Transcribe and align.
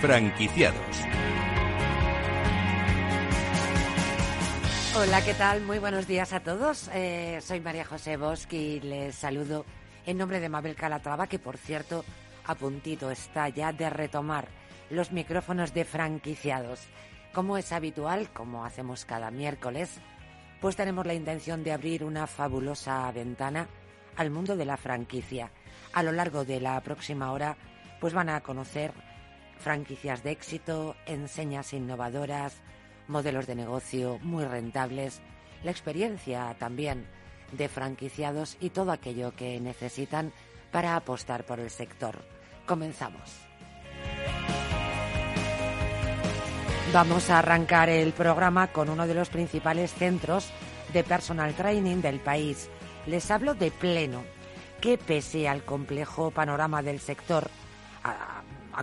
Franquiciados. 0.00 0.96
Hola, 4.96 5.22
¿qué 5.22 5.34
tal? 5.34 5.60
Muy 5.60 5.78
buenos 5.78 6.06
días 6.06 6.32
a 6.32 6.40
todos. 6.40 6.88
Eh, 6.94 7.38
soy 7.42 7.60
María 7.60 7.84
José 7.84 8.16
Bosch 8.16 8.50
y 8.50 8.80
les 8.80 9.14
saludo 9.14 9.66
en 10.06 10.16
nombre 10.16 10.40
de 10.40 10.48
Mabel 10.48 10.74
Calatrava, 10.74 11.26
que 11.26 11.38
por 11.38 11.58
cierto 11.58 12.06
a 12.46 12.54
puntito 12.54 13.10
está 13.10 13.50
ya 13.50 13.74
de 13.74 13.90
retomar 13.90 14.48
los 14.88 15.12
micrófonos 15.12 15.74
de 15.74 15.84
franquiciados. 15.84 16.80
Como 17.34 17.58
es 17.58 17.70
habitual, 17.70 18.30
como 18.32 18.64
hacemos 18.64 19.04
cada 19.04 19.30
miércoles, 19.30 20.00
pues 20.62 20.76
tenemos 20.76 21.04
la 21.04 21.12
intención 21.12 21.62
de 21.62 21.72
abrir 21.72 22.04
una 22.04 22.26
fabulosa 22.26 23.12
ventana 23.12 23.68
al 24.16 24.30
mundo 24.30 24.56
de 24.56 24.64
la 24.64 24.78
franquicia. 24.78 25.50
A 25.92 26.02
lo 26.02 26.12
largo 26.12 26.46
de 26.46 26.58
la 26.58 26.80
próxima 26.80 27.32
hora, 27.32 27.58
pues 28.00 28.14
van 28.14 28.30
a 28.30 28.40
conocer 28.40 28.94
franquicias 29.60 30.22
de 30.22 30.32
éxito, 30.32 30.96
enseñas 31.06 31.72
innovadoras, 31.72 32.56
modelos 33.06 33.46
de 33.46 33.54
negocio 33.54 34.18
muy 34.22 34.44
rentables, 34.44 35.20
la 35.62 35.70
experiencia 35.70 36.56
también 36.58 37.06
de 37.52 37.68
franquiciados 37.68 38.56
y 38.60 38.70
todo 38.70 38.92
aquello 38.92 39.34
que 39.34 39.60
necesitan 39.60 40.32
para 40.70 40.96
apostar 40.96 41.44
por 41.44 41.60
el 41.60 41.70
sector. 41.70 42.24
Comenzamos. 42.66 43.30
Vamos 46.92 47.30
a 47.30 47.38
arrancar 47.38 47.88
el 47.88 48.12
programa 48.12 48.68
con 48.68 48.88
uno 48.88 49.06
de 49.06 49.14
los 49.14 49.28
principales 49.28 49.92
centros 49.94 50.50
de 50.92 51.04
personal 51.04 51.54
training 51.54 52.02
del 52.02 52.18
país. 52.18 52.68
Les 53.06 53.30
hablo 53.30 53.54
de 53.54 53.70
Pleno, 53.70 54.24
que 54.80 54.98
pese 54.98 55.48
al 55.48 55.64
complejo 55.64 56.30
panorama 56.30 56.82
del 56.82 56.98
sector, 56.98 57.48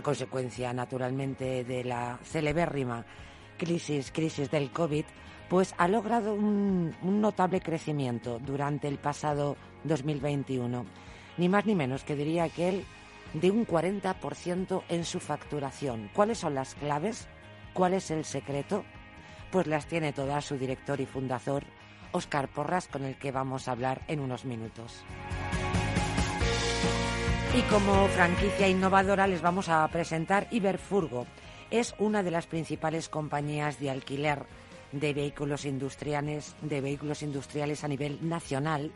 consecuencia 0.02 0.72
naturalmente 0.72 1.64
de 1.64 1.84
la 1.84 2.18
celebérrima 2.22 3.04
crisis, 3.58 4.10
crisis 4.10 4.50
del 4.50 4.70
COVID, 4.70 5.04
pues 5.48 5.74
ha 5.78 5.88
logrado 5.88 6.34
un, 6.34 6.94
notable 7.02 7.60
crecimiento 7.60 8.38
durante 8.38 8.88
el 8.88 8.98
pasado 8.98 9.56
2021. 9.84 10.86
Ni 11.36 11.48
más 11.48 11.66
ni 11.66 11.74
menos 11.74 12.04
que 12.04 12.16
diría 12.16 12.48
que 12.48 12.84
de 13.34 13.50
un 13.50 13.66
40% 13.66 14.82
en 14.88 15.04
su 15.04 15.20
facturación. 15.20 16.10
¿Cuáles 16.14 16.38
son 16.38 16.54
las 16.54 16.74
claves? 16.74 17.28
¿Cuál 17.72 17.94
es 17.94 18.10
el 18.10 18.24
secreto? 18.24 18.84
Pues 19.50 19.66
las 19.66 19.86
tiene 19.86 20.12
todas 20.12 20.44
su 20.44 20.56
director 20.58 21.00
y 21.00 21.06
fundador, 21.06 21.64
Óscar 22.12 22.48
Porras, 22.48 22.88
con 22.88 23.04
el 23.04 23.16
que 23.16 23.32
vamos 23.32 23.68
a 23.68 23.72
hablar 23.72 24.02
en 24.08 24.20
unos 24.20 24.44
minutos. 24.44 25.04
Y 27.56 27.62
como 27.62 28.06
franquicia 28.08 28.68
innovadora 28.68 29.26
les 29.26 29.40
vamos 29.40 29.68
a 29.68 29.86
presentar 29.88 30.46
Iberfurgo. 30.50 31.26
Es 31.70 31.94
una 31.98 32.22
de 32.22 32.30
las 32.30 32.46
principales 32.46 33.08
compañías 33.08 33.80
de 33.80 33.90
alquiler 33.90 34.46
de 34.92 35.14
vehículos 35.14 35.64
industriales, 35.64 36.54
de 36.60 36.80
vehículos 36.80 37.22
industriales 37.22 37.84
a 37.84 37.88
nivel 37.88 38.28
nacional. 38.28 38.92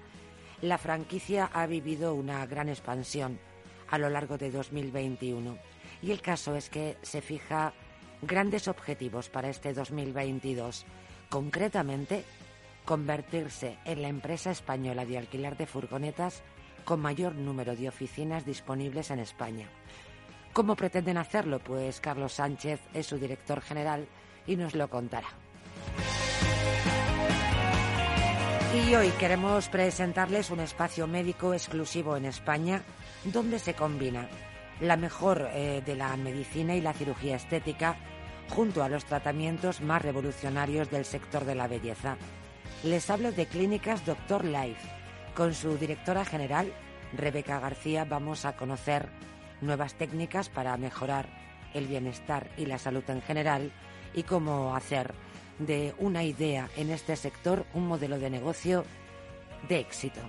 La 0.61 0.78
franquicia 0.78 1.50
ha 1.53 1.67
vivido 1.67 2.14
una 2.14 2.47
gran 2.47 2.69
expansión 2.69 3.39
a 3.89 3.98
lo 3.98 4.08
largo 4.11 4.39
de 4.39 4.50
2021. 4.50 5.58
Y 6.03 6.11
el 6.11 6.20
caso 6.20 6.55
es 6.55 6.69
que 6.69 6.97
se 7.03 7.20
fija 7.20 7.73
grandes 8.20 8.69
objetivos 8.69 9.28
para 9.28 9.48
este 9.48 9.73
2022. 9.73 10.86
Concretamente, 11.28 12.25
convertirse 12.84 13.78
en 13.84 14.03
la 14.03 14.08
empresa 14.08 14.50
española 14.50 15.05
de 15.05 15.19
alquiler 15.19 15.56
de 15.56 15.67
furgonetas 15.67 16.42
con 16.84 17.00
mayor 17.00 17.34
número 17.34 17.77
de 17.77 17.88
oficinas 17.88 18.45
disponibles 18.45 19.11
en 19.11 19.18
España. 19.18 19.68
¿Cómo 20.52 20.77
pretenden 20.77 21.17
hacerlo? 21.17 21.61
Pues 21.61 22.01
Carlos 22.01 22.34
Sánchez 22.34 22.80
es 22.92 23.06
su 23.06 23.18
director 23.18 23.61
general 23.61 24.06
y 24.46 24.56
nos 24.56 24.74
lo 24.74 24.89
contará. 24.89 25.29
Y 28.74 28.95
hoy 28.95 29.08
queremos 29.18 29.68
presentarles 29.68 30.51
un 30.51 30.61
espacio 30.61 31.06
médico 31.06 31.52
exclusivo 31.52 32.17
en 32.17 32.24
España 32.24 32.83
donde 33.24 33.58
se 33.58 33.74
combina 33.74 34.29
la 34.80 34.96
mejor 34.96 35.48
eh, 35.52 35.83
de 35.85 35.95
la 35.95 36.17
medicina 36.17 36.74
y 36.74 36.80
la 36.80 36.95
cirugía 36.95 37.36
estética 37.36 37.96
junto 38.48 38.83
a 38.83 38.89
los 38.89 39.05
tratamientos 39.05 39.80
más 39.80 40.02
revolucionarios 40.02 40.90
del 40.90 41.05
sector 41.05 41.45
de 41.45 41.55
la 41.55 41.68
belleza. 41.68 42.17
Les 42.83 43.08
hablo 43.11 43.33
de 43.33 43.46
Clínicas 43.46 44.05
Doctor 44.05 44.45
Life. 44.45 45.02
Con 45.34 45.54
su 45.54 45.78
directora 45.78 46.24
general, 46.26 46.72
Rebeca 47.16 47.58
García, 47.58 48.04
vamos 48.04 48.44
a 48.44 48.54
conocer 48.54 49.08
nuevas 49.62 49.94
técnicas 49.94 50.50
para 50.50 50.76
mejorar 50.76 51.26
el 51.72 51.86
bienestar 51.86 52.50
y 52.58 52.66
la 52.66 52.78
salud 52.78 53.04
en 53.08 53.22
general 53.22 53.72
y 54.14 54.24
cómo 54.24 54.76
hacer 54.76 55.14
de 55.58 55.94
una 55.98 56.22
idea 56.22 56.68
en 56.76 56.90
este 56.90 57.16
sector 57.16 57.64
un 57.72 57.86
modelo 57.86 58.18
de 58.18 58.28
negocio 58.28 58.84
de 59.68 59.80
éxito. 59.80 60.20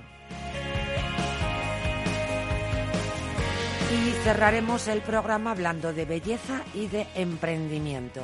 Y 3.92 4.12
cerraremos 4.24 4.88
el 4.88 5.02
programa 5.02 5.52
hablando 5.52 5.94
de 5.94 6.06
belleza 6.06 6.62
y 6.74 6.88
de 6.88 7.06
emprendimiento. 7.16 8.22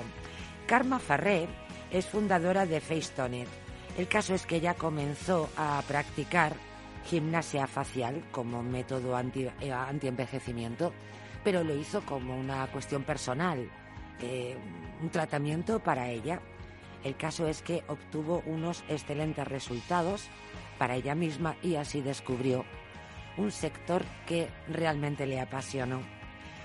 Karma 0.66 1.00
Farré 1.00 1.48
es 1.92 2.06
fundadora 2.06 2.66
de 2.66 2.80
Facetonet. 2.80 3.50
El 3.98 4.08
caso 4.08 4.34
es 4.34 4.46
que 4.46 4.56
ella 4.56 4.76
comenzó 4.76 5.50
a 5.58 5.84
practicar 5.88 6.69
gimnasia 7.06 7.68
facial 7.68 8.24
como 8.32 8.64
método 8.64 9.18
eh, 9.20 9.74
envejecimiento 10.02 10.94
pero 11.44 11.64
lo 11.64 11.76
hizo 11.76 12.02
como 12.02 12.38
una 12.38 12.68
cuestión 12.68 13.04
personal, 13.04 13.70
eh, 14.22 14.58
un 15.02 15.10
tratamiento 15.10 15.80
para 15.80 16.10
ella. 16.10 16.42
El 17.04 17.16
caso 17.16 17.48
es 17.48 17.62
que 17.62 17.84
obtuvo 17.88 18.44
unos 18.46 18.84
excelentes 18.90 19.48
resultados 19.48 20.28
para 20.78 20.96
ella 20.96 21.16
misma 21.16 21.56
y 21.64 21.76
así 21.76 22.02
descubrió 22.02 22.66
un 23.38 23.52
sector 23.52 24.04
que 24.26 24.50
realmente 24.68 25.26
le 25.26 25.40
apasionó. 25.40 26.02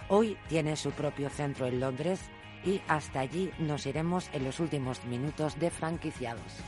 Hoy 0.08 0.36
tiene 0.48 0.76
su 0.76 0.90
propio 0.90 1.30
centro 1.30 1.66
en 1.66 1.80
Londres 1.80 2.20
y 2.64 2.80
hasta 2.88 3.20
allí 3.20 3.52
nos 3.58 3.86
iremos 3.86 4.28
en 4.32 4.44
los 4.44 4.58
últimos 4.58 5.04
minutos 5.04 5.58
de 5.58 5.70
franquiciados. 5.70 6.62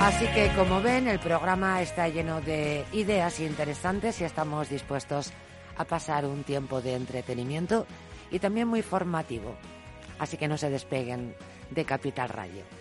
Así 0.00 0.26
que 0.28 0.48
como 0.56 0.80
ven, 0.80 1.08
el 1.08 1.18
programa 1.18 1.82
está 1.82 2.08
lleno 2.08 2.40
de 2.40 2.84
ideas 2.92 3.40
interesantes 3.40 4.20
y 4.20 4.24
estamos 4.24 4.68
dispuestos 4.68 5.32
a 5.76 5.84
pasar 5.84 6.24
un 6.24 6.44
tiempo 6.44 6.80
de 6.80 6.94
entretenimiento 6.94 7.84
y 8.30 8.38
también 8.38 8.68
muy 8.68 8.82
formativo. 8.82 9.56
Así 10.18 10.36
que 10.36 10.48
no 10.48 10.56
se 10.56 10.70
despeguen 10.70 11.34
de 11.70 11.84
Capital 11.84 12.28
Radio. 12.28 12.77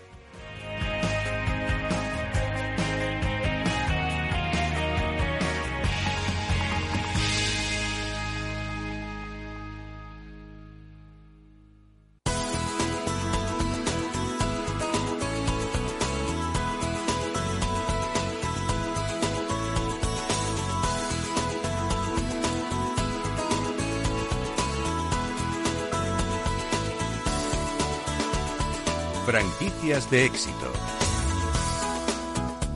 De 30.10 30.24
éxito. 30.24 30.72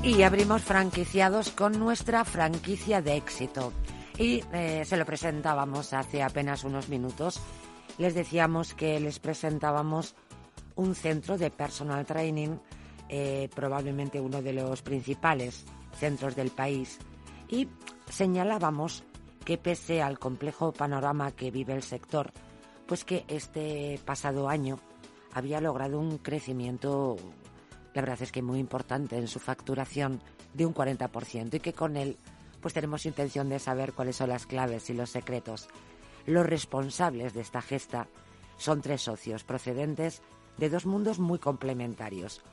Y 0.03 0.23
abrimos 0.23 0.63
franquiciados 0.63 1.51
con 1.51 1.79
nuestra 1.79 2.25
franquicia 2.25 3.01
de 3.01 3.15
éxito. 3.15 3.71
Y 4.17 4.43
eh, 4.51 4.83
se 4.83 4.97
lo 4.97 5.05
presentábamos 5.05 5.93
hace 5.93 6.23
apenas 6.23 6.65
unos 6.65 6.89
minutos. 6.89 7.39
Les 7.97 8.15
decíamos 8.15 8.73
que 8.73 8.99
les 8.99 9.19
presentábamos 9.19 10.15
un 10.75 10.93
centro 10.93 11.37
de 11.37 11.51
personal 11.51 12.05
training, 12.05 12.57
eh, 13.07 13.47
probablemente 13.55 14.19
uno 14.19 14.41
de 14.41 14.51
los 14.51 14.81
principales 14.81 15.63
centros 15.97 16.35
del 16.35 16.49
país. 16.49 16.99
Y 17.47 17.69
señalábamos 18.09 19.05
que 19.45 19.57
pese 19.57 20.01
al 20.01 20.19
complejo 20.19 20.73
panorama 20.73 21.31
que 21.31 21.49
vive 21.49 21.73
el 21.75 21.83
sector, 21.83 22.33
pues 22.87 23.05
que 23.05 23.23
este 23.29 24.01
pasado 24.03 24.49
año 24.49 24.79
había 25.33 25.61
logrado 25.61 25.99
un 25.99 26.17
crecimiento, 26.17 27.17
la 27.93 28.01
verdad 28.01 28.21
es 28.21 28.31
que 28.31 28.41
muy 28.41 28.59
importante 28.59 29.17
en 29.17 29.27
su 29.27 29.39
facturación 29.39 30.21
de 30.53 30.65
un 30.65 30.73
40% 30.73 31.55
y 31.55 31.59
que 31.59 31.73
con 31.73 31.97
él 31.97 32.17
pues 32.61 32.73
tenemos 32.73 33.05
intención 33.05 33.49
de 33.49 33.59
saber 33.59 33.93
cuáles 33.93 34.17
son 34.17 34.29
las 34.29 34.45
claves 34.45 34.89
y 34.89 34.93
los 34.93 35.09
secretos. 35.09 35.67
Los 36.25 36.45
responsables 36.45 37.33
de 37.33 37.41
esta 37.41 37.61
gesta 37.61 38.07
son 38.57 38.81
tres 38.81 39.01
socios 39.01 39.43
procedentes 39.43 40.21
de 40.57 40.69
dos 40.69 40.85
mundos 40.85 41.17
muy 41.17 41.39
complementarios. 41.39 42.43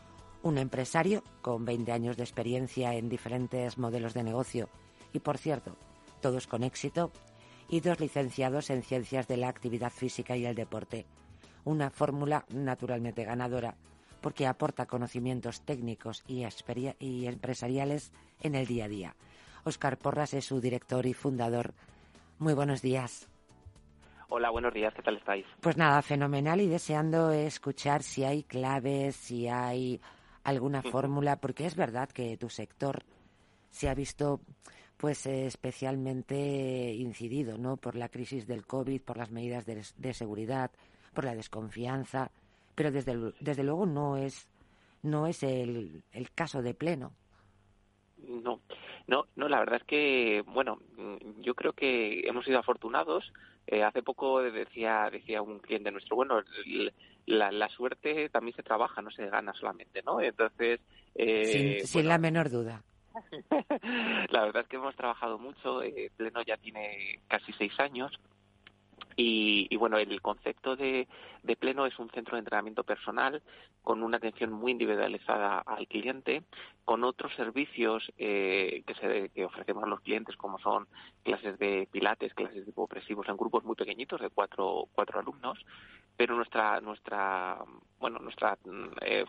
Un 0.42 0.56
empresario 0.56 1.22
con 1.42 1.66
20 1.66 1.92
años 1.92 2.16
de 2.16 2.22
experiencia 2.22 2.94
en 2.94 3.10
diferentes 3.10 3.76
modelos 3.76 4.14
de 4.14 4.22
negocio 4.22 4.70
y, 5.12 5.18
por 5.18 5.36
cierto, 5.36 5.76
todos 6.22 6.46
con 6.46 6.62
éxito, 6.62 7.12
y 7.68 7.80
dos 7.80 8.00
licenciados 8.00 8.70
en 8.70 8.82
Ciencias 8.82 9.28
de 9.28 9.36
la 9.36 9.48
Actividad 9.48 9.90
Física 9.90 10.36
y 10.36 10.46
el 10.46 10.54
Deporte. 10.54 11.06
Una 11.64 11.90
fórmula 11.90 12.44
naturalmente 12.48 13.24
ganadora 13.24 13.74
porque 14.20 14.46
aporta 14.46 14.86
conocimientos 14.86 15.62
técnicos 15.62 16.24
y, 16.26 16.44
y 16.98 17.26
empresariales 17.26 18.12
en 18.40 18.54
el 18.54 18.66
día 18.66 18.86
a 18.86 18.88
día. 18.88 19.16
Óscar 19.64 19.98
Porras 19.98 20.34
es 20.34 20.46
su 20.46 20.60
director 20.60 21.06
y 21.06 21.14
fundador. 21.14 21.74
Muy 22.38 22.54
buenos 22.54 22.82
días. 22.82 23.28
Hola, 24.30 24.50
buenos 24.50 24.74
días, 24.74 24.92
¿qué 24.94 25.02
tal 25.02 25.16
estáis? 25.16 25.46
Pues 25.60 25.76
nada, 25.76 26.02
fenomenal 26.02 26.60
y 26.60 26.68
deseando 26.68 27.32
escuchar 27.32 28.02
si 28.02 28.24
hay 28.24 28.42
claves, 28.42 29.16
si 29.16 29.48
hay 29.48 30.00
alguna 30.44 30.82
fórmula, 30.82 31.36
porque 31.36 31.64
es 31.64 31.76
verdad 31.76 32.10
que 32.10 32.36
tu 32.36 32.50
sector 32.50 33.04
se 33.70 33.88
ha 33.88 33.94
visto 33.94 34.40
pues 34.98 35.26
especialmente 35.26 36.92
incidido, 36.92 37.56
¿no? 37.56 37.76
Por 37.76 37.94
la 37.94 38.08
crisis 38.08 38.46
del 38.46 38.66
COVID, 38.66 39.00
por 39.00 39.16
las 39.16 39.30
medidas 39.30 39.64
de, 39.64 40.12
seguridad, 40.12 40.72
por 41.14 41.24
la 41.24 41.34
desconfianza, 41.34 42.30
pero 42.74 42.90
desde, 42.90 43.32
desde 43.40 43.64
luego 43.64 43.86
no 43.86 44.16
es 44.16 44.48
no 45.02 45.26
es 45.26 45.42
el, 45.42 46.02
el 46.12 46.30
caso 46.32 46.62
de 46.62 46.74
pleno. 46.74 47.12
No, 48.26 48.60
no, 49.06 49.26
no, 49.36 49.48
la 49.48 49.60
verdad 49.60 49.76
es 49.76 49.84
que, 49.84 50.42
bueno, 50.46 50.78
yo 51.40 51.54
creo 51.54 51.72
que 51.72 52.20
hemos 52.26 52.44
sido 52.44 52.58
afortunados. 52.58 53.32
Eh, 53.66 53.82
hace 53.82 54.02
poco 54.02 54.42
decía 54.42 55.08
decía 55.10 55.42
un 55.42 55.58
cliente 55.58 55.90
nuestro, 55.90 56.16
bueno, 56.16 56.42
la, 57.26 57.52
la, 57.52 57.68
suerte 57.68 58.28
también 58.30 58.56
se 58.56 58.62
trabaja, 58.62 59.02
no 59.02 59.10
se 59.10 59.28
gana 59.28 59.52
solamente, 59.54 60.02
¿no? 60.02 60.20
Entonces... 60.20 60.80
Eh, 61.14 61.82
sin, 61.84 62.08
la 62.08 62.18
menor 62.18 62.48
duda. 62.48 62.82
la 64.30 64.44
verdad 64.44 64.62
es 64.62 64.68
que 64.68 64.76
hemos 64.76 64.96
trabajado 64.96 65.38
mucho. 65.38 65.82
Eh, 65.82 66.10
Pleno 66.16 66.42
ya 66.42 66.56
tiene 66.56 67.20
casi 67.28 67.52
seis 67.52 67.78
años 67.78 68.18
y, 69.20 69.76
bueno, 69.76 69.98
el 69.98 70.22
concepto 70.22 70.76
de, 70.76 71.08
Pleno 71.58 71.86
es 71.86 71.98
un 71.98 72.08
centro 72.10 72.36
de 72.36 72.40
entrenamiento 72.40 72.84
personal 72.84 73.42
con 73.82 74.04
una 74.04 74.18
atención 74.18 74.52
muy 74.52 74.70
individualizada 74.70 75.58
al 75.58 75.88
cliente, 75.88 76.44
con 76.84 77.02
otros 77.02 77.34
servicios 77.34 78.12
eh, 78.16 78.84
que, 78.86 78.94
se, 78.94 79.30
que 79.30 79.44
ofrecemos 79.44 79.82
a 79.82 79.88
los 79.88 80.02
clientes, 80.02 80.36
como 80.36 80.60
son 80.60 80.86
clases 81.24 81.58
de 81.58 81.88
pilates, 81.90 82.32
clases 82.34 82.64
de 82.64 82.70
hipopresivos 82.70 83.28
en 83.28 83.36
grupos 83.36 83.64
muy 83.64 83.74
pequeñitos 83.74 84.20
de 84.20 84.30
cuatro, 84.30 84.84
cuatro 84.92 85.18
alumnos, 85.18 85.58
pero 86.16 86.36
nuestra 86.36 86.80
nuestra 86.80 87.58
bueno 87.98 88.18
nuestra 88.20 88.56
eh, 89.00 89.24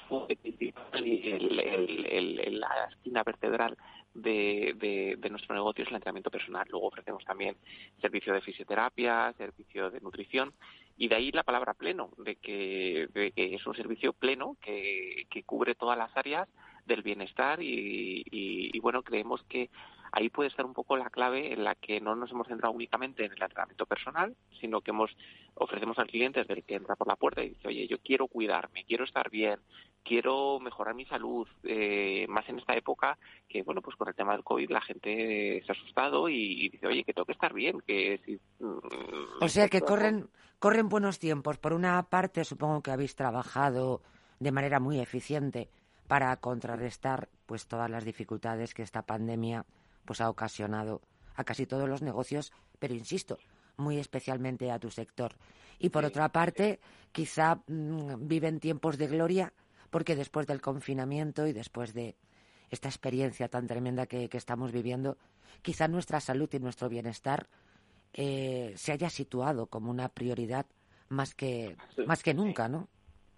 el, 0.94 2.60
la 2.60 2.70
espina 2.90 3.24
vertebral 3.24 3.76
de, 4.14 5.18
de, 5.20 5.30
nuestro 5.30 5.56
negocio 5.56 5.84
es 5.84 5.90
el 5.90 5.96
entrenamiento 5.96 6.32
personal. 6.32 6.68
Luego 6.70 6.88
ofrecemos 6.88 7.24
también 7.26 7.56
servicio 8.02 8.34
de 8.34 8.42
fisioterapia, 8.42 9.34
servicio 9.38 9.90
de 9.90 10.02
nutrición 10.02 10.54
y 10.98 11.08
de 11.08 11.16
ahí 11.16 11.32
la 11.32 11.44
palabra 11.44 11.74
pleno, 11.74 12.12
de 12.18 12.36
que, 12.36 13.08
es 13.36 13.66
un 13.66 13.76
servicio 13.76 14.14
pleno 14.14 14.58
que, 14.62 15.28
que, 15.30 15.44
cubre 15.44 15.76
todas 15.76 15.98
las 15.98 16.16
áreas 16.18 16.50
del 16.90 17.04
bienestar 17.04 17.62
y, 17.62 18.24
y, 18.30 18.80
bueno, 18.80 19.02
creemos 19.04 19.42
que 19.44 19.70
ahí 20.12 20.30
puede 20.30 20.50
estar 20.50 20.66
un 20.66 20.74
poco 20.74 20.98
la 20.98 21.10
clave 21.10 21.54
en 21.54 21.64
la 21.64 21.76
que 21.76 22.02
no 22.02 22.16
nos 22.16 22.32
hemos 22.32 22.48
centrado 22.48 22.74
únicamente 22.74 23.24
en 23.24 23.32
el 23.32 23.42
entrenamiento 23.42 23.86
personal, 23.86 24.36
sino 24.60 24.82
que 24.82 24.92
hemos 24.92 25.16
ofrecemos 25.56 25.98
al 26.00 26.08
cliente 26.08 26.40
desde 26.40 26.56
el 26.56 26.64
que 26.64 26.76
entra 26.76 26.96
por 26.96 27.08
la 27.08 27.16
puerta 27.16 27.44
y 27.44 27.50
dice, 27.50 27.68
oye, 27.68 27.88
yo 27.88 28.00
quiero 28.00 28.28
cuidarme, 28.28 28.86
quiero 28.86 29.04
estar 29.04 29.30
bien, 29.30 29.60
quiero 30.04 30.60
mejorar 30.60 30.96
mi 30.96 31.06
salud, 31.06 31.48
eh, 31.64 32.26
más 32.28 32.48
en 32.50 32.60
esta 32.60 32.76
época 32.76 33.18
que, 33.48 33.62
bueno, 33.62 33.82
pues 33.82 33.96
con 33.96 34.08
el 34.08 34.16
tema 34.16 34.34
del 34.34 34.44
COVID 34.44 34.72
la 34.72 34.82
gente 34.82 35.62
se 35.66 35.72
ha 35.72 35.76
asustado 35.76 36.28
y, 36.30 36.70
dice, 36.70 36.88
oye, 36.88 37.04
que 37.04 37.14
tengo 37.14 37.26
que 37.26 37.34
estar 37.34 37.54
bien, 37.54 37.80
que 37.86 38.20
si... 38.26 38.40
Mm, 38.64 38.80
o 39.42 39.48
sea 39.48 39.68
que 39.68 39.82
corren, 39.82 40.30
corren 40.60 40.90
buenos 40.90 41.20
tiempos. 41.20 41.58
Por 41.58 41.74
una 41.74 42.02
parte, 42.10 42.44
supongo 42.44 42.82
que 42.82 42.92
habéis 42.92 43.16
trabajado 43.16 44.02
de 44.40 44.52
manera 44.52 44.80
muy 44.80 45.00
eficiente 45.00 45.70
para 46.10 46.36
contrarrestar 46.38 47.30
pues 47.46 47.68
todas 47.68 47.88
las 47.88 48.04
dificultades 48.04 48.74
que 48.74 48.82
esta 48.82 49.04
pandemia 49.04 49.68
pues 50.06 50.22
ha 50.22 50.30
ocasionado 50.32 51.02
a 51.36 51.44
casi 51.44 51.68
todos 51.68 51.88
los 51.88 52.02
negocios, 52.02 52.52
pero 52.80 52.96
insisto, 52.96 53.38
muy 53.78 54.00
especialmente 54.00 54.72
a 54.72 54.80
tu 54.80 54.90
sector. 54.90 55.36
Y 55.78 55.90
por 55.90 56.06
otra 56.06 56.30
parte, 56.30 56.80
quizá 57.12 57.62
mm, 57.68 58.28
viven 58.28 58.60
tiempos 58.60 58.98
de 58.98 59.06
gloria 59.06 59.54
porque 59.92 60.16
después 60.16 60.48
del 60.48 60.62
confinamiento 60.62 61.46
y 61.46 61.54
después 61.54 61.94
de 61.94 62.16
esta 62.72 62.88
experiencia 62.88 63.48
tan 63.48 63.68
tremenda 63.68 64.08
que, 64.08 64.28
estamos 64.34 64.72
viviendo, 64.72 65.16
quizá 65.62 65.88
nuestra 65.88 66.20
salud 66.20 66.50
y 66.52 66.58
nuestro 66.58 66.90
bienestar 66.90 67.48
eh, 68.14 68.74
se 68.78 68.94
haya 68.94 69.12
situado 69.12 69.68
como 69.68 69.92
una 69.92 70.10
prioridad 70.10 70.66
más 71.08 71.36
que, 71.36 71.78
más 72.08 72.24
que 72.24 72.34
nunca, 72.34 72.68
¿no? 72.68 72.88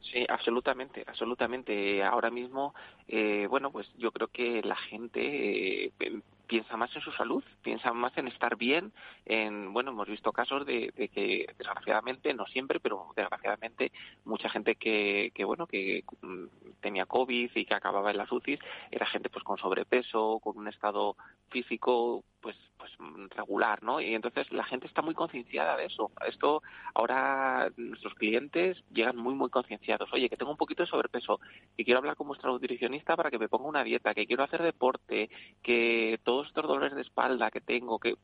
Sí, 0.02 0.26
absolutamente, 0.28 1.04
absolutamente. 1.08 2.04
Ahora 2.04 2.32
mismo, 2.32 2.74
eh, 3.08 3.46
bueno, 3.50 3.72
pues 3.72 3.88
yo 3.98 4.12
creo 4.12 4.28
que 4.28 4.62
la 4.64 4.76
gente 4.76 5.86
eh, 5.86 6.22
piensa 6.48 6.76
más 6.76 6.94
en 6.96 7.02
su 7.02 7.12
salud, 7.12 7.44
piensa 7.62 7.94
más 7.94 8.18
en 8.18 8.28
estar 8.28 8.58
bien. 8.58 8.92
En, 9.26 9.72
bueno, 9.72 9.92
hemos 9.92 10.08
visto 10.08 10.34
casos 10.34 10.66
de, 10.66 10.92
que, 11.14 11.46
desgraciadamente, 11.58 12.34
no 12.34 12.46
siempre, 12.48 12.80
pero 12.80 13.14
desgraciadamente, 13.16 13.92
mucha 14.26 14.50
gente 14.50 14.76
que, 14.76 15.32
que, 15.36 15.46
bueno, 15.46 15.68
que 15.68 16.04
mm, 16.22 16.46
tenía 16.82 17.06
COVID 17.06 17.52
y 17.54 17.66
que 17.66 17.74
acababa 17.74 18.12
en 18.12 18.18
las 18.18 18.32
UCI 18.32 18.60
era 18.90 19.06
gente 19.06 19.30
pues 19.30 19.46
con 19.46 19.58
sobrepeso, 19.60 20.40
con 20.44 20.58
un 20.58 20.68
estado 20.68 21.16
físico 21.50 22.24
pues 22.42 22.56
pues 22.78 22.92
regular, 23.36 23.84
¿no? 23.84 24.02
Y 24.02 24.16
entonces 24.16 24.52
la 24.52 24.64
gente 24.64 24.88
está 24.88 25.02
muy 25.02 25.14
concienciada 25.14 25.78
de 25.78 25.86
eso. 25.86 26.12
Esto 26.28 26.64
ahora 26.96 27.72
nuestros 27.78 28.16
clientes 28.16 28.84
llegan 28.92 29.18
muy 29.18 29.36
muy 29.36 29.50
concienciados. 29.50 30.12
Oye, 30.14 30.30
que 30.30 30.38
tengo 30.38 30.52
un 30.52 30.58
poquito 30.58 30.84
de 30.84 30.90
sobrepeso, 30.90 31.40
que 31.78 31.86
quiero 31.86 32.00
hablar 32.00 32.16
con 32.16 32.28
vuestro 32.28 32.52
nutricionista 32.52 33.16
para 33.16 33.30
que 33.30 33.40
me 33.40 33.50
ponga 33.50 33.66
una 33.68 33.84
dieta, 33.84 34.14
que 34.14 34.26
quiero 34.26 34.44
hacer 34.44 34.64
deporte, 34.64 35.30
que 35.62 36.20
todos 36.24 36.48
estos 36.48 36.68
dolores 36.68 36.96
de 36.96 37.02
espalda 37.02 37.52
que 37.52 37.62
tengo, 37.62 38.00
que 38.00 38.16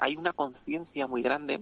hay 0.00 0.16
una 0.16 0.32
conciencia 0.32 1.06
muy 1.06 1.22
grande 1.22 1.60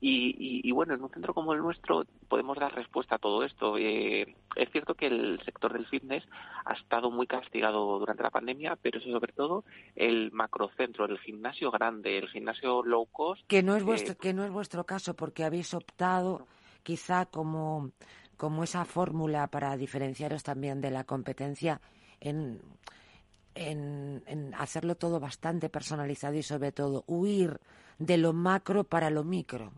y, 0.00 0.70
bueno, 0.72 0.94
en 0.94 1.02
un 1.02 1.10
centro 1.10 1.34
como 1.34 1.52
el 1.52 1.60
nuestro 1.60 2.04
podemos 2.28 2.58
dar 2.58 2.74
respuesta 2.74 3.16
a 3.16 3.18
todo 3.18 3.42
esto. 3.42 3.76
Eh, 3.78 4.34
es 4.56 4.70
cierto 4.70 4.94
que 4.94 5.06
el 5.06 5.40
sector 5.44 5.72
del 5.72 5.86
fitness 5.86 6.24
ha 6.64 6.74
estado 6.74 7.10
muy 7.10 7.26
castigado 7.26 7.98
durante 7.98 8.22
la 8.22 8.30
pandemia, 8.30 8.76
pero 8.76 9.00
sobre 9.00 9.32
todo 9.32 9.64
el 9.96 10.32
macrocentro, 10.32 11.04
el 11.06 11.18
gimnasio 11.18 11.70
grande, 11.70 12.18
el 12.18 12.28
gimnasio 12.28 12.82
low 12.82 13.06
cost. 13.06 13.42
Que 13.46 13.62
no 13.62 13.76
es 13.76 13.84
vuestro, 13.84 14.14
eh, 14.14 14.18
que 14.20 14.34
no 14.34 14.44
es 14.44 14.50
vuestro 14.50 14.84
caso, 14.84 15.14
porque 15.14 15.44
habéis 15.44 15.74
optado 15.74 16.46
quizá 16.82 17.26
como, 17.26 17.90
como 18.36 18.64
esa 18.64 18.84
fórmula 18.84 19.46
para 19.48 19.76
diferenciaros 19.76 20.42
también 20.42 20.80
de 20.80 20.90
la 20.90 21.04
competencia 21.04 21.80
en, 22.20 22.60
en, 23.54 24.22
en 24.26 24.54
hacerlo 24.54 24.96
todo 24.96 25.20
bastante 25.20 25.68
personalizado 25.68 26.34
y 26.34 26.42
sobre 26.42 26.72
todo 26.72 27.04
huir 27.06 27.60
de 27.98 28.18
lo 28.18 28.32
macro 28.32 28.84
para 28.84 29.10
lo 29.10 29.24
micro. 29.24 29.72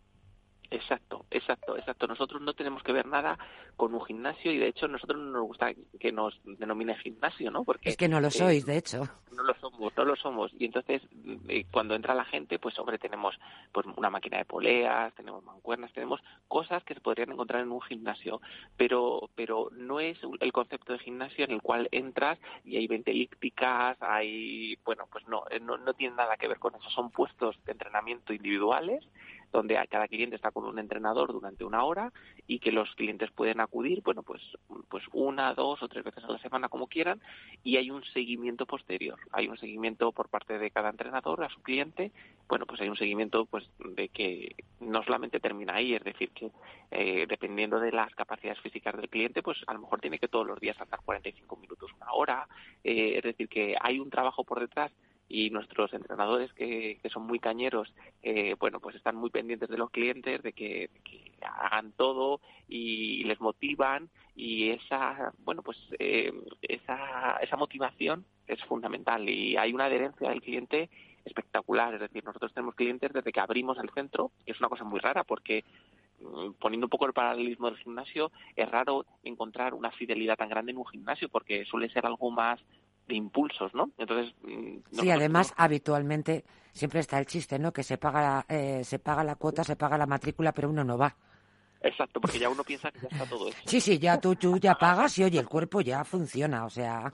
Exacto, 0.71 1.27
exacto, 1.31 1.77
exacto. 1.77 2.07
Nosotros 2.07 2.43
no 2.43 2.55
tenemos 2.55 2.83
que 2.83 2.93
ver 2.93 3.07
nada 3.07 3.39
con 3.77 3.95
un 3.95 4.05
gimnasio 4.05 4.53
y 4.53 4.59
de 4.59 4.69
hecho 4.69 4.89
nosotros 4.89 5.21
no 5.21 5.31
nos 5.31 5.47
gusta 5.47 5.73
que 6.01 6.13
nos 6.13 6.39
denomine 6.45 6.97
gimnasio, 6.97 7.51
¿no? 7.51 7.65
Porque 7.65 7.91
es 7.91 7.97
que 7.97 8.09
no 8.09 8.21
lo 8.21 8.31
sois, 8.31 8.65
eh, 8.65 8.73
de 8.73 8.79
hecho. 8.79 9.09
No 9.33 9.43
lo 9.43 9.55
somos, 9.55 9.93
no 9.97 10.05
lo 10.05 10.17
somos. 10.17 10.53
Y 10.59 10.65
entonces 10.65 11.03
eh, 11.49 11.67
cuando 11.71 11.95
entra 11.95 12.15
la 12.15 12.25
gente, 12.25 12.59
pues 12.59 12.79
hombre, 12.79 12.99
tenemos 12.99 13.39
pues 13.73 13.87
una 13.97 14.11
máquina 14.11 14.39
de 14.39 14.45
poleas, 14.45 15.15
tenemos 15.15 15.45
mancuernas, 15.45 15.93
tenemos 15.93 16.21
cosas 16.49 16.83
que 16.85 16.95
se 16.95 17.01
podrían 17.01 17.33
encontrar 17.33 17.63
en 17.63 17.71
un 17.71 17.83
gimnasio, 17.83 18.41
pero 18.77 19.31
pero 19.35 19.69
no 19.73 20.01
es 20.01 20.19
el 20.41 20.53
concepto 20.53 20.93
de 20.95 20.99
gimnasio 20.99 21.45
en 21.45 21.53
el 21.53 21.63
cual 21.63 21.89
entras 21.93 22.39
y 22.65 22.77
hay 22.77 22.87
20 22.87 23.11
elípticas, 23.11 23.97
hay 24.01 24.79
bueno, 24.85 25.07
pues 25.13 25.27
no, 25.29 25.45
eh, 25.51 25.61
no 25.61 25.77
no 25.77 25.95
tiene 25.95 26.17
nada 26.17 26.37
que 26.37 26.49
ver 26.49 26.59
con 26.59 26.75
eso. 26.75 26.89
Son 26.91 27.11
puestos 27.11 27.57
de 27.65 27.73
entrenamiento 27.73 28.33
individuales 28.33 29.05
donde 29.53 29.79
cada 29.88 30.09
cliente 30.09 30.37
está 30.37 30.50
con 30.50 30.65
un 30.65 30.79
entrenador 30.79 31.33
durante 31.33 31.65
una 31.65 31.85
hora 31.85 32.12
y 32.47 32.59
que 32.59 32.73
los 32.73 32.95
clientes 32.95 33.31
pueden 33.31 33.61
acudir, 33.61 34.03
bueno, 34.03 34.23
pues, 34.23 34.43
pues 34.88 35.05
una, 35.12 35.55
dos 35.55 35.83
o 35.83 35.88
tres 35.88 36.05
veces 36.05 36.25
a 36.25 36.33
la 36.33 36.38
semana 36.38 36.69
como 36.69 36.87
quieran 36.87 37.21
y 37.62 37.76
hay 37.76 37.91
un 37.91 38.05
seguimiento 38.05 38.67
posterior. 38.67 39.19
Hay 39.33 39.49
un 39.49 39.57
seguimiento 39.59 40.12
por 40.12 40.29
parte 40.29 40.59
de 40.59 40.71
cada 40.71 40.91
entrenador 40.91 41.45
a 41.45 41.49
su 41.49 41.62
cliente. 41.62 42.12
Bueno, 42.49 42.67
pues 42.67 42.81
hay 42.81 42.88
un 42.88 42.97
seguimiento 42.97 43.47
pues 43.47 43.69
de 43.79 44.09
que 44.09 44.55
no 44.81 45.03
solamente 45.03 45.41
termina 45.41 45.75
ahí, 45.75 45.95
es 45.95 46.05
decir, 46.05 46.31
que 46.31 46.50
eh, 46.91 47.26
dependiendo 47.29 47.81
de 47.81 47.93
las 47.93 48.15
capacidades 48.15 48.61
físicas 48.61 48.97
del 48.97 49.09
cliente, 49.09 49.43
pues 49.43 49.59
a 49.67 49.75
lo 49.75 49.81
mejor 49.81 50.00
tiene 50.00 50.19
que 50.19 50.29
todos 50.29 50.47
los 50.47 50.61
días 50.61 50.81
andar 50.81 51.00
45 51.05 51.57
minutos, 51.57 51.91
una 51.97 52.12
hora. 52.12 52.49
Eh, 52.85 53.15
es 53.17 53.23
decir, 53.23 53.49
que 53.49 53.76
hay 53.81 53.99
un 53.99 54.11
trabajo 54.11 54.45
por 54.45 54.61
detrás 54.61 54.93
y 55.28 55.50
nuestros 55.50 55.92
entrenadores 55.92 56.52
que, 56.52 56.99
que 57.02 57.11
son 57.11 57.26
muy 57.26 57.38
cañeros, 57.38 57.92
eh, 58.23 58.54
bueno, 58.59 58.80
pues 58.80 58.97
están 58.97 59.16
muy 59.16 59.30
pendientes 59.30 59.68
de 59.68 59.78
los 59.78 59.90
clientes, 59.90 60.42
de 60.42 60.52
que, 60.52 60.90
hagan 61.42 61.92
todo 61.92 62.40
y 62.68 63.23
les 63.25 63.40
motivan 63.40 64.11
y 64.35 64.71
esa, 64.71 65.33
bueno, 65.45 65.62
pues 65.62 65.78
eh, 65.99 66.33
esa, 66.62 67.37
esa 67.37 67.56
motivación 67.56 68.25
es 68.47 68.62
fundamental 68.64 69.28
y 69.28 69.56
hay 69.56 69.73
una 69.73 69.85
adherencia 69.85 70.28
del 70.28 70.42
cliente 70.42 70.90
espectacular. 71.25 71.95
Es 71.95 72.00
decir, 72.00 72.25
nosotros 72.25 72.52
tenemos 72.52 72.75
clientes 72.75 73.12
desde 73.12 73.33
que 73.33 73.40
abrimos 73.40 73.78
el 73.78 73.90
centro, 73.90 74.33
que 74.45 74.52
es 74.52 74.61
una 74.61 74.68
cosa 74.68 74.85
muy 74.85 75.00
rara 75.00 75.25
porque 75.25 75.64
mm, 76.21 76.52
poniendo 76.59 76.87
un 76.87 76.90
poco 76.90 77.06
el 77.06 77.12
paralelismo 77.12 77.68
del 77.68 77.78
gimnasio, 77.78 78.30
es 78.54 78.71
raro 78.71 79.06
encontrar 79.23 79.75
una 79.75 79.90
fidelidad 79.90 80.37
tan 80.37 80.49
grande 80.49 80.73
en 80.73 80.78
un 80.78 80.87
gimnasio 80.87 81.28
porque 81.28 81.64
suele 81.64 81.88
ser 81.90 82.06
algo 82.06 82.30
más 82.30 82.61
de 83.07 83.15
impulsos, 83.15 83.75
¿no? 83.75 83.91
Entonces, 83.99 84.35
mm, 84.43 84.79
sí, 84.93 85.11
además 85.11 85.55
habitualmente 85.57 86.45
siempre 86.73 87.01
está 87.01 87.19
el 87.19 87.27
chiste, 87.27 87.59
¿no? 87.59 87.73
Que 87.73 87.83
se 87.83 87.99
paga 87.99 88.45
eh, 88.49 88.83
se 88.85 88.99
paga 88.99 89.25
la 89.25 89.37
cuota, 89.37 89.65
se 89.65 89.77
paga 89.77 89.99
la 89.99 90.07
matrícula, 90.07 90.53
pero 90.53 90.69
uno 90.69 90.85
no 90.85 90.99
va. 90.99 91.17
Exacto, 91.83 92.21
porque 92.21 92.39
ya 92.39 92.49
uno 92.49 92.65
piensa 92.65 92.91
que 92.91 93.01
ya 93.01 93.09
está 93.09 93.27
todo 93.27 93.49
eso. 93.49 93.59
Sí, 93.65 93.81
sí, 93.81 93.99
ya 93.99 94.21
tú, 94.21 94.35
tú 94.35 94.59
ya 94.59 94.75
pagas 94.75 95.19
y 95.19 95.25
oye, 95.25 95.39
el 95.39 95.49
cuerpo 95.49 95.81
ya 95.81 96.05
funciona, 96.05 96.65
o 96.65 96.71
sea. 96.71 97.13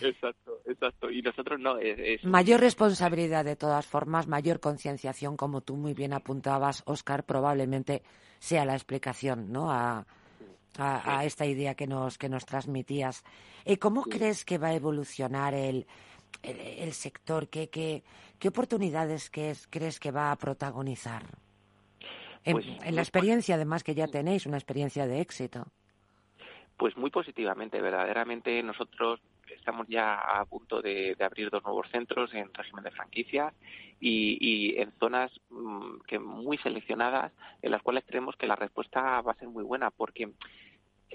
Exacto, 0.00 0.60
exacto. 0.64 1.10
Y 1.10 1.20
nosotros 1.20 1.60
no. 1.60 1.76
Es, 1.78 2.24
Mayor 2.24 2.60
responsabilidad 2.60 3.44
de 3.44 3.56
todas 3.56 3.86
formas, 3.86 4.26
mayor 4.26 4.60
concienciación, 4.60 5.36
como 5.36 5.60
tú 5.60 5.76
muy 5.76 5.92
bien 5.92 6.12
apuntabas, 6.12 6.82
Oscar, 6.86 7.24
probablemente 7.24 8.02
sea 8.38 8.64
la 8.64 8.74
explicación, 8.74 9.52
¿no? 9.52 9.70
A, 9.70 10.06
a, 10.78 11.24
esta 11.24 11.46
idea 11.46 11.74
que 11.74 11.86
nos, 11.86 12.18
que 12.18 12.28
nos 12.28 12.44
transmitías. 12.46 13.24
¿Y 13.64 13.76
¿Cómo 13.76 14.02
crees 14.02 14.44
que 14.44 14.58
va 14.58 14.68
a 14.68 14.74
evolucionar 14.74 15.54
el, 15.54 15.86
el, 16.42 16.92
sector? 16.92 17.48
¿Qué, 17.48 17.68
qué, 17.68 18.02
qué 18.38 18.48
oportunidades 18.48 19.30
crees 19.30 20.00
que 20.00 20.10
va 20.10 20.32
a 20.32 20.36
protagonizar? 20.36 21.24
Pues 22.44 22.66
en, 22.82 22.94
la 22.94 23.00
experiencia, 23.00 23.54
además, 23.54 23.82
que 23.82 23.94
ya 23.94 24.06
tenéis, 24.06 24.44
una 24.44 24.58
experiencia 24.58 25.06
de 25.06 25.20
éxito. 25.20 25.66
Pues 26.76 26.96
muy 26.96 27.10
positivamente, 27.10 27.80
verdaderamente 27.80 28.62
nosotros 28.62 29.20
estamos 29.54 29.86
ya 29.88 30.14
a 30.14 30.44
punto 30.44 30.80
de, 30.82 31.16
abrir 31.20 31.50
dos 31.50 31.62
nuevos 31.64 31.88
centros 31.90 32.32
en 32.34 32.52
régimen 32.52 32.84
de 32.84 32.90
franquicia 32.90 33.52
y, 34.00 34.74
en 34.78 34.92
zonas 34.98 35.30
mm, 35.50 36.00
que 36.06 36.18
muy 36.18 36.58
seleccionadas 36.58 37.32
en 37.62 37.70
las 37.70 37.82
cuales 37.82 38.04
creemos 38.06 38.36
que 38.36 38.46
la 38.46 38.56
respuesta 38.56 39.20
va 39.22 39.32
a 39.32 39.36
ser 39.36 39.48
muy 39.48 39.64
buena 39.64 39.90
porque 39.90 40.30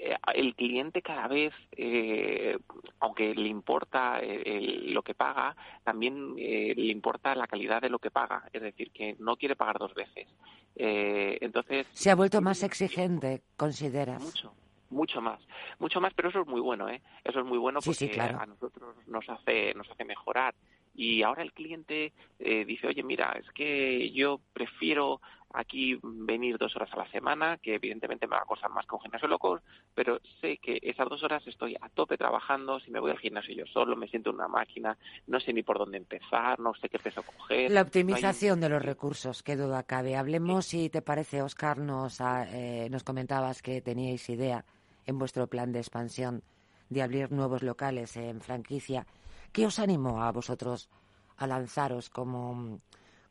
eh, 0.02 0.16
el 0.34 0.54
cliente 0.54 1.02
cada 1.02 1.28
vez, 1.28 1.52
eh, 1.76 2.56
aunque 3.00 3.34
le 3.34 3.48
importa 3.48 4.20
lo 4.22 5.02
que 5.02 5.14
paga, 5.14 5.54
también 5.84 6.34
eh, 6.38 6.74
le 6.76 6.92
importa 6.92 7.34
la 7.34 7.46
calidad 7.46 7.82
de 7.82 7.90
lo 7.90 7.98
que 7.98 8.10
paga, 8.10 8.48
es 8.52 8.62
decir, 8.62 8.90
que 8.92 9.16
no 9.18 9.36
quiere 9.36 9.56
pagar 9.56 9.78
dos 9.78 9.94
veces. 9.94 10.26
entonces 10.74 11.86
se 11.92 12.10
ha 12.10 12.14
vuelto 12.14 12.40
más 12.40 12.62
exigente, 12.62 13.42
consideras. 13.56 14.22
Mucho, 14.22 14.54
mucho 14.90 15.20
más, 15.20 15.40
mucho 15.78 16.00
más, 16.00 16.12
pero 16.14 16.28
eso 16.28 16.42
es 16.42 16.46
muy 16.46 16.60
bueno, 16.60 16.88
¿eh? 16.88 17.00
Eso 17.24 17.40
es 17.40 17.46
muy 17.46 17.58
bueno 17.58 17.80
porque 17.80 18.20
a 18.20 18.46
nosotros 18.46 18.96
nos 19.06 19.28
hace 19.28 19.72
nos 19.74 19.90
hace 19.90 20.04
mejorar 20.04 20.54
y 20.94 21.22
ahora 21.22 21.42
el 21.42 21.52
cliente 21.52 22.12
dice, 22.38 22.88
oye, 22.88 23.02
mira, 23.02 23.32
es 23.38 23.48
que 23.52 24.10
yo 24.10 24.40
prefiero 24.52 25.20
aquí 25.52 25.98
venir 26.02 26.58
dos 26.58 26.74
horas 26.76 26.92
a 26.92 26.96
la 26.96 27.10
semana, 27.10 27.58
que 27.58 27.74
evidentemente 27.74 28.26
me 28.26 28.36
va 28.36 28.42
a 28.42 28.46
costar 28.46 28.70
más 28.70 28.86
que 28.86 28.94
un 28.94 29.00
gimnasio 29.00 29.28
loco, 29.28 29.60
pero 29.94 30.20
sé 30.40 30.58
que 30.58 30.78
esas 30.82 31.08
dos 31.08 31.22
horas 31.22 31.46
estoy 31.46 31.76
a 31.80 31.88
tope 31.88 32.16
trabajando, 32.16 32.78
si 32.80 32.90
me 32.90 33.00
voy 33.00 33.10
al 33.10 33.18
gimnasio 33.18 33.54
yo 33.54 33.66
solo, 33.66 33.96
me 33.96 34.08
siento 34.08 34.30
en 34.30 34.36
una 34.36 34.48
máquina, 34.48 34.96
no 35.26 35.40
sé 35.40 35.52
ni 35.52 35.62
por 35.62 35.78
dónde 35.78 35.98
empezar, 35.98 36.58
no 36.60 36.72
sé 36.74 36.88
qué 36.88 36.98
peso 36.98 37.22
coger. 37.22 37.70
La 37.70 37.82
optimización 37.82 38.60
de 38.60 38.68
los 38.68 38.82
recursos, 38.82 39.42
qué 39.42 39.56
duda 39.56 39.82
cabe. 39.82 40.16
Hablemos, 40.16 40.66
si 40.66 40.88
te 40.88 41.02
parece, 41.02 41.42
Oscar, 41.42 41.78
nos, 41.78 42.20
eh, 42.20 42.88
nos 42.90 43.02
comentabas 43.02 43.62
que 43.62 43.80
teníais 43.80 44.28
idea 44.28 44.64
en 45.10 45.18
vuestro 45.18 45.46
plan 45.48 45.72
de 45.72 45.80
expansión 45.80 46.42
de 46.88 47.02
abrir 47.02 47.30
nuevos 47.30 47.62
locales 47.62 48.16
en 48.16 48.40
franquicia. 48.40 49.06
¿Qué 49.52 49.66
os 49.66 49.78
animó 49.78 50.22
a 50.22 50.32
vosotros 50.32 50.88
a 51.36 51.46
lanzaros 51.46 52.08
como, 52.08 52.80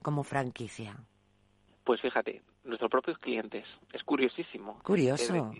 como 0.01 0.23
franquicia? 0.23 0.97
Pues 1.83 2.01
fíjate, 2.01 2.43
nuestros 2.63 2.91
propios 2.91 3.17
clientes. 3.17 3.65
Es 3.93 4.03
curiosísimo. 4.03 4.79
Curioso. 4.83 5.51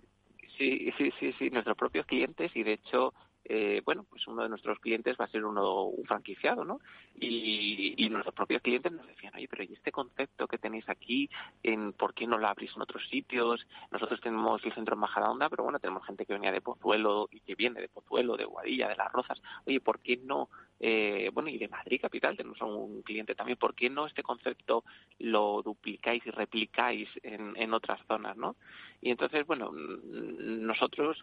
sí, 0.58 0.92
sí, 0.98 1.12
sí, 1.20 1.34
sí, 1.40 1.50
nuestros 1.50 1.78
propios 1.78 2.06
clientes 2.06 2.52
y 2.56 2.64
de 2.64 2.74
hecho 2.74 3.14
eh, 3.46 3.82
bueno, 3.86 4.06
pues 4.10 4.28
uno 4.28 4.44
de 4.44 4.50
nuestros 4.50 4.80
clientes 4.80 5.18
va 5.20 5.26
a 5.26 5.30
ser 5.30 5.44
uno 5.44 5.84
un 5.86 6.06
franquiciado, 6.06 6.64
¿no? 6.66 6.80
Y, 7.20 8.08
nuestros 8.10 8.34
propios 8.34 8.62
clientes 8.64 8.92
nos 8.92 9.06
decían, 9.06 9.36
oye, 9.36 9.48
pero 9.48 9.64
¿y 9.64 9.74
este 9.74 9.92
concepto 9.92 10.48
que 10.48 10.58
tenéis 10.58 10.90
aquí, 10.90 11.30
en 11.62 11.94
por 11.94 12.14
qué 12.14 12.26
no 12.26 12.40
lo 12.40 12.48
abrís 12.48 12.72
en 12.76 12.82
otros 12.82 13.08
sitios? 13.08 13.66
Nosotros 13.92 14.20
tenemos 14.20 14.64
el 14.66 14.74
centro 14.74 14.96
en 14.96 15.02
Majadahonda, 15.02 15.48
pero 15.48 15.64
bueno, 15.64 15.80
tenemos 15.80 16.06
gente 16.06 16.26
que 16.26 16.34
venía 16.34 16.52
de 16.52 16.62
Pozuelo 16.62 17.30
y 17.32 17.40
que 17.42 17.54
viene 17.56 17.82
de 17.82 17.88
Pozuelo, 17.88 18.36
de 18.36 18.46
Guadilla, 18.46 18.88
de 18.88 18.96
Las 18.96 19.12
Rozas. 19.12 19.42
Oye, 19.66 19.80
¿por 19.80 20.00
qué 20.00 20.18
no? 20.18 20.50
Eh, 20.80 21.30
bueno, 21.34 21.50
y 21.50 21.58
de 21.58 21.68
Madrid 21.68 22.02
capital 22.02 22.36
tenemos 22.36 22.60
un 22.62 23.04
cliente 23.04 23.36
también. 23.36 23.58
¿Por 23.58 23.76
qué 23.76 23.90
no 23.90 24.08
este 24.08 24.24
concepto 24.24 24.84
lo 25.20 25.62
duplicáis 25.62 26.26
y 26.26 26.32
replicáis 26.32 27.10
en, 27.22 27.54
en 27.58 27.74
otras 27.74 28.00
zonas, 28.08 28.38
no? 28.38 28.56
Y 29.02 29.12
entonces, 29.12 29.46
bueno, 29.46 29.72
nosotros 29.72 31.22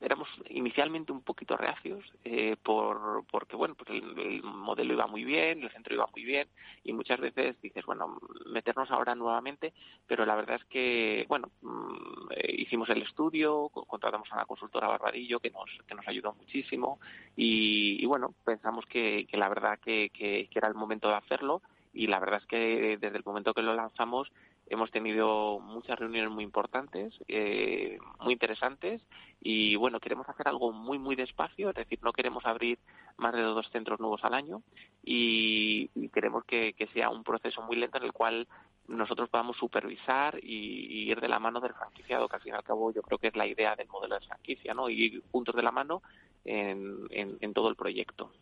éramos 0.00 0.28
inicialmente 0.50 1.12
un 1.12 1.22
poquito 1.22 1.56
reacios 1.56 2.04
eh, 2.24 2.56
por 2.62 3.24
porque 3.30 3.56
bueno 3.56 3.74
pues 3.74 3.90
el, 3.90 4.42
modelo 4.42 4.92
iba 4.92 5.06
muy 5.06 5.24
bien 5.24 5.62
el 5.62 5.70
centro 5.70 5.94
iba 5.94 6.06
muy 6.12 6.24
bien 6.24 6.48
y 6.84 6.92
muchas 6.92 7.18
veces 7.18 7.60
dices 7.62 7.84
bueno 7.86 8.18
meternos 8.46 8.90
ahora 8.90 9.14
nuevamente 9.14 9.72
pero 10.06 10.26
la 10.26 10.36
verdad 10.36 10.56
es 10.56 10.64
que 10.66 11.24
bueno 11.28 11.50
mm, 11.62 12.32
eh, 12.32 12.54
hicimos 12.58 12.90
el 12.90 13.02
estudio 13.02 13.70
contratamos 13.70 14.30
a 14.32 14.36
una 14.36 14.44
consultora 14.44 14.88
Barbadillo 14.88 15.40
que 15.40 15.50
nos 15.50 15.70
que 15.86 15.94
nos 15.94 16.06
ayudó 16.06 16.34
muchísimo 16.34 17.00
y, 17.34 18.04
bueno 18.06 18.34
pensamos 18.44 18.84
que, 18.86 19.26
que 19.30 19.36
la 19.36 19.48
verdad 19.48 19.78
que, 19.78 20.10
que 20.10 20.48
era 20.54 20.68
el 20.68 20.74
momento 20.74 21.08
de 21.08 21.14
hacerlo 21.14 21.62
y 21.96 22.06
la 22.06 22.20
verdad 22.20 22.40
es 22.42 22.46
que 22.46 22.98
desde 23.00 23.16
el 23.16 23.24
momento 23.24 23.54
que 23.54 23.62
lo 23.62 23.74
lanzamos 23.74 24.30
Hemos 24.68 24.90
tenido 24.90 25.60
muchas 25.60 25.98
reuniones 25.98 26.30
muy 26.30 26.42
importantes, 26.42 27.14
eh, 27.28 27.98
muy 28.20 28.32
interesantes 28.32 29.00
y 29.40 29.76
bueno, 29.76 30.00
queremos 30.00 30.28
hacer 30.28 30.48
algo 30.48 30.72
muy, 30.72 30.98
muy 30.98 31.14
despacio, 31.14 31.70
es 31.70 31.76
decir, 31.76 32.00
no 32.02 32.12
queremos 32.12 32.44
abrir 32.44 32.78
más 33.16 33.32
de 33.32 33.42
dos 33.42 33.68
centros 33.70 34.00
nuevos 34.00 34.24
al 34.24 34.34
año 34.34 34.62
y, 35.04 35.88
queremos 36.08 36.44
que, 36.44 36.74
sea 36.92 37.10
un 37.10 37.22
proceso 37.22 37.62
muy 37.62 37.76
lento 37.76 37.98
en 37.98 38.04
el 38.04 38.12
cual 38.12 38.48
nosotros 38.88 39.28
podamos 39.28 39.56
supervisar 39.56 40.38
y, 40.42 41.10
ir 41.10 41.20
de 41.20 41.28
la 41.28 41.38
mano 41.38 41.60
del 41.60 41.74
franquiciado, 41.74 42.28
que 42.28 42.36
al 42.36 42.42
fin 42.42 42.52
y 42.54 42.56
al 42.56 42.64
cabo 42.64 42.92
yo 42.92 43.02
creo 43.02 43.18
que 43.18 43.28
es 43.28 43.36
la 43.36 43.46
idea 43.46 43.76
del 43.76 43.88
modelo 43.88 44.18
de 44.18 44.26
franquicia, 44.26 44.74
¿no? 44.74 44.88
Y 44.90 45.22
juntos 45.30 45.54
de 45.54 45.62
la 45.62 45.70
mano 45.70 46.02
en, 46.44 47.06
en 47.10 47.54
todo 47.54 47.68
el 47.68 47.76
proyecto. 47.76 48.32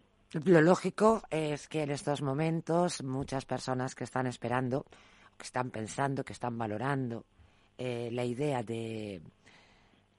Lo 0.44 0.60
lógico 0.60 1.22
es 1.30 1.68
que 1.68 1.82
en 1.82 1.90
estos 1.90 2.22
momentos 2.22 3.04
muchas 3.04 3.44
personas 3.44 3.94
que 3.94 4.04
están 4.04 4.26
esperando 4.26 4.84
que 5.44 5.48
están 5.48 5.70
pensando, 5.70 6.24
que 6.24 6.32
están 6.32 6.56
valorando 6.56 7.26
eh, 7.76 8.08
la 8.10 8.24
idea 8.24 8.62
de, 8.62 9.20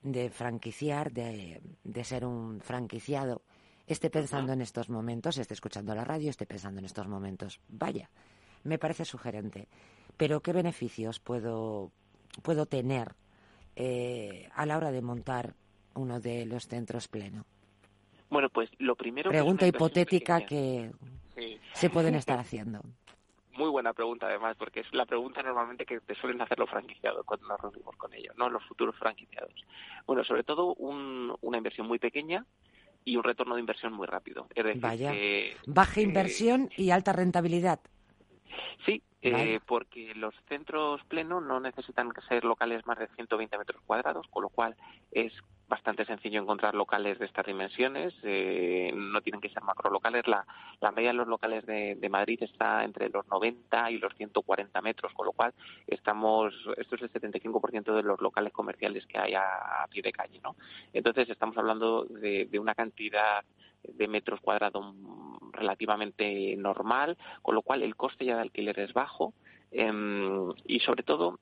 de 0.04 0.30
franquiciar, 0.30 1.12
de, 1.12 1.62
de, 1.84 2.04
ser 2.04 2.26
un 2.26 2.62
franquiciado, 2.62 3.42
esté 3.88 4.12
pensando 4.12 4.54
en 4.54 4.62
estos 4.62 4.88
momentos, 4.88 5.40
esté 5.40 5.56
escuchando 5.56 5.96
la 5.96 6.04
radio, 6.04 6.30
esté 6.30 6.46
pensando 6.46 6.78
en 6.78 6.86
estos 6.86 7.08
momentos. 7.08 7.60
Vaya, 7.70 8.08
me 8.66 8.78
parece 8.78 9.04
sugerente. 9.04 9.68
Pero 10.16 10.42
¿qué 10.42 10.54
beneficios 10.54 11.20
puedo, 11.20 11.92
puedo 12.44 12.68
tener 12.68 13.16
eh, 13.76 14.48
a 14.54 14.68
la 14.68 14.78
hora 14.78 14.92
de 14.92 15.02
montar 15.02 15.56
uno 15.96 16.20
de 16.20 16.46
los 16.46 16.68
centros 16.68 17.08
pleno? 17.08 17.46
Bueno, 18.30 18.50
pues 18.50 18.70
lo 18.78 18.96
primero. 18.96 19.32
Pregunta 19.32 19.66
hipotética 19.66 20.46
que 20.46 20.92
se 21.74 21.90
pueden 21.90 22.14
estar 22.22 22.38
haciendo. 22.38 22.84
Muy 23.56 23.70
buena 23.70 23.94
pregunta, 23.94 24.28
además, 24.28 24.56
porque 24.58 24.82
es 24.82 24.94
la 24.94 25.06
pregunta 25.06 25.42
normalmente 25.42 25.86
que 25.86 26.00
te 26.02 26.16
suelen 26.16 26.42
hacer 26.42 26.60
los 26.60 26.70
franquiciados 26.70 27.26
cuando 27.26 27.48
nos 27.48 27.62
reunimos 27.62 27.96
con 27.96 28.14
ellos, 28.14 28.36
¿no? 28.38 28.50
Los 28.50 28.64
futuros 28.66 28.96
franquiciados. 28.98 29.54
Bueno, 30.06 30.24
sobre 30.24 30.44
todo 30.44 30.74
una 30.76 31.58
inversión 31.58 31.88
muy 31.88 32.00
pequeña 32.00 32.46
y 33.06 33.16
un 33.16 33.24
retorno 33.24 33.56
de 33.56 33.62
inversión 33.62 33.94
muy 33.94 34.08
rápido. 34.08 34.48
Es 34.54 34.66
decir, 34.66 34.82
Vaya. 34.82 35.14
Baja 35.68 36.02
inversión 36.02 36.70
y 36.76 36.90
alta 36.90 37.14
rentabilidad. 37.14 37.80
Sí, 38.86 39.02
eh, 39.22 39.60
porque 39.66 40.14
los 40.16 40.36
centros 40.48 41.02
plenos 41.06 41.44
no 41.44 41.60
necesitan 41.60 42.12
ser 42.28 42.44
locales 42.44 42.86
más 42.86 43.00
de 43.00 43.08
120 43.08 43.58
metros 43.58 43.82
cuadrados, 43.86 44.28
con 44.30 44.44
lo 44.44 44.50
cual 44.50 44.76
es 45.12 45.34
bastante 45.68 46.06
sencillo 46.06 46.42
encontrar 46.42 46.76
locales 46.76 47.18
de 47.20 47.26
estas 47.26 47.46
dimensiones, 47.46 48.14
eh, 48.24 48.92
no 48.96 49.22
tienen 49.22 49.42
que 49.42 49.50
ser 49.50 49.64
macro 49.64 49.90
locales. 49.90 50.28
La, 50.28 50.46
la 50.80 50.92
media 50.92 51.10
de 51.10 51.16
los 51.16 51.28
locales 51.28 51.66
de, 51.66 52.10
Madrid 52.10 52.42
está 52.44 52.84
entre 52.84 53.10
los 53.10 53.28
90 53.28 53.92
y 53.92 53.98
los 53.98 54.14
140 54.16 54.82
metros, 54.82 55.12
con 55.14 55.26
lo 55.26 55.34
cual 55.34 55.54
estamos, 55.88 56.54
esto 56.78 56.96
es 56.96 57.02
el 57.02 57.12
75% 57.12 57.96
de 57.96 58.04
los 58.04 58.22
locales 58.22 58.54
comerciales 58.54 59.06
que 59.08 59.18
hay 59.18 59.34
a, 59.34 59.86
pie 59.90 60.02
de 60.02 60.12
calle, 60.12 60.40
¿no? 60.44 60.56
Entonces 60.94 61.30
estamos 61.30 61.58
hablando 61.58 62.06
de, 62.06 62.46
de 62.46 62.60
una 62.60 62.76
cantidad 62.76 63.44
de 63.84 64.08
metros 64.08 64.40
cuadrados 64.42 64.96
relativamente 65.52 66.56
normal, 66.58 67.18
con 67.42 67.56
lo 67.56 67.62
cual 67.62 67.84
el 67.84 67.96
coste 67.96 68.26
ya 68.26 68.36
de 68.36 68.42
alquiler 68.42 68.80
es 68.80 68.94
bajo 68.94 69.34
em, 69.72 70.52
y 70.66 70.80
sobre 70.80 71.04
todo 71.04 71.40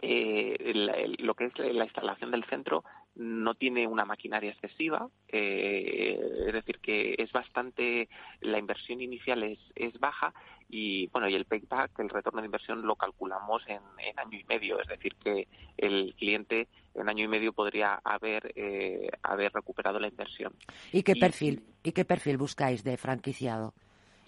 eh, 0.00 1.16
lo 1.18 1.34
que 1.34 1.46
es 1.46 1.58
la 1.58 1.84
instalación 1.84 2.30
del 2.30 2.44
centro 2.44 2.84
no 3.18 3.54
tiene 3.54 3.86
una 3.86 4.04
maquinaria 4.04 4.52
excesiva, 4.52 5.08
eh, 5.28 6.18
es 6.46 6.52
decir, 6.52 6.78
que 6.78 7.16
es 7.18 7.30
bastante, 7.32 8.08
la 8.40 8.58
inversión 8.58 9.00
inicial 9.00 9.42
es, 9.42 9.58
es 9.74 9.98
baja 9.98 10.32
y 10.70 11.06
bueno 11.08 11.28
y 11.28 11.34
el 11.34 11.46
payback 11.46 11.98
el 11.98 12.10
retorno 12.10 12.40
de 12.40 12.46
inversión 12.46 12.82
lo 12.82 12.94
calculamos 12.94 13.62
en, 13.68 13.80
año 14.18 14.38
y 14.38 14.44
medio 14.44 14.78
es 14.78 14.86
decir 14.86 15.14
que 15.16 15.48
el 15.78 16.14
cliente 16.14 16.68
en 16.94 17.08
año 17.08 17.24
y 17.24 17.28
medio 17.28 17.54
podría 17.54 17.98
haber 18.04 18.52
eh, 18.54 19.08
haber 19.22 19.52
recuperado 19.52 19.98
la 19.98 20.08
inversión. 20.08 20.54
Y 20.92 21.02
qué 21.02 21.16
perfil 21.16 21.64
y 21.82 21.92
qué 21.92 22.04
perfil 22.04 22.36
buscáis 22.36 22.84
de 22.84 22.96
franquiciado 22.96 23.74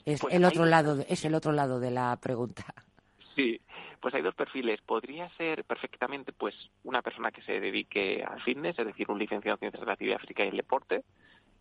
es 0.05 0.21
pues 0.21 0.35
el 0.35 0.45
otro 0.45 0.65
lado 0.65 1.05
es 1.09 1.25
el 1.25 1.35
otro 1.35 1.53
lado 1.53 1.79
de 1.79 1.91
la 1.91 2.19
pregunta 2.21 2.65
sí 3.41 3.61
pues 4.01 4.15
hay 4.15 4.23
dos 4.23 4.35
perfiles. 4.35 4.81
Podría 4.81 5.29
ser 5.37 5.65
perfectamente 5.65 6.33
pues 6.33 6.55
una 6.85 7.03
persona 7.03 7.31
que 7.31 7.43
se 7.43 7.61
dedique 7.61 8.25
al 8.27 8.41
fitness, 8.43 8.79
es 8.79 8.87
decir, 8.87 9.11
un 9.11 9.19
licenciado 9.19 9.57
en 9.57 9.61
ciencias 9.61 9.81
de 9.81 9.87
la 9.87 9.93
actividad 9.93 10.19
física 10.19 10.45
y 10.45 10.49
el 10.49 10.57
deporte, 10.57 11.05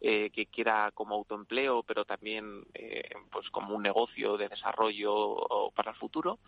eh, 0.01 0.29
que 0.29 0.45
quiera 0.45 0.91
como 0.93 1.15
autoempleo, 1.15 1.83
pero 1.83 2.05
también 2.05 2.63
eh, 2.73 3.09
pues 3.29 3.49
como 3.49 3.75
un 3.75 3.83
negocio 3.83 4.37
de 4.37 4.47
desarrollo 4.47 5.71
para 5.75 5.91
el 5.91 5.97
futuro, 5.97 6.39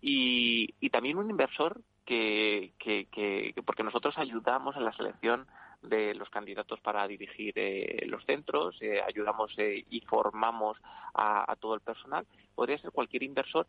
y, 0.00 0.74
y 0.80 0.90
también 0.90 1.18
un 1.18 1.28
inversor 1.28 1.80
que, 2.04 2.72
que, 2.78 3.06
que, 3.06 3.52
porque 3.66 3.82
nosotros 3.82 4.16
ayudamos 4.16 4.76
en 4.76 4.84
la 4.84 4.92
selección 4.92 5.46
de 5.82 6.14
los 6.14 6.28
candidatos 6.30 6.78
para 6.80 7.08
dirigir 7.08 7.54
eh, 7.56 8.04
los 8.06 8.24
centros, 8.26 8.78
ayudamos 9.06 9.52
y 9.58 10.00
formamos 10.02 10.76
a, 11.14 11.50
a, 11.50 11.56
todo 11.56 11.74
el 11.74 11.80
personal. 11.80 12.26
Podría 12.54 12.78
ser 12.78 12.90
cualquier 12.90 13.22
inversor 13.22 13.66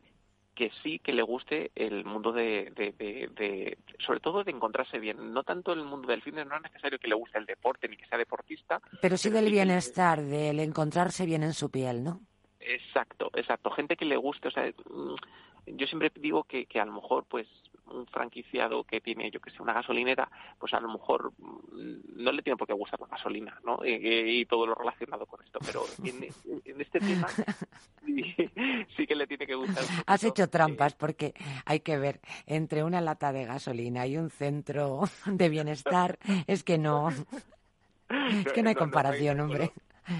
que 0.55 0.71
sí 0.83 0.99
que 0.99 1.13
le 1.13 1.21
guste 1.21 1.71
el 1.75 2.03
mundo 2.05 2.31
de, 2.31 2.71
de, 2.75 3.77
sobre 4.05 4.19
todo 4.19 4.43
de 4.43 4.51
encontrarse 4.51 4.99
bien. 4.99 5.33
No 5.33 5.43
tanto 5.43 5.73
el 5.73 5.83
mundo 5.83 6.07
del 6.07 6.21
fitness, 6.21 6.47
no 6.47 6.55
es 6.57 6.63
necesario 6.63 6.99
que 6.99 7.07
le 7.07 7.15
guste 7.15 7.37
el 7.37 7.45
deporte 7.45 7.87
ni 7.87 7.97
que 7.97 8.05
sea 8.07 8.17
deportista. 8.17 8.81
Pero 9.01 9.17
sí 9.17 9.29
del 9.29 9.49
bienestar, 9.49 10.21
del 10.21 10.59
encontrarse 10.59 11.25
bien 11.25 11.43
en 11.43 11.53
su 11.53 11.69
piel, 11.69 12.03
¿no? 12.03 12.21
Exacto, 12.59 13.31
exacto. 13.35 13.71
Gente 13.71 13.95
que 13.95 14.05
le 14.05 14.17
guste, 14.17 14.49
o 14.49 14.51
sea, 14.51 14.67
mm, 14.67 15.15
yo 15.77 15.87
siempre 15.87 16.11
digo 16.15 16.43
que, 16.43 16.65
que 16.65 16.79
a 16.79 16.85
lo 16.85 16.93
mejor, 16.93 17.25
pues, 17.27 17.47
un 17.91 18.07
franquiciado 18.07 18.83
que 18.83 19.01
tiene, 19.01 19.29
yo 19.31 19.39
que 19.39 19.51
sé, 19.51 19.61
una 19.61 19.73
gasolinera, 19.73 20.29
pues 20.59 20.73
a 20.73 20.79
lo 20.79 20.89
mejor 20.89 21.31
mm, 21.37 22.23
no 22.23 22.31
le 22.31 22.41
tiene 22.41 22.57
por 22.57 22.67
qué 22.67 22.73
gustar 22.73 22.99
la 22.99 23.07
gasolina, 23.07 23.59
¿no? 23.63 23.79
Y, 23.85 24.45
todo 24.45 24.65
lo 24.65 24.75
relacionado 24.75 25.25
con 25.25 25.41
esto, 25.43 25.59
pero 25.65 25.83
en, 26.03 26.81
este 26.81 26.99
tema 26.99 27.27
sí, 28.97 29.07
que 29.07 29.15
le 29.15 29.27
tiene 29.27 29.45
que 29.45 29.55
gustar. 29.55 29.83
Has 30.05 30.23
hecho 30.23 30.49
trampas 30.49 30.93
porque 30.95 31.33
hay 31.65 31.81
que 31.81 31.97
ver 31.97 32.19
entre 32.47 32.83
una 32.83 33.01
lata 33.01 33.31
de 33.31 33.45
gasolina 33.45 34.07
y 34.07 34.17
un 34.17 34.29
centro 34.29 35.01
de 35.25 35.49
bienestar, 35.49 36.17
es 36.47 36.63
que 36.63 36.77
no, 36.77 37.09
es 38.09 38.51
que 38.53 38.63
no 38.63 38.69
hay 38.69 38.75
comparación, 38.75 39.39
hombre. 39.39 39.71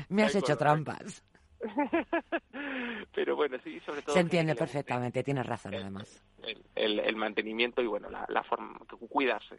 Me 0.10 0.24
has 0.24 0.36
hecho 0.36 0.56
trampas. 0.56 1.24
Pero 3.14 3.36
bueno, 3.36 3.58
sí, 3.64 3.80
sobre 3.86 4.02
todo... 4.02 4.14
Se 4.14 4.22
entiende 4.22 4.56
perfectamente, 4.56 5.24
tienes 5.24 5.46
razón 5.46 5.76
además. 5.76 6.24
El, 6.76 7.16
mantenimiento 7.16 7.82
y 7.82 7.88
bueno, 7.88 8.10
la, 8.10 8.44
forma, 8.44 8.80
cuidarse, 9.10 9.58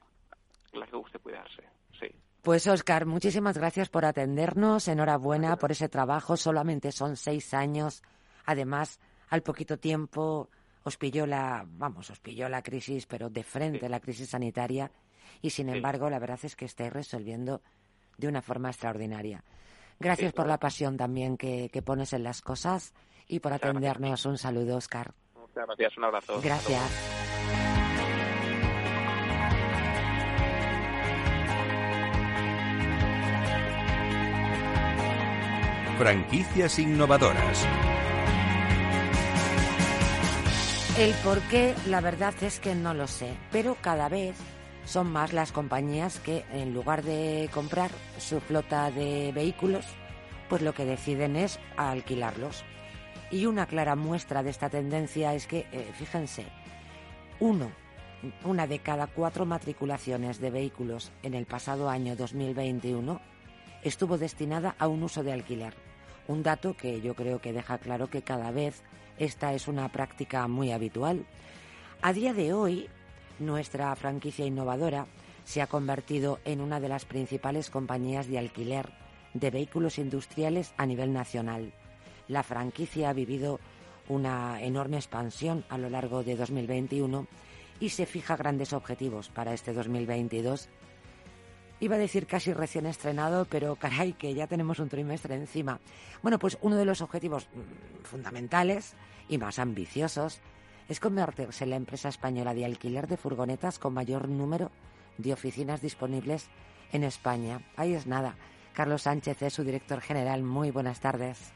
la 0.72 0.86
que 0.86 0.96
guste 0.96 1.18
cuidarse, 1.18 1.62
sí. 1.98 2.06
Pues 2.42 2.66
Oscar, 2.66 3.06
muchísimas 3.06 3.56
gracias 3.56 3.88
por 3.88 4.04
atendernos, 4.04 4.88
enhorabuena 4.88 5.56
por 5.56 5.70
ese 5.70 5.88
trabajo, 5.88 6.36
solamente 6.36 6.90
son 6.90 7.16
seis 7.16 7.54
años, 7.54 8.02
además 8.44 8.98
al 9.28 9.42
poquito 9.42 9.78
tiempo 9.78 10.50
os 10.82 10.96
pilló 10.96 11.26
la, 11.26 11.64
vamos, 11.66 12.10
os 12.10 12.18
pilló 12.18 12.48
la 12.48 12.62
crisis, 12.62 13.06
pero 13.06 13.30
de 13.30 13.44
frente 13.44 13.88
la 13.88 14.00
crisis 14.00 14.30
sanitaria 14.30 14.90
y 15.40 15.50
sin 15.50 15.68
embargo 15.68 16.10
la 16.10 16.18
verdad 16.18 16.40
es 16.42 16.56
que 16.56 16.64
estáis 16.64 16.92
resolviendo 16.92 17.62
de 18.18 18.28
una 18.28 18.42
forma 18.42 18.70
extraordinaria. 18.70 19.44
Gracias 20.02 20.32
por 20.32 20.46
la 20.46 20.58
pasión 20.58 20.96
también 20.96 21.36
que, 21.36 21.82
pones 21.84 22.12
en 22.12 22.24
las 22.24 22.42
cosas 22.42 22.92
y 23.28 23.40
por 23.40 23.52
atendernos. 23.52 24.26
Un 24.26 24.36
saludo, 24.36 24.76
Oscar. 24.76 25.14
Muchas 25.34 25.66
gracias, 25.66 25.96
un 25.96 26.04
abrazo. 26.04 26.40
Gracias. 26.42 27.18
Franquicias 35.98 36.78
innovadoras. 36.80 37.66
El 40.98 41.14
por 41.24 41.40
qué, 41.42 41.74
la 41.86 42.00
verdad 42.00 42.34
es 42.42 42.58
que 42.60 42.74
no 42.74 42.92
lo 42.92 43.06
sé, 43.06 43.34
pero 43.50 43.76
cada 43.80 44.08
vez 44.08 44.36
son 44.84 45.10
más 45.10 45.32
las 45.32 45.52
compañías 45.52 46.18
que 46.20 46.44
en 46.52 46.74
lugar 46.74 47.02
de 47.02 47.48
comprar 47.52 47.90
su 48.18 48.40
flota 48.40 48.90
de 48.90 49.32
vehículos, 49.32 49.84
pues 50.48 50.62
lo 50.62 50.74
que 50.74 50.84
deciden 50.84 51.36
es 51.36 51.58
alquilarlos. 51.76 52.64
Y 53.30 53.46
una 53.46 53.66
clara 53.66 53.96
muestra 53.96 54.42
de 54.42 54.50
esta 54.50 54.68
tendencia 54.68 55.34
es 55.34 55.46
que, 55.46 55.66
eh, 55.72 55.90
fíjense, 55.94 56.44
uno, 57.40 57.70
una 58.44 58.66
de 58.66 58.78
cada 58.78 59.06
cuatro 59.06 59.46
matriculaciones 59.46 60.40
de 60.40 60.50
vehículos 60.50 61.10
en 61.22 61.34
el 61.34 61.46
pasado 61.46 61.88
año 61.88 62.14
2021 62.14 63.20
estuvo 63.82 64.18
destinada 64.18 64.76
a 64.78 64.86
un 64.86 65.02
uso 65.02 65.22
de 65.22 65.32
alquiler. 65.32 65.74
Un 66.28 66.42
dato 66.42 66.76
que 66.76 67.00
yo 67.00 67.14
creo 67.14 67.40
que 67.40 67.52
deja 67.52 67.78
claro 67.78 68.08
que 68.08 68.22
cada 68.22 68.50
vez 68.50 68.82
esta 69.18 69.54
es 69.54 69.66
una 69.66 69.88
práctica 69.90 70.46
muy 70.46 70.70
habitual. 70.70 71.26
A 72.00 72.12
día 72.12 72.32
de 72.32 72.52
hoy, 72.52 72.88
nuestra 73.42 73.94
franquicia 73.96 74.46
innovadora 74.46 75.06
se 75.44 75.62
ha 75.62 75.66
convertido 75.66 76.38
en 76.44 76.60
una 76.60 76.80
de 76.80 76.88
las 76.88 77.04
principales 77.04 77.70
compañías 77.70 78.28
de 78.28 78.38
alquiler 78.38 78.92
de 79.34 79.50
vehículos 79.50 79.98
industriales 79.98 80.72
a 80.76 80.86
nivel 80.86 81.12
nacional. 81.12 81.72
La 82.28 82.42
franquicia 82.42 83.10
ha 83.10 83.12
vivido 83.12 83.60
una 84.08 84.62
enorme 84.62 84.96
expansión 84.96 85.64
a 85.68 85.78
lo 85.78 85.90
largo 85.90 86.22
de 86.22 86.36
2021 86.36 87.26
y 87.80 87.90
se 87.90 88.06
fija 88.06 88.36
grandes 88.36 88.72
objetivos 88.72 89.28
para 89.28 89.54
este 89.54 89.72
2022. 89.72 90.68
Iba 91.80 91.96
a 91.96 91.98
decir 91.98 92.26
casi 92.26 92.52
recién 92.52 92.86
estrenado, 92.86 93.44
pero 93.50 93.74
caray, 93.74 94.12
que 94.12 94.34
ya 94.34 94.46
tenemos 94.46 94.78
un 94.78 94.88
trimestre 94.88 95.34
encima. 95.34 95.80
Bueno, 96.22 96.38
pues 96.38 96.56
uno 96.60 96.76
de 96.76 96.84
los 96.84 97.00
objetivos 97.00 97.48
mm, 97.52 98.04
fundamentales 98.04 98.94
y 99.28 99.38
más 99.38 99.58
ambiciosos 99.58 100.40
es 100.88 101.00
convertirse 101.00 101.64
en 101.64 101.70
la 101.70 101.76
empresa 101.76 102.08
española 102.08 102.54
de 102.54 102.64
alquiler 102.64 103.06
de 103.06 103.16
furgonetas 103.16 103.78
con 103.78 103.94
mayor 103.94 104.28
número 104.28 104.70
de 105.18 105.32
oficinas 105.32 105.80
disponibles 105.80 106.48
en 106.92 107.04
España. 107.04 107.60
Ahí 107.76 107.94
es 107.94 108.06
nada. 108.06 108.36
Carlos 108.72 109.02
Sánchez 109.02 109.42
es 109.42 109.52
su 109.52 109.64
director 109.64 110.00
general. 110.00 110.42
Muy 110.42 110.70
buenas 110.70 111.00
tardes. 111.00 111.52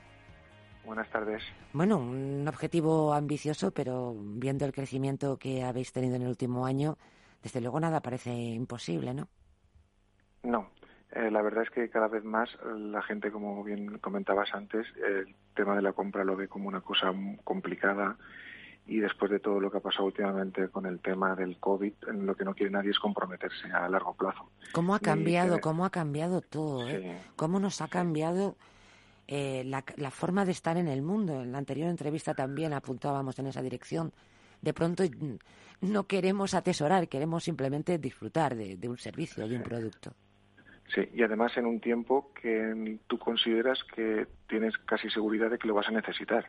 Buenas 0.84 1.10
tardes. 1.10 1.42
Bueno, 1.72 1.98
un 1.98 2.46
objetivo 2.46 3.12
ambicioso, 3.12 3.72
pero 3.72 4.14
viendo 4.14 4.64
el 4.64 4.72
crecimiento 4.72 5.36
que 5.36 5.64
habéis 5.64 5.92
tenido 5.92 6.14
en 6.16 6.22
el 6.22 6.28
último 6.28 6.64
año, 6.64 6.96
desde 7.42 7.60
luego 7.60 7.80
nada 7.80 8.00
parece 8.00 8.32
imposible, 8.32 9.12
¿no? 9.12 9.28
No. 10.42 10.70
Eh, 11.12 11.30
la 11.30 11.42
verdad 11.42 11.64
es 11.64 11.70
que 11.70 11.88
cada 11.88 12.08
vez 12.08 12.24
más 12.24 12.50
la 12.64 13.02
gente, 13.02 13.30
como 13.30 13.64
bien 13.64 13.98
comentabas 13.98 14.52
antes, 14.52 14.86
el 14.96 15.34
tema 15.54 15.74
de 15.74 15.82
la 15.82 15.92
compra 15.92 16.24
lo 16.24 16.36
ve 16.36 16.46
como 16.46 16.68
una 16.68 16.80
cosa 16.80 17.12
complicada 17.42 18.16
y 18.88 19.00
después 19.00 19.30
de 19.30 19.40
todo 19.40 19.58
lo 19.58 19.70
que 19.70 19.78
ha 19.78 19.80
pasado 19.80 20.04
últimamente 20.04 20.68
con 20.68 20.86
el 20.86 21.00
tema 21.00 21.34
del 21.34 21.58
COVID, 21.58 21.92
lo 22.12 22.36
que 22.36 22.44
no 22.44 22.54
quiere 22.54 22.70
nadie 22.70 22.90
es 22.90 22.98
comprometerse 22.98 23.70
a 23.72 23.88
largo 23.88 24.14
plazo. 24.14 24.48
¿Cómo 24.72 24.94
ha 24.94 25.00
cambiado, 25.00 25.60
cómo 25.60 25.84
ha 25.84 25.90
cambiado 25.90 26.40
todo? 26.40 26.88
Eh? 26.88 27.20
¿Cómo 27.34 27.58
nos 27.58 27.80
ha 27.80 27.88
cambiado 27.88 28.56
eh, 29.26 29.64
la, 29.64 30.10
forma 30.10 30.44
de 30.44 30.52
estar 30.52 30.76
en 30.76 30.86
el 30.86 31.02
mundo? 31.02 31.42
En 31.42 31.52
la 31.52 31.58
anterior 31.58 31.88
entrevista 31.88 32.34
también 32.34 32.72
apuntábamos 32.72 33.38
en 33.40 33.48
esa 33.48 33.60
dirección. 33.60 34.12
De 34.62 34.72
pronto 34.72 35.02
no 35.80 36.06
queremos 36.06 36.54
atesorar, 36.54 37.08
queremos 37.08 37.42
simplemente 37.42 37.98
disfrutar 37.98 38.54
de, 38.54 38.88
un 38.88 38.98
servicio, 38.98 39.48
de 39.48 39.56
un 39.56 39.62
producto. 39.62 40.12
Sí, 40.94 41.08
y 41.12 41.24
además 41.24 41.56
en 41.56 41.66
un 41.66 41.80
tiempo 41.80 42.30
que 42.40 42.98
tú 43.08 43.18
consideras 43.18 43.82
que 43.94 44.28
tienes 44.48 44.78
casi 44.78 45.10
seguridad 45.10 45.50
de 45.50 45.58
que 45.58 45.66
lo 45.66 45.74
vas 45.74 45.88
a 45.88 45.90
necesitar. 45.90 46.48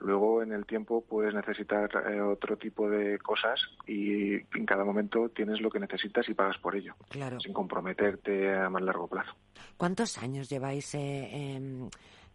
Luego, 0.00 0.42
en 0.42 0.52
el 0.52 0.64
tiempo, 0.64 1.04
puedes 1.08 1.34
necesitar 1.34 1.90
eh, 2.08 2.20
otro 2.20 2.56
tipo 2.56 2.88
de 2.88 3.18
cosas 3.18 3.60
y 3.86 4.34
en 4.34 4.66
cada 4.66 4.84
momento 4.84 5.28
tienes 5.30 5.60
lo 5.60 5.70
que 5.70 5.80
necesitas 5.80 6.28
y 6.28 6.34
pagas 6.34 6.56
por 6.58 6.76
ello, 6.76 6.94
claro. 7.08 7.40
sin 7.40 7.52
comprometerte 7.52 8.54
a 8.54 8.70
más 8.70 8.82
largo 8.82 9.08
plazo. 9.08 9.32
¿Cuántos 9.76 10.18
años 10.18 10.48
lleváis 10.48 10.94
eh, 10.94 11.56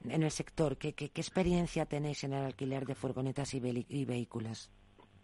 en 0.09 0.23
el 0.23 0.31
sector? 0.31 0.77
¿Qué, 0.77 0.93
experiencia 0.97 1.85
tenéis 1.85 2.23
en 2.23 2.33
el 2.33 2.45
alquiler 2.45 2.85
de 2.85 2.95
furgonetas 2.95 3.53
y, 3.53 3.59
vehículos? 4.05 4.69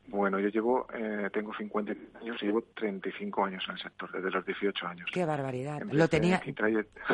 Bueno, 0.07 0.39
yo 0.39 0.49
llevo, 0.49 0.87
eh, 0.93 1.29
tengo 1.31 1.53
50 1.53 1.91
años 2.21 2.37
y 2.41 2.45
llevo 2.45 2.63
35 2.75 3.45
años 3.45 3.63
en 3.67 3.75
el 3.75 3.81
sector, 3.81 4.11
desde 4.11 4.31
los 4.31 4.45
18 4.45 4.87
años. 4.87 5.09
¡Qué 5.13 5.25
barbaridad! 5.25 5.81
lo, 5.91 6.07
tenía, 6.07 6.41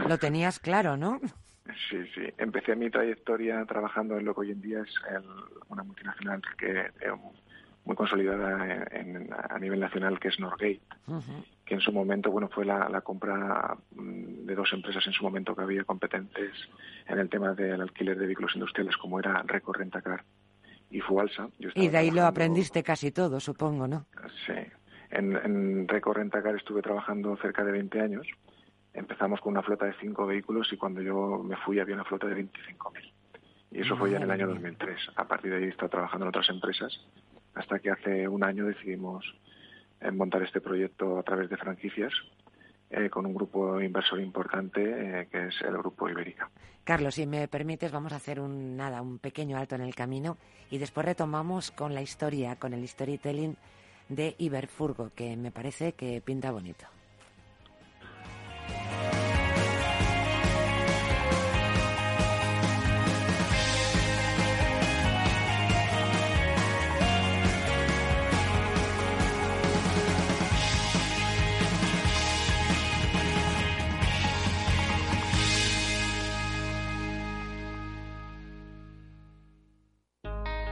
lo 0.07 0.17
tenías 0.17 0.59
claro, 0.59 0.95
¿no? 0.95 1.19
Sí, 1.89 1.97
sí. 2.13 2.21
Empecé 2.38 2.75
mi 2.75 2.89
trayectoria 2.89 3.65
trabajando 3.65 4.17
en 4.17 4.25
lo 4.25 4.34
que 4.34 4.41
hoy 4.41 4.51
en 4.51 4.62
día 4.62 4.82
es 4.82 4.93
una 5.67 5.84
multinacional 5.84 6.41
que 6.58 6.80
eh, 6.80 7.12
muy 7.86 7.95
consolidada 7.95 8.88
a 9.49 9.60
nivel 9.60 9.80
nacional, 9.80 10.19
que 10.19 10.28
es 10.28 10.39
Norgate, 10.39 10.82
que 11.65 11.75
en 11.75 11.82
su 11.82 11.91
momento 11.91 12.32
bueno 12.32 12.49
fue 12.49 12.65
la, 12.65 13.01
compra 13.01 13.78
mm, 13.95 14.45
de 14.45 14.56
dos 14.56 14.71
empresas 14.73 15.06
en 15.08 15.13
su 15.13 15.23
momento 15.23 15.56
que 15.56 15.62
había 15.62 15.84
competentes 15.84 16.51
en 17.08 17.19
el 17.19 17.30
tema 17.30 17.54
del 17.54 17.82
alquiler 17.82 18.17
de 18.17 18.25
vehículos 18.25 18.56
industriales, 18.56 18.97
como 18.97 19.19
era 19.19 19.43
Record 19.43 19.78
Rentacar 19.78 20.23
y 20.89 20.99
Fualsa. 21.01 21.49
y 21.58 21.88
de 21.88 21.97
ahí 21.97 22.12
lo 22.12 22.25
aprendiste 22.25 22.84
casi 22.84 23.12
todo, 23.12 23.39
supongo, 23.39 23.88
¿no? 23.88 24.06
Sí. 24.45 24.54
En, 25.12 25.36
en 25.36 25.88
Rentacar 25.88 26.56
estuve 26.56 26.82
trabajando 26.82 27.36
cerca 27.38 27.63
de 27.63 27.71
20 27.71 28.01
años. 28.01 28.28
Empezamos 28.95 29.41
con 29.41 29.51
una 29.51 29.62
flota 29.62 29.86
de 29.86 29.93
cinco 29.99 30.25
vehículos 30.25 30.71
y 30.71 30.77
cuando 30.77 31.01
yo 31.01 31.43
me 31.43 31.58
fui 31.58 31.79
había 31.79 31.95
una 31.95 32.05
flota 32.05 32.27
de 32.27 32.43
25.000. 32.43 33.12
Y 33.71 33.81
eso 33.81 33.97
fue 33.97 34.12
ya 34.12 34.17
en 34.17 34.23
el 34.23 34.31
año 34.31 34.47
2003. 34.47 35.12
A 35.17 35.25
partir 35.27 35.51
de 35.51 35.58
ahí 35.58 35.63
he 35.65 35.69
estado 35.69 35.89
trabajando 35.89 36.25
en 36.25 36.29
otras 36.29 36.49
empresas 36.49 36.97
hasta 37.53 37.79
que 37.79 37.91
hace 37.91 38.27
un 38.27 38.43
año 38.43 38.65
decidimos 38.65 39.25
eh, 39.99 40.12
montar 40.12 40.43
este 40.43 40.62
proyecto 40.62 41.19
a 41.19 41.23
través 41.23 41.49
de 41.49 41.58
franquicias 41.58 42.13
eh, 42.89 43.10
con 43.10 43.25
un 43.25 43.34
grupo 43.34 43.81
inversor 43.81 44.21
importante 44.21 44.81
eh, 45.21 45.27
que 45.29 45.47
es 45.47 45.55
el 45.62 45.77
grupo 45.77 46.08
Ibérica. 46.08 46.49
Carlos, 46.86 47.15
si 47.15 47.25
me 47.25 47.47
permites, 47.49 47.91
vamos 47.91 48.13
a 48.13 48.17
hacer 48.17 48.39
un 48.39 48.77
nada, 48.77 49.01
un 49.01 49.19
pequeño 49.19 49.58
alto 49.58 49.75
en 49.75 49.81
el 49.81 49.95
camino 49.95 50.38
y 50.69 50.77
después 50.77 51.05
retomamos 51.05 51.71
con 51.71 51.93
la 51.93 52.01
historia, 52.01 52.55
con 52.58 52.73
el 52.73 52.88
storytelling 52.88 53.58
de 54.08 54.36
Iberfurgo, 54.38 55.12
que 55.15 55.36
me 55.36 55.51
parece 55.51 55.93
que 55.93 56.21
pinta 56.23 56.51
bonito. 56.51 56.86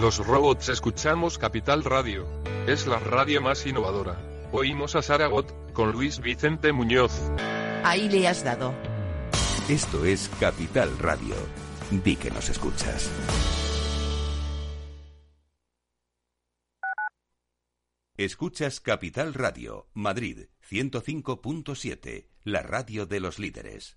Los 0.00 0.18
robots 0.18 0.68
escuchamos 0.68 1.38
Capital 1.38 1.82
Radio. 1.82 2.26
Es 2.66 2.86
la 2.86 2.98
radio 2.98 3.40
más 3.40 3.64
innovadora. 3.66 4.20
Oímos 4.52 4.94
a 4.94 5.00
Saragot, 5.00 5.72
con 5.72 5.90
Luis 5.92 6.20
Vicente 6.20 6.70
Muñoz. 6.70 7.12
Ahí 7.82 8.10
le 8.10 8.28
has 8.28 8.44
dado. 8.44 8.74
Esto 9.70 10.04
es 10.04 10.28
Capital 10.38 10.98
Radio. 10.98 11.34
Di 11.90 12.14
que 12.16 12.30
nos 12.30 12.50
escuchas. 12.50 13.10
Escuchas 18.18 18.80
Capital 18.80 19.32
Radio, 19.32 19.88
Madrid 19.94 20.48
105.7, 20.70 22.26
la 22.44 22.62
radio 22.62 23.06
de 23.06 23.20
los 23.20 23.38
líderes. 23.38 23.96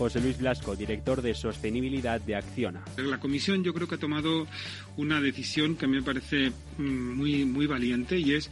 José 0.00 0.18
Luis 0.22 0.38
Blasco, 0.38 0.74
director 0.74 1.20
de 1.20 1.34
Sostenibilidad 1.34 2.22
de 2.22 2.34
Acciona. 2.34 2.82
La 2.96 3.20
comisión 3.20 3.62
yo 3.62 3.74
creo 3.74 3.86
que 3.86 3.96
ha 3.96 3.98
tomado 3.98 4.46
una 4.96 5.20
decisión 5.20 5.76
que 5.76 5.84
a 5.84 5.88
mí 5.88 5.96
me 5.96 6.02
parece 6.02 6.52
mm, 6.78 7.16
muy, 7.18 7.44
muy 7.44 7.66
valiente 7.66 8.18
y 8.18 8.32
es 8.32 8.50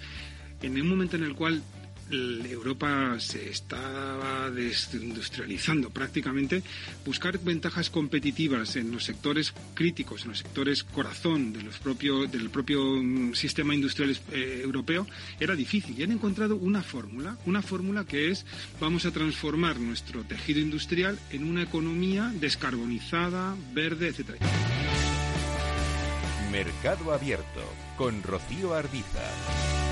en 0.61 0.79
un 0.79 0.87
momento 0.87 1.17
en 1.17 1.25
el 1.25 1.35
cual 1.35 1.63
Europa 2.11 3.17
se 3.19 3.51
estaba 3.51 4.51
desindustrializando 4.51 5.91
prácticamente, 5.91 6.63
buscar 7.05 7.39
ventajas 7.39 7.91
competitivas 7.91 8.77
en 8.77 8.91
los 8.91 9.05
sectores 9.05 9.53
críticos, 9.75 10.23
en 10.23 10.29
los 10.29 10.39
sectores 10.39 10.85
corazón 10.85 11.53
propios, 11.83 12.31
del 12.31 12.51
propio 12.51 12.83
mm, 12.83 13.35
sistema 13.35 13.75
industrial 13.75 14.17
eh, 14.33 14.61
europeo 14.63 15.07
era 15.39 15.55
difícil. 15.55 15.99
Y 15.99 16.03
han 16.03 16.13
encontrado 16.13 16.57
una 16.57 16.83
fórmula, 16.83 17.37
una 17.47 17.63
fórmula 17.63 18.05
que 18.05 18.31
es 18.31 18.47
vamos 18.81 19.05
a 19.07 19.11
transformar 19.11 19.79
nuestro 19.79 20.23
tejido 20.25 20.61
industrial 20.61 21.19
en 21.31 21.45
una 21.45 21.63
economía 21.63 22.33
descarbonizada, 22.35 23.55
verde, 23.73 24.09
etc. 24.09 24.37
Mercado 26.51 27.13
Abierto 27.13 27.63
con 27.97 28.23
Rocío 28.23 28.75
Arbiza. 28.75 29.88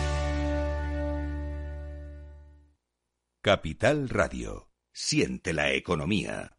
Capital 3.46 4.08
Radio. 4.08 4.72
Siente 4.92 5.52
la 5.52 5.70
economía. 5.70 6.58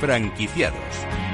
Franquiciados. 0.00 1.29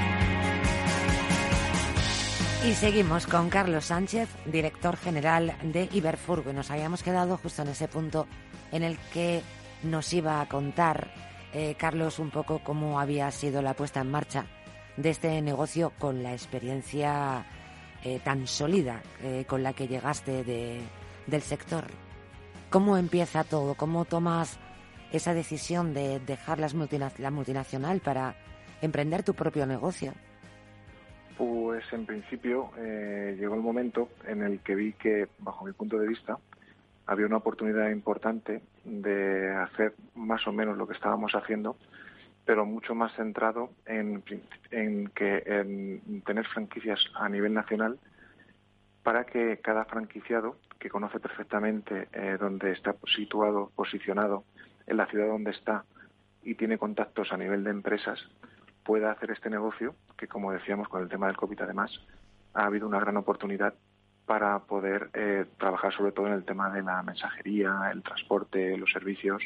Y 2.66 2.74
seguimos 2.74 3.28
con 3.28 3.48
Carlos 3.48 3.84
Sánchez, 3.84 4.28
director 4.44 4.96
general 4.96 5.56
de 5.62 5.88
Iberfurgo. 5.92 6.50
Y 6.50 6.52
nos 6.52 6.68
habíamos 6.72 7.04
quedado 7.04 7.36
justo 7.36 7.62
en 7.62 7.68
ese 7.68 7.86
punto 7.86 8.26
en 8.72 8.82
el 8.82 8.98
que 9.12 9.42
nos 9.84 10.12
iba 10.12 10.40
a 10.40 10.48
contar, 10.48 11.08
eh, 11.52 11.76
Carlos, 11.78 12.18
un 12.18 12.30
poco 12.30 12.58
cómo 12.64 12.98
había 12.98 13.30
sido 13.30 13.62
la 13.62 13.74
puesta 13.74 14.00
en 14.00 14.10
marcha 14.10 14.46
de 14.96 15.10
este 15.10 15.40
negocio 15.42 15.92
con 15.96 16.24
la 16.24 16.32
experiencia 16.32 17.46
eh, 18.02 18.18
tan 18.24 18.48
sólida 18.48 19.00
eh, 19.22 19.44
con 19.46 19.62
la 19.62 19.72
que 19.72 19.86
llegaste 19.86 20.42
de, 20.42 20.80
del 21.28 21.42
sector. 21.42 21.86
¿Cómo 22.68 22.96
empieza 22.96 23.44
todo? 23.44 23.76
¿Cómo 23.76 24.06
tomas 24.06 24.58
esa 25.12 25.34
decisión 25.34 25.94
de 25.94 26.18
dejar 26.18 26.58
la 26.58 27.30
multinacional 27.30 28.00
para 28.00 28.34
emprender 28.82 29.22
tu 29.22 29.34
propio 29.34 29.66
negocio? 29.66 30.14
Pues 31.36 31.84
en 31.92 32.06
principio 32.06 32.70
eh, 32.78 33.36
llegó 33.38 33.54
el 33.54 33.60
momento 33.60 34.08
en 34.26 34.42
el 34.42 34.60
que 34.60 34.74
vi 34.74 34.92
que, 34.94 35.28
bajo 35.38 35.64
mi 35.66 35.72
punto 35.72 35.98
de 35.98 36.08
vista, 36.08 36.38
había 37.06 37.26
una 37.26 37.36
oportunidad 37.36 37.90
importante 37.90 38.62
de 38.84 39.54
hacer 39.54 39.94
más 40.14 40.46
o 40.46 40.52
menos 40.52 40.76
lo 40.78 40.86
que 40.86 40.94
estábamos 40.94 41.34
haciendo, 41.34 41.76
pero 42.44 42.64
mucho 42.64 42.94
más 42.94 43.14
centrado 43.14 43.70
en, 43.84 44.22
que 44.22 45.42
en 45.46 46.22
tener 46.22 46.46
franquicias 46.46 47.00
a 47.14 47.28
nivel 47.28 47.52
nacional 47.52 47.98
para 49.02 49.24
que 49.24 49.58
cada 49.58 49.84
franquiciado 49.84 50.56
que 50.78 50.90
conoce 50.90 51.20
perfectamente 51.20 52.08
eh, 52.12 52.36
dónde 52.40 52.72
está 52.72 52.94
situado, 53.14 53.70
posicionado 53.76 54.44
en 54.86 54.96
la 54.96 55.06
ciudad 55.06 55.28
donde 55.28 55.50
está 55.50 55.84
y 56.42 56.54
tiene 56.54 56.78
contactos 56.78 57.32
a 57.32 57.36
nivel 57.36 57.62
de 57.62 57.70
empresas, 57.70 58.18
pueda 58.86 59.10
hacer 59.10 59.32
este 59.32 59.50
negocio, 59.50 59.96
que 60.16 60.28
como 60.28 60.52
decíamos 60.52 60.88
con 60.88 61.02
el 61.02 61.08
tema 61.08 61.26
del 61.26 61.36
COVID 61.36 61.60
además, 61.60 61.90
ha 62.54 62.64
habido 62.64 62.86
una 62.86 63.00
gran 63.00 63.16
oportunidad 63.16 63.74
para 64.24 64.60
poder 64.60 65.10
eh, 65.12 65.44
trabajar 65.58 65.92
sobre 65.92 66.12
todo 66.12 66.28
en 66.28 66.34
el 66.34 66.44
tema 66.44 66.70
de 66.70 66.82
la 66.82 67.02
mensajería, 67.02 67.90
el 67.92 68.02
transporte, 68.02 68.76
los 68.76 68.90
servicios. 68.92 69.42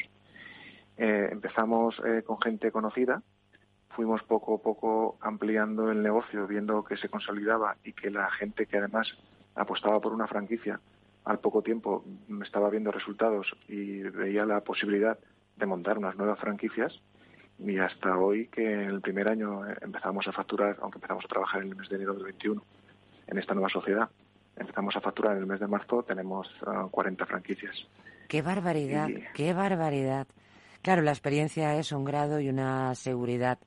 Eh, 0.97 1.29
empezamos 1.31 1.99
eh, 2.05 2.23
con 2.23 2.39
gente 2.39 2.71
conocida, 2.71 3.21
fuimos 3.89 4.23
poco 4.23 4.55
a 4.55 4.61
poco 4.61 5.17
ampliando 5.21 5.91
el 5.91 6.03
negocio, 6.03 6.47
viendo 6.47 6.83
que 6.83 6.97
se 6.97 7.09
consolidaba 7.09 7.77
y 7.83 7.93
que 7.93 8.11
la 8.11 8.29
gente 8.31 8.67
que 8.67 8.77
además 8.77 9.07
apostaba 9.55 9.99
por 9.99 10.13
una 10.13 10.27
franquicia 10.27 10.79
al 11.25 11.39
poco 11.39 11.61
tiempo 11.61 12.03
estaba 12.43 12.69
viendo 12.69 12.91
resultados 12.91 13.55
y 13.67 14.01
veía 14.01 14.45
la 14.45 14.61
posibilidad 14.61 15.17
de 15.57 15.65
montar 15.65 15.97
unas 15.97 16.15
nuevas 16.15 16.39
franquicias 16.39 16.99
y 17.65 17.77
hasta 17.77 18.17
hoy 18.17 18.47
que 18.47 18.73
en 18.73 18.89
el 18.89 19.01
primer 19.01 19.27
año 19.27 19.61
empezamos 19.81 20.27
a 20.27 20.31
facturar, 20.31 20.77
aunque 20.81 20.97
empezamos 20.97 21.25
a 21.25 21.27
trabajar 21.27 21.61
en 21.61 21.69
el 21.69 21.75
mes 21.75 21.89
de 21.89 21.95
enero 21.95 22.13
del 22.13 22.23
21 22.23 22.63
en 23.27 23.37
esta 23.37 23.53
nueva 23.53 23.69
sociedad, 23.69 24.09
empezamos 24.55 24.95
a 24.95 25.01
facturar 25.01 25.33
en 25.33 25.39
el 25.39 25.47
mes 25.47 25.59
de 25.59 25.67
marzo, 25.67 26.03
tenemos 26.03 26.47
40 26.91 27.23
ah, 27.23 27.27
franquicias. 27.27 27.87
¡Qué 28.27 28.41
barbaridad! 28.41 29.09
¡Qué 29.33 29.53
barbaridad! 29.53 30.27
Claro, 30.81 31.01
la 31.03 31.11
experiencia 31.11 31.77
es 31.77 31.91
un 31.91 32.03
grado 32.03 32.39
y 32.39 32.49
una 32.49 32.95
seguridad 32.95 33.59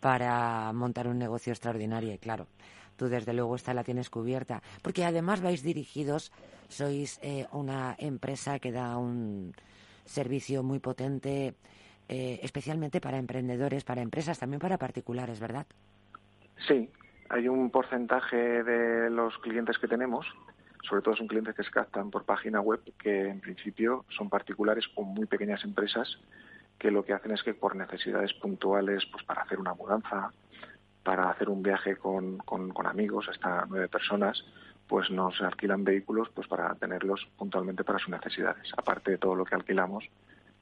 para 0.00 0.72
montar 0.72 1.08
un 1.08 1.18
negocio 1.18 1.52
extraordinario 1.52 2.12
y 2.12 2.18
claro, 2.18 2.46
tú 2.96 3.08
desde 3.08 3.32
luego 3.32 3.56
esta 3.56 3.74
la 3.74 3.84
tienes 3.84 4.10
cubierta, 4.10 4.62
porque 4.82 5.04
además 5.04 5.40
vais 5.40 5.62
dirigidos, 5.62 6.32
sois 6.68 7.18
eh, 7.22 7.46
una 7.52 7.96
empresa 7.98 8.58
que 8.58 8.72
da 8.72 8.96
un 8.96 9.54
servicio 10.04 10.62
muy 10.62 10.78
potente, 10.78 11.54
eh, 12.14 12.40
especialmente 12.42 13.00
para 13.00 13.16
emprendedores, 13.16 13.84
para 13.84 14.02
empresas, 14.02 14.38
también 14.38 14.60
para 14.60 14.76
particulares, 14.76 15.40
¿verdad? 15.40 15.64
Sí, 16.68 16.90
hay 17.30 17.48
un 17.48 17.70
porcentaje 17.70 18.62
de 18.62 19.08
los 19.08 19.38
clientes 19.38 19.78
que 19.78 19.88
tenemos, 19.88 20.26
sobre 20.86 21.00
todo 21.00 21.16
son 21.16 21.26
clientes 21.26 21.56
que 21.56 21.62
se 21.62 21.70
captan 21.70 22.10
por 22.10 22.26
página 22.26 22.60
web, 22.60 22.82
que 22.98 23.30
en 23.30 23.40
principio 23.40 24.04
son 24.14 24.28
particulares 24.28 24.84
o 24.94 25.04
muy 25.04 25.24
pequeñas 25.24 25.64
empresas 25.64 26.18
que 26.78 26.90
lo 26.90 27.02
que 27.02 27.14
hacen 27.14 27.32
es 27.32 27.42
que 27.42 27.54
por 27.54 27.76
necesidades 27.76 28.34
puntuales, 28.34 29.06
pues 29.10 29.24
para 29.24 29.40
hacer 29.40 29.58
una 29.58 29.72
mudanza, 29.72 30.32
para 31.02 31.30
hacer 31.30 31.48
un 31.48 31.62
viaje 31.62 31.96
con, 31.96 32.36
con, 32.38 32.86
amigos, 32.86 33.26
hasta 33.30 33.64
nueve 33.70 33.88
personas, 33.88 34.44
pues 34.86 35.10
nos 35.10 35.40
alquilan 35.40 35.82
vehículos 35.82 36.28
pues 36.34 36.46
para 36.46 36.74
tenerlos 36.74 37.26
puntualmente 37.38 37.84
para 37.84 37.98
sus 37.98 38.10
necesidades, 38.10 38.70
aparte 38.76 39.12
de 39.12 39.18
todo 39.18 39.34
lo 39.34 39.46
que 39.46 39.54
alquilamos 39.54 40.04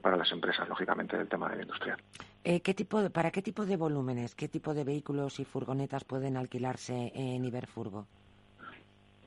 para 0.00 0.16
las 0.16 0.30
empresas, 0.32 0.68
lógicamente, 0.68 1.16
del 1.16 1.28
tema 1.28 1.48
de 1.48 1.56
la 1.56 1.62
industrial. 1.62 1.98
Eh, 2.42 2.60
¿qué 2.60 2.74
tipo 2.74 3.10
¿Para 3.10 3.30
qué 3.30 3.42
tipo 3.42 3.66
de 3.66 3.76
volúmenes, 3.76 4.34
qué 4.34 4.48
tipo 4.48 4.72
de 4.72 4.84
vehículos 4.84 5.40
y 5.40 5.44
furgonetas 5.44 6.04
pueden 6.04 6.36
alquilarse 6.36 7.12
en 7.14 7.44
Iberfurgo? 7.44 8.06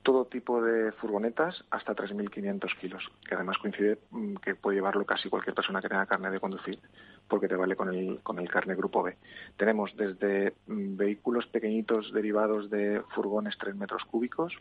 Todo 0.02 0.26
tipo 0.26 0.60
de 0.60 0.92
furgonetas 0.92 1.64
hasta 1.70 1.94
3.500 1.94 2.78
kilos, 2.78 3.04
que 3.26 3.36
además 3.36 3.56
coincide 3.58 3.98
mm, 4.10 4.34
que 4.36 4.54
puede 4.54 4.76
llevarlo 4.76 5.06
casi 5.06 5.30
cualquier 5.30 5.54
persona 5.54 5.80
que 5.80 5.88
tenga 5.88 6.04
carne 6.06 6.30
de 6.30 6.40
conducir, 6.40 6.78
porque 7.26 7.48
te 7.48 7.56
vale 7.56 7.76
con 7.76 7.88
el, 7.88 8.20
con 8.22 8.38
el 8.38 8.50
carne 8.50 8.74
grupo 8.74 9.02
B. 9.02 9.16
Tenemos 9.56 9.96
desde 9.96 10.54
mm, 10.66 10.96
vehículos 10.96 11.46
pequeñitos 11.46 12.12
derivados 12.12 12.68
de 12.68 13.00
furgones 13.14 13.56
3 13.58 13.76
metros 13.76 14.04
cúbicos 14.04 14.52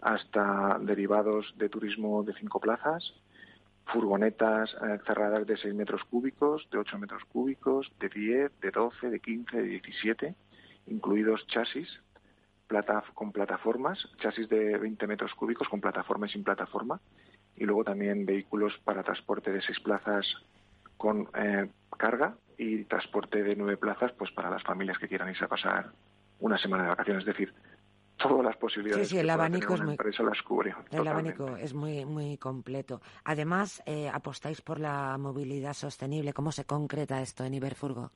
hasta 0.00 0.78
derivados 0.80 1.52
de 1.58 1.68
turismo 1.68 2.22
de 2.22 2.32
5 2.34 2.60
plazas, 2.60 3.12
furgonetas 3.92 4.74
eh, 4.74 4.98
cerradas 5.06 5.46
de 5.46 5.56
6 5.56 5.74
metros 5.74 6.02
cúbicos, 6.04 6.68
de 6.70 6.78
8 6.78 6.98
metros 6.98 7.22
cúbicos, 7.24 7.90
de 8.00 8.08
10, 8.08 8.60
de 8.60 8.70
12, 8.70 9.10
de 9.10 9.20
15, 9.20 9.56
de 9.56 9.62
17, 9.62 10.34
incluidos 10.86 11.46
chasis 11.46 11.88
con 13.14 13.32
plataformas, 13.32 13.98
chasis 14.18 14.48
de 14.48 14.76
20 14.76 15.06
metros 15.06 15.34
cúbicos 15.34 15.68
con 15.68 15.80
plataforma 15.80 16.26
y 16.26 16.30
sin 16.30 16.44
plataforma, 16.44 17.00
y 17.56 17.64
luego 17.64 17.82
también 17.82 18.26
vehículos 18.26 18.78
para 18.84 19.02
transporte 19.02 19.50
de 19.50 19.62
6 19.62 19.80
plazas 19.80 20.26
con 20.96 21.28
eh, 21.34 21.70
carga 21.96 22.34
y 22.58 22.84
transporte 22.84 23.42
de 23.42 23.56
9 23.56 23.78
plazas 23.78 24.12
pues 24.12 24.30
para 24.32 24.50
las 24.50 24.62
familias 24.62 24.98
que 24.98 25.08
quieran 25.08 25.30
irse 25.30 25.44
a 25.44 25.48
pasar 25.48 25.92
una 26.40 26.58
semana 26.58 26.84
de 26.84 26.90
vacaciones. 26.90 27.22
Es 27.22 27.26
decir, 27.26 27.54
todas 28.18 28.44
las 28.44 28.56
posibilidades. 28.56 29.08
Sí, 29.08 29.14
sí, 29.14 29.20
el 29.20 29.30
abanico 29.30 29.74
es 29.74 29.82
muy. 29.82 29.96
las 29.96 30.42
cubre, 30.42 30.74
el 30.90 31.06
abanico 31.06 31.56
es 31.56 31.72
muy, 31.72 32.04
muy 32.04 32.36
completo. 32.36 33.00
Además, 33.24 33.82
eh, 33.86 34.10
apostáis 34.12 34.60
por 34.60 34.80
la 34.80 35.16
movilidad 35.18 35.72
sostenible. 35.72 36.32
¿Cómo 36.32 36.52
se 36.52 36.64
concreta 36.64 37.22
esto 37.22 37.44
en 37.44 37.54
Iberfurgo? 37.54 38.10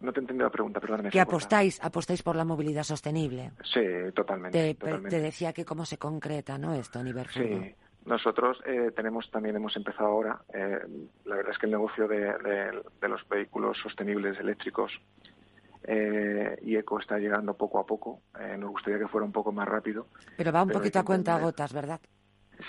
No 0.00 0.12
te 0.12 0.18
entiendo 0.18 0.44
la 0.44 0.50
pregunta, 0.50 0.80
perdóname. 0.80 1.10
Que 1.10 1.20
apostáis, 1.20 1.82
apostáis 1.82 2.22
por 2.22 2.34
la 2.34 2.44
movilidad 2.44 2.82
sostenible. 2.82 3.52
Sí, 3.62 3.80
totalmente. 4.14 4.74
Te, 4.74 5.20
decía 5.20 5.52
que 5.52 5.64
cómo 5.64 5.84
se 5.84 5.96
concreta, 5.96 6.58
¿no? 6.58 6.74
Esto 6.74 6.98
en 6.98 7.06
Iberfurgo. 7.06 7.62
Sí. 7.62 7.74
Nosotros 8.04 8.58
eh, 8.66 8.90
tenemos 8.96 9.30
también 9.30 9.54
hemos 9.54 9.76
empezado 9.76 10.08
ahora. 10.08 10.40
Eh, 10.52 10.80
la 11.24 11.36
verdad 11.36 11.52
es 11.52 11.58
que 11.58 11.66
el 11.66 11.72
negocio 11.72 12.08
de, 12.08 12.82
de 13.00 13.08
los 13.08 13.28
vehículos 13.28 13.78
sostenibles 13.78 14.40
eléctricos 14.40 14.90
eh, 15.84 16.58
y 16.62 16.76
ECO 16.76 17.00
está 17.00 17.18
llegando 17.18 17.54
poco 17.54 17.78
a 17.78 17.86
poco. 17.86 18.22
Eh, 18.38 18.56
nos 18.58 18.70
gustaría 18.70 18.98
que 18.98 19.08
fuera 19.08 19.24
un 19.24 19.32
poco 19.32 19.52
más 19.52 19.68
rápido. 19.68 20.06
Pero 20.36 20.52
va 20.52 20.62
un 20.62 20.70
poquito 20.70 20.98
a 20.98 21.04
cuenta 21.04 21.38
gotas, 21.38 21.72
¿verdad? 21.72 22.00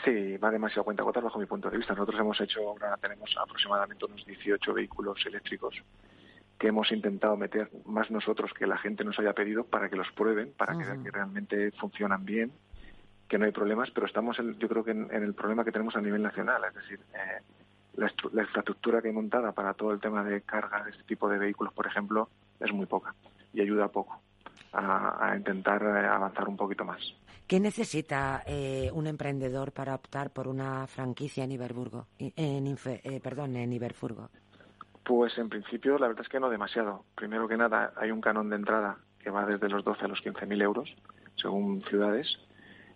Sí, 0.04 0.38
va 0.38 0.50
demasiado 0.50 0.82
a 0.82 0.86
cuenta 0.86 1.04
gotas 1.04 1.24
bajo 1.24 1.40
mi 1.40 1.46
punto 1.46 1.70
de 1.70 1.78
vista. 1.78 1.94
Nosotros 1.94 2.20
hemos 2.20 2.40
hecho, 2.42 2.62
ahora 2.68 2.98
tenemos 2.98 3.36
aproximadamente 3.40 4.06
unos 4.06 4.26
18 4.26 4.74
vehículos 4.74 5.24
eléctricos 5.26 5.76
que 6.58 6.68
hemos 6.68 6.92
intentado 6.92 7.36
meter 7.36 7.70
más 7.86 8.10
nosotros 8.10 8.52
que 8.54 8.66
la 8.66 8.78
gente 8.78 9.04
nos 9.04 9.20
haya 9.20 9.34
pedido 9.34 9.66
para 9.66 9.90
que 9.90 9.96
los 9.96 10.10
prueben, 10.14 10.54
para 10.54 10.78
que 10.78 10.86
vean 10.86 11.04
que 11.04 11.12
realmente 11.12 11.72
funcionan 11.72 12.26
bien, 12.26 12.52
que 13.28 13.38
no 13.38 13.46
hay 13.46 13.52
problemas, 13.52 13.92
pero 13.92 14.08
estamos, 14.08 14.38
yo 14.38 14.70
creo 14.70 14.84
que 14.84 14.92
en, 14.92 15.12
el 15.12 15.34
problema 15.34 15.66
que 15.66 15.72
tenemos 15.72 15.96
a 15.96 16.02
nivel 16.02 16.22
nacional, 16.22 16.62
es 16.68 16.76
decir, 16.76 17.00
eh, 17.14 17.42
la, 17.96 18.12
la, 18.32 18.44
infraestructura 18.44 19.02
que 19.02 19.10
hay 19.10 19.14
montada 19.14 19.52
para 19.52 19.74
todo 19.74 19.92
el 19.92 20.00
tema 20.00 20.24
de 20.24 20.42
carga 20.42 20.84
de 20.84 20.92
este 20.92 21.04
tipo 21.04 21.28
de 21.28 21.38
vehículos, 21.38 21.74
por 21.74 21.86
ejemplo, 21.86 22.30
es 22.60 22.72
muy 22.74 22.86
poca 22.86 23.14
y 23.54 23.62
ayuda 23.62 23.88
poco 23.88 24.22
a, 24.74 25.34
intentar 25.38 25.82
eh, 25.84 26.08
avanzar 26.08 26.48
un 26.48 26.58
poquito 26.58 26.84
más. 26.86 27.00
¿Qué 27.48 27.60
necesita 27.60 28.44
eh, 28.48 28.90
un 28.94 29.06
emprendedor 29.08 29.72
para 29.72 29.96
optar 29.96 30.32
por 30.32 30.48
una 30.48 30.88
franquicia 30.88 31.44
en 31.44 31.52
Iberburgo, 31.52 32.08
en, 32.18 32.78
eh, 32.86 33.20
perdón, 33.22 33.56
en 33.58 33.74
Iberfurgo? 33.74 34.30
Pues 35.04 35.38
en 35.38 35.50
principio 35.50 35.98
la 35.98 36.08
verdad 36.08 36.24
es 36.24 36.30
que 36.30 36.40
no 36.40 36.50
demasiado. 36.50 37.04
Primero 37.16 37.48
que 37.48 37.58
nada 37.58 37.94
hay 37.98 38.12
un 38.12 38.22
canon 38.22 38.50
de 38.50 38.56
entrada 38.56 38.98
que 39.20 39.30
va 39.30 39.46
desde 39.46 39.70
los 39.70 39.84
12 39.84 40.06
a 40.06 40.08
los 40.08 40.24
15.000 40.24 40.64
euros, 40.64 40.96
según 41.36 41.84
ciudades. 41.84 42.40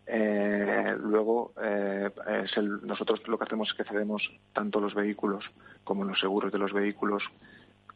luego, 0.07 1.53
es 1.57 2.57
el, 2.57 2.85
nosotros 2.87 3.21
lo 3.27 3.37
que 3.37 3.43
hacemos 3.43 3.69
es 3.69 3.75
que 3.75 3.83
cedemos 3.83 4.23
tanto 4.53 4.79
los 4.79 4.93
vehículos 4.95 5.43
como 5.83 6.05
los 6.05 6.19
seguros 6.19 6.51
de 6.51 6.57
los 6.57 6.71
vehículos 6.71 7.23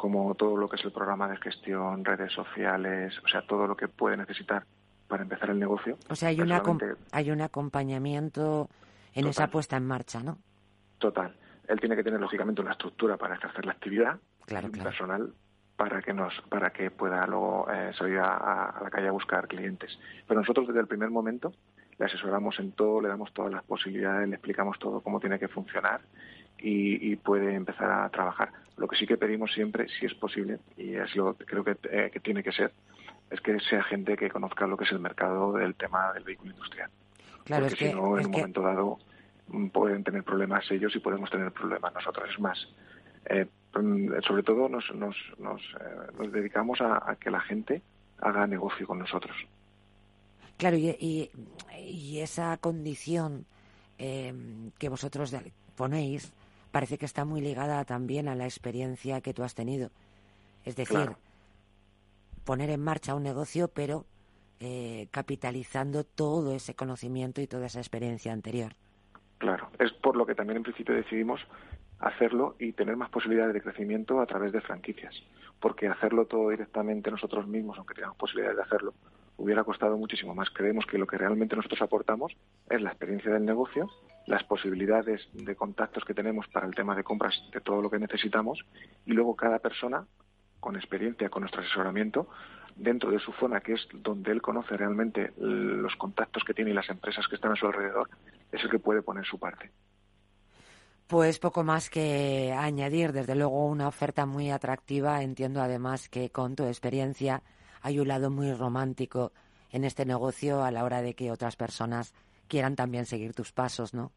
como 0.01 0.33
todo 0.33 0.57
lo 0.57 0.67
que 0.67 0.77
es 0.77 0.83
el 0.83 0.91
programa 0.91 1.27
de 1.27 1.37
gestión, 1.37 2.03
redes 2.03 2.33
sociales, 2.33 3.13
o 3.23 3.27
sea, 3.27 3.43
todo 3.43 3.67
lo 3.67 3.77
que 3.77 3.87
puede 3.87 4.17
necesitar 4.17 4.63
para 5.07 5.21
empezar 5.21 5.51
el 5.51 5.59
negocio. 5.59 5.95
O 6.09 6.15
sea, 6.15 6.29
hay, 6.29 6.41
una 6.41 6.63
hay 7.11 7.29
un 7.29 7.39
acompañamiento 7.39 8.67
en 9.13 9.27
esa 9.27 9.45
puesta 9.51 9.77
en 9.77 9.85
marcha, 9.85 10.23
¿no? 10.23 10.39
Total. 10.97 11.35
Él 11.67 11.79
tiene 11.79 11.95
que 11.95 12.03
tener, 12.03 12.19
lógicamente, 12.19 12.61
una 12.61 12.71
estructura 12.71 13.15
para 13.15 13.35
ejercer 13.35 13.63
la 13.63 13.73
actividad, 13.73 14.17
claro, 14.47 14.71
personal 14.71 15.31
para 15.75 16.01
que 16.01 16.13
nos 16.13 16.33
para 16.49 16.71
que 16.71 16.89
pueda 16.89 17.25
luego 17.27 17.67
eh, 17.71 17.91
salir 17.95 18.17
a, 18.17 18.79
la 18.81 18.89
calle 18.89 19.07
a 19.07 19.11
buscar 19.11 19.47
clientes. 19.47 19.99
Pero 20.27 20.39
nosotros 20.39 20.67
desde 20.67 20.79
el 20.79 20.87
primer 20.87 21.11
momento 21.11 21.53
le 21.99 22.05
asesoramos 22.05 22.59
en 22.59 22.71
todo, 22.71 23.01
le 23.01 23.07
damos 23.07 23.31
todas 23.33 23.51
las 23.51 23.63
posibilidades, 23.63 24.27
le 24.27 24.35
explicamos 24.35 24.79
todo 24.79 25.01
cómo 25.01 25.19
tiene 25.19 25.37
que 25.37 25.47
funcionar 25.47 26.01
y, 26.62 27.15
puede 27.17 27.56
empezar 27.56 27.91
a 27.91 28.10
trabajar. 28.10 28.52
Lo 28.78 28.88
que 28.88 28.95
sí 28.95 29.06
que 29.06 29.17
pedimos 29.17 29.52
siempre, 29.52 29.88
si 30.00 30.06
es 30.06 30.13
posible, 30.13 30.60
y 30.78 30.95
es 30.95 31.15
lo 31.15 31.36
creo 31.36 31.63
que, 31.63 31.78
eh, 31.89 32.10
que 32.12 32.19
tiene 32.19 32.43
que 32.43 32.52
ser, 32.52 32.71
es 33.30 33.39
que 33.41 33.60
sea 33.60 33.84
gente 33.84 34.17
que 34.17 34.30
conozca 34.30 34.67
lo 34.67 34.78
que 34.78 34.84
es 34.84 34.91
el 34.91 35.00
mercado 35.00 35.54
del 35.54 35.76
tema 35.76 36.12
del 36.13 36.24
vehículo 36.24 36.52
industrial. 36.52 36.89
Claro, 37.45 37.67
Porque 37.67 37.89
si 37.89 37.93
no, 37.93 38.19
en 38.19 38.26
un 38.26 38.32
momento 38.32 38.62
dado 38.62 38.97
mm, 39.47 39.67
pueden 39.67 40.04
tener 40.04 40.24
problemas 40.24 40.69
ellos 40.69 40.95
y 40.95 41.00
podemos 41.00 41.30
tener 41.30 41.52
problemas 41.52 41.93
nosotros. 41.93 42.30
Es 42.30 42.39
más, 42.39 42.67
eh, 43.26 43.47
mm, 43.76 44.21
sobre 44.28 44.43
todo 44.43 44.67
nos, 44.67 44.93
nos, 44.93 45.15
nos, 45.39 45.62
eh, 45.62 46.12
nos 46.17 46.32
dedicamos 46.32 46.80
a, 46.82 47.15
que 47.19 47.32
la 47.32 47.41
gente 47.41 47.82
haga 48.19 48.45
negocio 48.47 48.86
con 48.86 49.00
nosotros. 49.00 49.36
Claro, 50.58 50.78
y, 50.78 51.30
y, 51.80 52.19
esa 52.19 52.56
condición 52.58 53.45
eh, 53.97 54.32
que 54.78 54.89
vosotros 54.89 55.36
ponéis 55.76 56.32
parece 56.71 56.97
que 56.97 57.05
está 57.05 57.25
muy 57.25 57.41
ligada 57.41 57.84
también 57.86 58.27
a 58.27 58.36
la 58.36 58.45
experiencia 58.45 59.21
que 59.21 59.34
tú 59.34 59.43
has 59.43 59.55
tenido. 59.55 59.89
Es 60.65 60.75
decir, 60.75 61.12
poner 62.45 62.69
en 62.69 62.84
marcha 62.84 63.15
un 63.15 63.23
negocio, 63.23 63.67
pero 63.67 64.05
eh, 64.60 65.07
capitalizando 65.12 66.03
todo 66.03 66.53
ese 66.53 66.75
conocimiento 66.75 67.41
y 67.41 67.47
toda 67.47 67.65
esa 67.65 67.79
experiencia 67.79 68.31
anterior. 68.31 68.73
Claro, 69.38 69.69
es 69.79 69.91
por 69.93 70.15
lo 70.15 70.25
que 70.25 70.36
también 70.36 70.57
en 70.57 70.63
principio 70.63 70.93
decidimos 70.93 71.41
hacerlo 71.99 72.55
y 72.60 72.73
tener 72.73 72.95
más 72.95 73.10
posibilidades 73.10 73.53
de 73.53 73.62
crecimiento 73.62 74.21
a 74.21 74.25
través 74.25 74.51
de 74.51 74.62
franquicias, 74.62 75.15
porque 75.60 75.88
hacerlo 75.88 76.25
todo 76.25 76.49
directamente 76.49 77.12
nosotros 77.12 77.47
mismos, 77.47 77.77
aunque 77.77 77.93
tengamos 77.93 78.17
posibilidades 78.17 78.57
de 78.57 78.63
hacerlo, 78.63 78.93
hubiera 79.41 79.63
costado 79.63 79.97
muchísimo 79.97 80.36
más. 80.36 80.49
Creemos 80.51 80.86
que 80.86 80.97
lo 80.97 81.08
que 81.08 81.17
realmente 81.17 81.56
nosotros 81.56 81.82
aportamos 81.82 82.32
es 82.69 82.82
la 82.82 82.89
experiencia 82.89 83.32
del 83.32 83.45
negocio, 83.45 83.89
las 84.27 84.43
posibilidades 84.43 85.27
de 85.34 85.56
contactos 85.56 86.06
que 86.06 86.13
tenemos 86.13 86.47
para 86.47 86.67
el 86.67 86.75
tema 86.75 86.95
de 86.95 87.04
compras 87.04 87.41
de 87.51 87.62
todo 87.62 87.82
lo 87.82 87.89
que 87.89 87.99
necesitamos 87.99 88.60
y 89.06 89.13
luego 89.13 89.36
cada 89.36 89.60
persona 89.60 90.06
con 90.60 90.75
experiencia, 90.75 91.30
con 91.30 91.41
nuestro 91.41 91.62
asesoramiento, 91.62 92.27
dentro 92.75 93.10
de 93.10 93.19
su 93.19 93.32
zona, 93.34 93.62
que 93.62 93.73
es 93.73 93.88
donde 93.93 94.32
él 94.32 94.41
conoce 94.41 94.77
realmente 94.77 95.34
los 95.38 95.95
contactos 95.95 96.43
que 96.43 96.54
tiene 96.54 96.71
y 96.71 96.73
las 96.75 96.89
empresas 96.89 97.27
que 97.27 97.36
están 97.36 97.51
a 97.51 97.56
su 97.56 97.65
alrededor, 97.65 98.08
es 98.51 98.63
el 98.63 98.69
que 98.69 98.80
puede 98.80 99.01
poner 99.01 99.25
su 99.25 99.39
parte. 99.39 99.71
Pues 101.08 101.39
poco 101.39 101.63
más 101.63 101.89
que 101.89 102.54
añadir, 102.58 103.12
desde 103.12 103.36
luego 103.36 103.67
una 103.67 103.88
oferta 103.88 104.25
muy 104.25 104.49
atractiva. 104.49 105.21
Entiendo 105.23 105.62
además 105.62 106.08
que 106.08 106.30
con 106.30 106.56
tu 106.56 106.63
experiencia 106.63 107.41
hay 107.82 108.00
un 108.00 108.08
lado 108.08 108.30
muy 108.30 108.54
romántico 108.54 109.32
en 109.72 109.84
este 109.84 110.06
negocio 110.06 110.63
a 110.63 110.72
la 110.72 110.84
hora 110.84 111.02
de 111.02 111.13
que 111.13 111.32
otras 111.32 111.56
personas 111.56 112.13
quieran 112.48 112.76
también 112.76 113.06
seguir 113.06 113.34
tus 113.34 113.52
pasos, 113.52 113.94
¿no? 113.94 114.12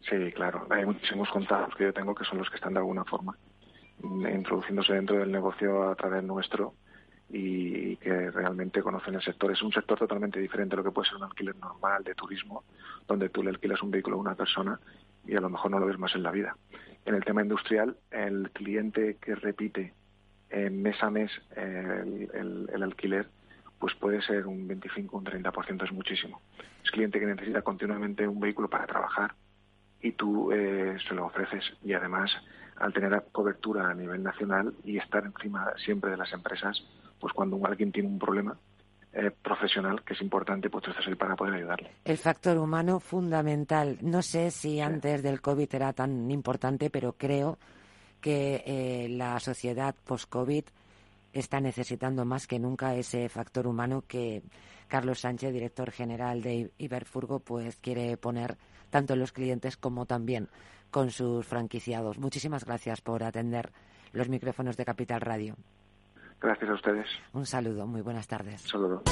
Sí, 0.00 0.32
claro. 0.32 0.66
Hay 0.70 0.84
muchísimos 0.84 1.28
contactos 1.30 1.74
que 1.76 1.84
yo 1.84 1.92
tengo 1.92 2.14
que 2.14 2.24
son 2.24 2.38
los 2.38 2.50
que 2.50 2.56
están 2.56 2.74
de 2.74 2.80
alguna 2.80 3.04
forma 3.04 3.36
introduciéndose 4.02 4.92
dentro 4.92 5.16
del 5.18 5.32
negocio 5.32 5.88
a 5.88 5.94
través 5.94 6.22
nuestro 6.22 6.74
y 7.30 7.96
que 7.96 8.30
realmente 8.30 8.82
conocen 8.82 9.14
el 9.14 9.22
sector. 9.22 9.50
Es 9.50 9.62
un 9.62 9.72
sector 9.72 9.98
totalmente 9.98 10.40
diferente 10.40 10.74
a 10.74 10.78
lo 10.78 10.84
que 10.84 10.90
puede 10.90 11.08
ser 11.08 11.16
un 11.16 11.24
alquiler 11.24 11.56
normal 11.56 12.04
de 12.04 12.14
turismo, 12.14 12.64
donde 13.08 13.30
tú 13.30 13.42
le 13.42 13.50
alquilas 13.50 13.82
un 13.82 13.90
vehículo 13.90 14.16
a 14.16 14.20
una 14.20 14.34
persona 14.34 14.78
y 15.26 15.34
a 15.34 15.40
lo 15.40 15.48
mejor 15.48 15.70
no 15.70 15.78
lo 15.78 15.86
ves 15.86 15.98
más 15.98 16.14
en 16.14 16.22
la 16.22 16.30
vida. 16.30 16.56
En 17.06 17.14
el 17.14 17.24
tema 17.24 17.42
industrial, 17.42 17.96
el 18.10 18.50
cliente 18.50 19.16
que 19.20 19.34
repite 19.34 19.94
eh, 20.54 20.70
mes 20.70 21.02
a 21.02 21.10
mes 21.10 21.30
el, 21.56 22.68
el, 22.72 22.82
alquiler, 22.82 23.26
pues 23.78 23.92
puede 23.96 24.22
ser 24.22 24.46
un 24.46 24.68
25, 24.68 25.16
un 25.16 25.24
30%, 25.24 25.84
es 25.84 25.92
muchísimo. 25.92 26.40
Es 26.84 26.90
cliente 26.92 27.18
que 27.18 27.26
necesita 27.26 27.62
continuamente 27.62 28.28
un 28.28 28.38
vehículo 28.38 28.68
para 28.68 28.86
trabajar 28.86 29.34
y 30.00 30.12
tú 30.12 30.52
eh, 30.52 30.96
se 31.08 31.14
lo 31.14 31.26
ofreces 31.26 31.64
y 31.82 31.92
además 31.92 32.30
al 32.76 32.92
tener 32.92 33.24
cobertura 33.32 33.90
a 33.90 33.94
nivel 33.94 34.22
nacional 34.22 34.74
y 34.84 34.98
estar 34.98 35.24
encima 35.24 35.72
siempre 35.76 36.12
de 36.12 36.18
las 36.18 36.32
empresas, 36.32 36.84
pues 37.18 37.32
cuando 37.32 37.60
alguien 37.66 37.90
tiene 37.90 38.08
un 38.08 38.18
problema 38.18 38.56
eh, 39.12 39.30
profesional, 39.30 40.02
que 40.04 40.14
es 40.14 40.20
importante, 40.20 40.70
pues 40.70 40.84
tú 40.84 40.90
estás 40.90 41.06
ahí 41.06 41.14
para 41.16 41.34
poder 41.34 41.54
ayudarle. 41.54 41.90
El 42.04 42.18
factor 42.18 42.58
humano 42.58 43.00
fundamental. 43.00 43.98
No 44.02 44.22
sé 44.22 44.50
si 44.50 44.80
antes 44.80 45.22
del 45.22 45.40
COVID 45.40 45.74
era 45.74 45.92
tan 45.92 46.30
importante, 46.30 46.90
pero 46.90 47.12
creo 47.12 47.58
que 48.24 48.62
eh, 48.64 49.06
la 49.10 49.38
sociedad 49.38 49.94
post-COVID 50.06 50.64
está 51.34 51.60
necesitando 51.60 52.24
más 52.24 52.46
que 52.46 52.58
nunca 52.58 52.94
ese 52.94 53.28
factor 53.28 53.66
humano 53.66 54.02
que 54.08 54.42
Carlos 54.88 55.20
Sánchez, 55.20 55.52
director 55.52 55.90
general 55.90 56.40
de 56.40 56.70
Iberfurgo, 56.78 57.40
pues 57.40 57.76
quiere 57.82 58.16
poner 58.16 58.56
tanto 58.88 59.12
en 59.12 59.20
los 59.20 59.32
clientes 59.32 59.76
como 59.76 60.06
también 60.06 60.48
con 60.90 61.10
sus 61.10 61.44
franquiciados. 61.44 62.16
Muchísimas 62.16 62.64
gracias 62.64 63.02
por 63.02 63.22
atender 63.24 63.72
los 64.14 64.30
micrófonos 64.30 64.78
de 64.78 64.86
Capital 64.86 65.20
Radio. 65.20 65.56
Gracias 66.40 66.70
a 66.70 66.74
ustedes. 66.74 67.08
Un 67.34 67.44
saludo, 67.44 67.86
muy 67.86 68.00
buenas 68.00 68.26
tardes. 68.26 68.62
saludo. 68.62 69.02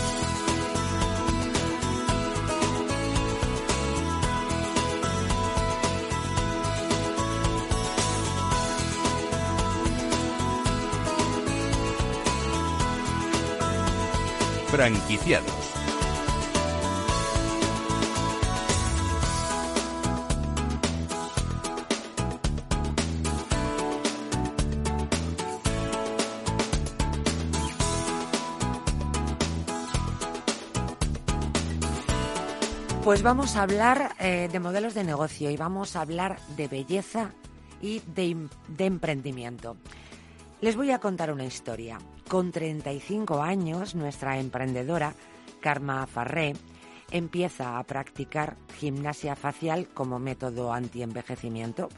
Franquiciados 14.72 15.52
Pues 33.04 33.22
vamos 33.22 33.56
a 33.56 33.62
hablar 33.64 34.14
eh, 34.20 34.48
de 34.50 34.58
modelos 34.58 34.94
de 34.94 35.04
negocio 35.04 35.50
y 35.50 35.56
vamos 35.58 35.96
a 35.96 36.00
hablar 36.00 36.40
de 36.56 36.68
belleza 36.68 37.32
y 37.82 38.00
de, 38.14 38.48
de, 38.68 38.86
emprendimiento. 38.86 39.76
Les 40.62 40.76
voy 40.76 40.92
a 40.92 41.00
contar 41.00 41.32
una 41.32 41.44
historia. 41.44 41.98
Con 42.28 42.52
35 42.52 43.42
años, 43.42 43.96
nuestra 43.96 44.38
emprendedora, 44.38 45.12
Karma 45.60 46.06
Farré, 46.06 46.52
empieza 47.10 47.80
a 47.80 47.82
practicar 47.82 48.56
gimnasia 48.78 49.34
facial 49.34 49.88
como 49.88 50.20
método 50.20 50.72
antienvejecimiento, 50.72 51.88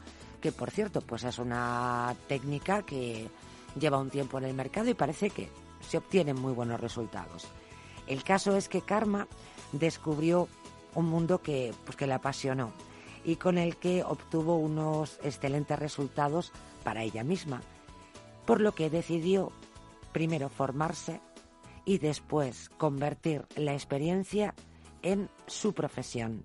que 0.41 0.51
por 0.51 0.71
cierto, 0.71 1.01
pues 1.01 1.25
es 1.25 1.37
una 1.37 2.15
técnica 2.27 2.81
que 2.81 3.29
lleva 3.79 3.99
un 3.99 4.09
tiempo 4.09 4.39
en 4.39 4.45
el 4.45 4.55
mercado 4.55 4.89
y 4.89 4.95
parece 4.95 5.29
que 5.29 5.47
se 5.87 5.99
obtienen 5.99 6.41
muy 6.41 6.51
buenos 6.51 6.81
resultados. 6.81 7.47
El 8.07 8.23
caso 8.23 8.55
es 8.57 8.67
que 8.67 8.81
Karma 8.81 9.27
descubrió 9.73 10.47
un 10.95 11.05
mundo 11.05 11.39
que, 11.39 11.71
pues, 11.85 11.95
que 11.95 12.07
le 12.07 12.15
apasionó 12.15 12.71
y 13.23 13.35
con 13.35 13.59
el 13.59 13.77
que 13.77 14.03
obtuvo 14.03 14.57
unos 14.57 15.19
excelentes 15.21 15.77
resultados 15.77 16.51
para 16.83 17.03
ella 17.03 17.23
misma, 17.23 17.61
por 18.45 18.61
lo 18.61 18.73
que 18.73 18.89
decidió 18.89 19.51
primero 20.11 20.49
formarse 20.49 21.21
y 21.85 21.97
después 21.99 22.69
convertir 22.77 23.45
la 23.55 23.73
experiencia 23.73 24.53
en 25.01 25.29
su 25.45 25.73
profesión. 25.73 26.43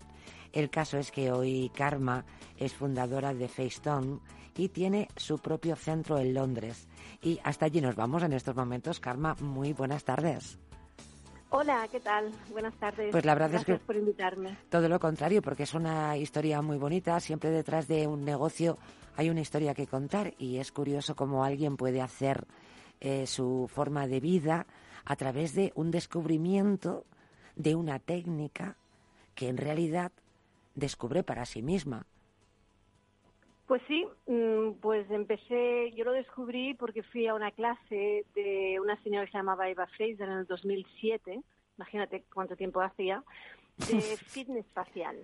El 0.52 0.70
caso 0.70 0.98
es 0.98 1.10
que 1.10 1.30
hoy 1.30 1.70
Karma 1.74 2.24
es 2.56 2.74
fundadora 2.74 3.32
de 3.32 3.48
FaceTone 3.48 4.20
y 4.56 4.68
tiene 4.68 5.08
su 5.16 5.38
propio 5.38 5.76
centro 5.76 6.18
en 6.18 6.34
Londres. 6.34 6.88
Y 7.22 7.38
hasta 7.44 7.66
allí 7.66 7.80
nos 7.80 7.94
vamos 7.94 8.22
en 8.22 8.32
estos 8.32 8.56
momentos. 8.56 9.00
Karma, 9.00 9.36
muy 9.40 9.72
buenas 9.72 10.04
tardes. 10.04 10.58
Hola, 11.52 11.88
¿qué 11.90 11.98
tal? 11.98 12.30
Buenas 12.52 12.74
tardes. 12.74 13.10
Pues 13.10 13.24
la 13.24 13.34
verdad 13.34 13.50
Gracias 13.50 13.68
es 13.68 13.80
que 13.80 13.84
por 13.84 13.96
invitarme. 13.96 14.56
Todo 14.68 14.88
lo 14.88 15.00
contrario, 15.00 15.42
porque 15.42 15.64
es 15.64 15.74
una 15.74 16.16
historia 16.16 16.62
muy 16.62 16.78
bonita. 16.78 17.18
Siempre 17.18 17.50
detrás 17.50 17.88
de 17.88 18.06
un 18.06 18.24
negocio 18.24 18.78
hay 19.16 19.30
una 19.30 19.40
historia 19.40 19.74
que 19.74 19.88
contar 19.88 20.32
y 20.38 20.58
es 20.58 20.70
curioso 20.70 21.16
cómo 21.16 21.42
alguien 21.44 21.76
puede 21.76 22.00
hacer 22.00 22.46
eh, 23.00 23.26
su 23.26 23.68
forma 23.68 24.06
de 24.06 24.20
vida 24.20 24.66
a 25.04 25.16
través 25.16 25.52
de 25.54 25.72
un 25.74 25.90
descubrimiento 25.90 27.04
de 27.56 27.74
una 27.74 27.98
técnica 27.98 28.76
que 29.34 29.48
en 29.48 29.56
realidad 29.56 30.12
descubre 30.76 31.24
para 31.24 31.46
sí 31.46 31.62
misma. 31.62 32.06
Pues 33.70 33.82
sí, 33.86 34.04
mm, 34.26 34.80
pues 34.80 35.08
empecé, 35.12 35.92
yo 35.92 36.04
lo 36.04 36.10
descubrí 36.10 36.74
porque 36.74 37.04
fui 37.04 37.28
a 37.28 37.34
una 37.34 37.52
clase 37.52 38.26
de 38.34 38.80
una 38.82 39.00
señora 39.04 39.26
que 39.26 39.30
se 39.30 39.38
llamaba 39.38 39.68
Eva 39.68 39.86
Fraser 39.86 40.28
en 40.28 40.38
el 40.38 40.46
2007, 40.48 41.40
imagínate 41.76 42.24
cuánto 42.34 42.56
tiempo 42.56 42.80
hacía, 42.80 43.22
de 43.76 44.00
fitness 44.26 44.66
facial. 44.74 45.16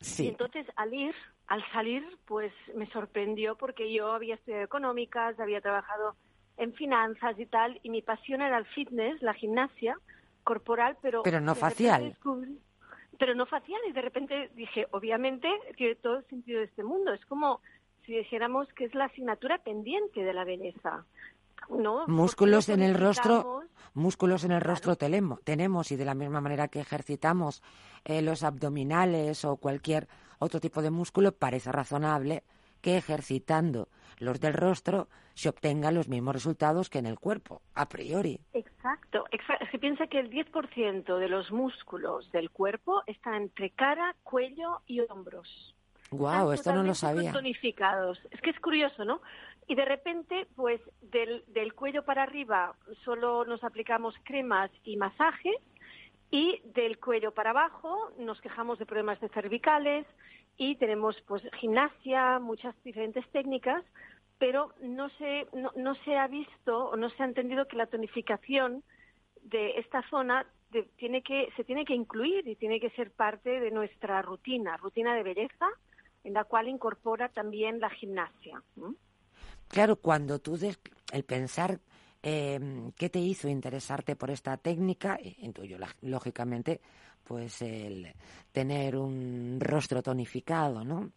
Sí. 0.00 0.26
Y 0.26 0.28
entonces 0.28 0.68
al 0.76 0.94
ir, 0.94 1.16
al 1.48 1.68
salir, 1.72 2.04
pues 2.26 2.52
me 2.76 2.88
sorprendió 2.92 3.56
porque 3.56 3.92
yo 3.92 4.12
había 4.12 4.36
estudiado 4.36 4.62
económicas, 4.62 5.40
había 5.40 5.60
trabajado 5.60 6.14
en 6.56 6.74
finanzas 6.74 7.36
y 7.40 7.46
tal, 7.46 7.80
y 7.82 7.90
mi 7.90 8.02
pasión 8.02 8.40
era 8.40 8.56
el 8.56 8.66
fitness, 8.66 9.20
la 9.20 9.34
gimnasia 9.34 9.98
corporal, 10.44 10.96
pero... 11.02 11.24
Pero 11.24 11.40
no 11.40 11.56
facial. 11.56 12.16
Pero 13.18 13.34
no 13.34 13.46
facial, 13.46 13.80
y 13.88 13.92
de 13.92 14.02
repente 14.02 14.50
dije, 14.54 14.86
obviamente 14.90 15.48
tiene 15.76 15.94
todo 15.96 16.18
el 16.18 16.26
sentido 16.26 16.60
de 16.60 16.66
este 16.66 16.82
mundo. 16.82 17.12
Es 17.12 17.24
como 17.26 17.60
si 18.04 18.12
dijéramos 18.12 18.68
que 18.74 18.84
es 18.84 18.94
la 18.94 19.06
asignatura 19.06 19.58
pendiente 19.58 20.22
de 20.22 20.32
la 20.32 20.44
belleza. 20.44 21.04
¿no? 21.68 22.06
Músculos 22.06 22.68
en 22.68 22.82
el 22.82 22.94
rostro, 22.94 23.62
músculos 23.94 24.44
en 24.44 24.52
el 24.52 24.60
rostro 24.60 24.96
tenemos 24.96 25.92
y 25.92 25.96
de 25.96 26.04
la 26.04 26.14
misma 26.14 26.40
manera 26.40 26.68
que 26.68 26.80
ejercitamos 26.80 27.62
eh, 28.04 28.20
los 28.20 28.42
abdominales 28.42 29.44
o 29.44 29.56
cualquier 29.56 30.08
otro 30.38 30.60
tipo 30.60 30.82
de 30.82 30.90
músculo, 30.90 31.32
parece 31.32 31.72
razonable 31.72 32.44
que 32.84 32.98
ejercitando 32.98 33.88
los 34.18 34.40
del 34.40 34.52
rostro 34.52 35.08
se 35.32 35.48
obtengan 35.48 35.94
los 35.94 36.06
mismos 36.06 36.34
resultados 36.34 36.90
que 36.90 36.98
en 36.98 37.06
el 37.06 37.18
cuerpo, 37.18 37.62
a 37.74 37.88
priori. 37.88 38.38
Exacto, 38.52 39.24
exacto. 39.32 39.64
Se 39.72 39.78
piensa 39.78 40.06
que 40.06 40.20
el 40.20 40.30
10% 40.30 41.18
de 41.18 41.28
los 41.28 41.50
músculos 41.50 42.30
del 42.30 42.50
cuerpo 42.50 43.02
están 43.06 43.36
entre 43.36 43.70
cara, 43.70 44.14
cuello 44.22 44.82
y 44.86 45.00
hombros. 45.00 45.74
Wow, 46.10 46.52
esto 46.52 46.74
no 46.74 46.82
lo 46.82 46.94
sabía. 46.94 47.32
Tonificados. 47.32 48.20
Es 48.30 48.40
que 48.42 48.50
es 48.50 48.60
curioso, 48.60 49.06
¿no? 49.06 49.22
Y 49.66 49.74
de 49.74 49.86
repente, 49.86 50.46
pues 50.54 50.78
del, 51.00 51.42
del 51.48 51.72
cuello 51.72 52.04
para 52.04 52.22
arriba 52.22 52.76
solo 53.06 53.46
nos 53.46 53.64
aplicamos 53.64 54.14
cremas 54.24 54.70
y 54.84 54.98
masajes 54.98 55.56
y 56.34 56.60
del 56.64 56.98
cuello 56.98 57.32
para 57.32 57.50
abajo 57.50 58.10
nos 58.18 58.40
quejamos 58.40 58.80
de 58.80 58.86
problemas 58.86 59.20
de 59.20 59.28
cervicales 59.28 60.04
y 60.56 60.74
tenemos 60.74 61.14
pues 61.28 61.44
gimnasia, 61.60 62.40
muchas 62.40 62.74
diferentes 62.82 63.24
técnicas, 63.30 63.84
pero 64.36 64.72
no 64.82 65.10
se, 65.10 65.46
no, 65.52 65.70
no 65.76 65.94
se 66.04 66.18
ha 66.18 66.26
visto 66.26 66.90
o 66.90 66.96
no 66.96 67.08
se 67.10 67.22
ha 67.22 67.26
entendido 67.26 67.68
que 67.68 67.76
la 67.76 67.86
tonificación 67.86 68.82
de 69.42 69.78
esta 69.78 70.02
zona 70.10 70.44
tiene 70.96 71.22
que, 71.22 71.52
se 71.56 71.62
tiene 71.62 71.84
que 71.84 71.94
incluir 71.94 72.48
y 72.48 72.56
tiene 72.56 72.80
que 72.80 72.90
ser 72.90 73.12
parte 73.12 73.60
de 73.60 73.70
nuestra 73.70 74.20
rutina, 74.20 74.76
rutina 74.76 75.14
de 75.14 75.22
belleza, 75.22 75.68
en 76.24 76.32
la 76.32 76.42
cual 76.42 76.66
incorpora 76.66 77.28
también 77.28 77.78
la 77.78 77.90
gimnasia. 77.90 78.60
Claro, 79.68 79.94
cuando 79.94 80.40
tú 80.40 80.56
des, 80.56 80.80
el 81.12 81.22
pensar 81.22 81.78
eh, 82.26 82.58
qué 82.96 83.10
te 83.10 83.18
hizo 83.18 83.48
interesarte 83.48 84.16
por 84.16 84.30
esta 84.30 84.56
técnica, 84.56 85.18
intuyo 85.42 85.76
lógicamente, 86.00 86.80
pues 87.22 87.60
el 87.60 88.14
tener 88.50 88.96
un 88.96 89.58
rostro 89.60 90.02
tonificado, 90.02 90.82
¿no? 90.84 91.10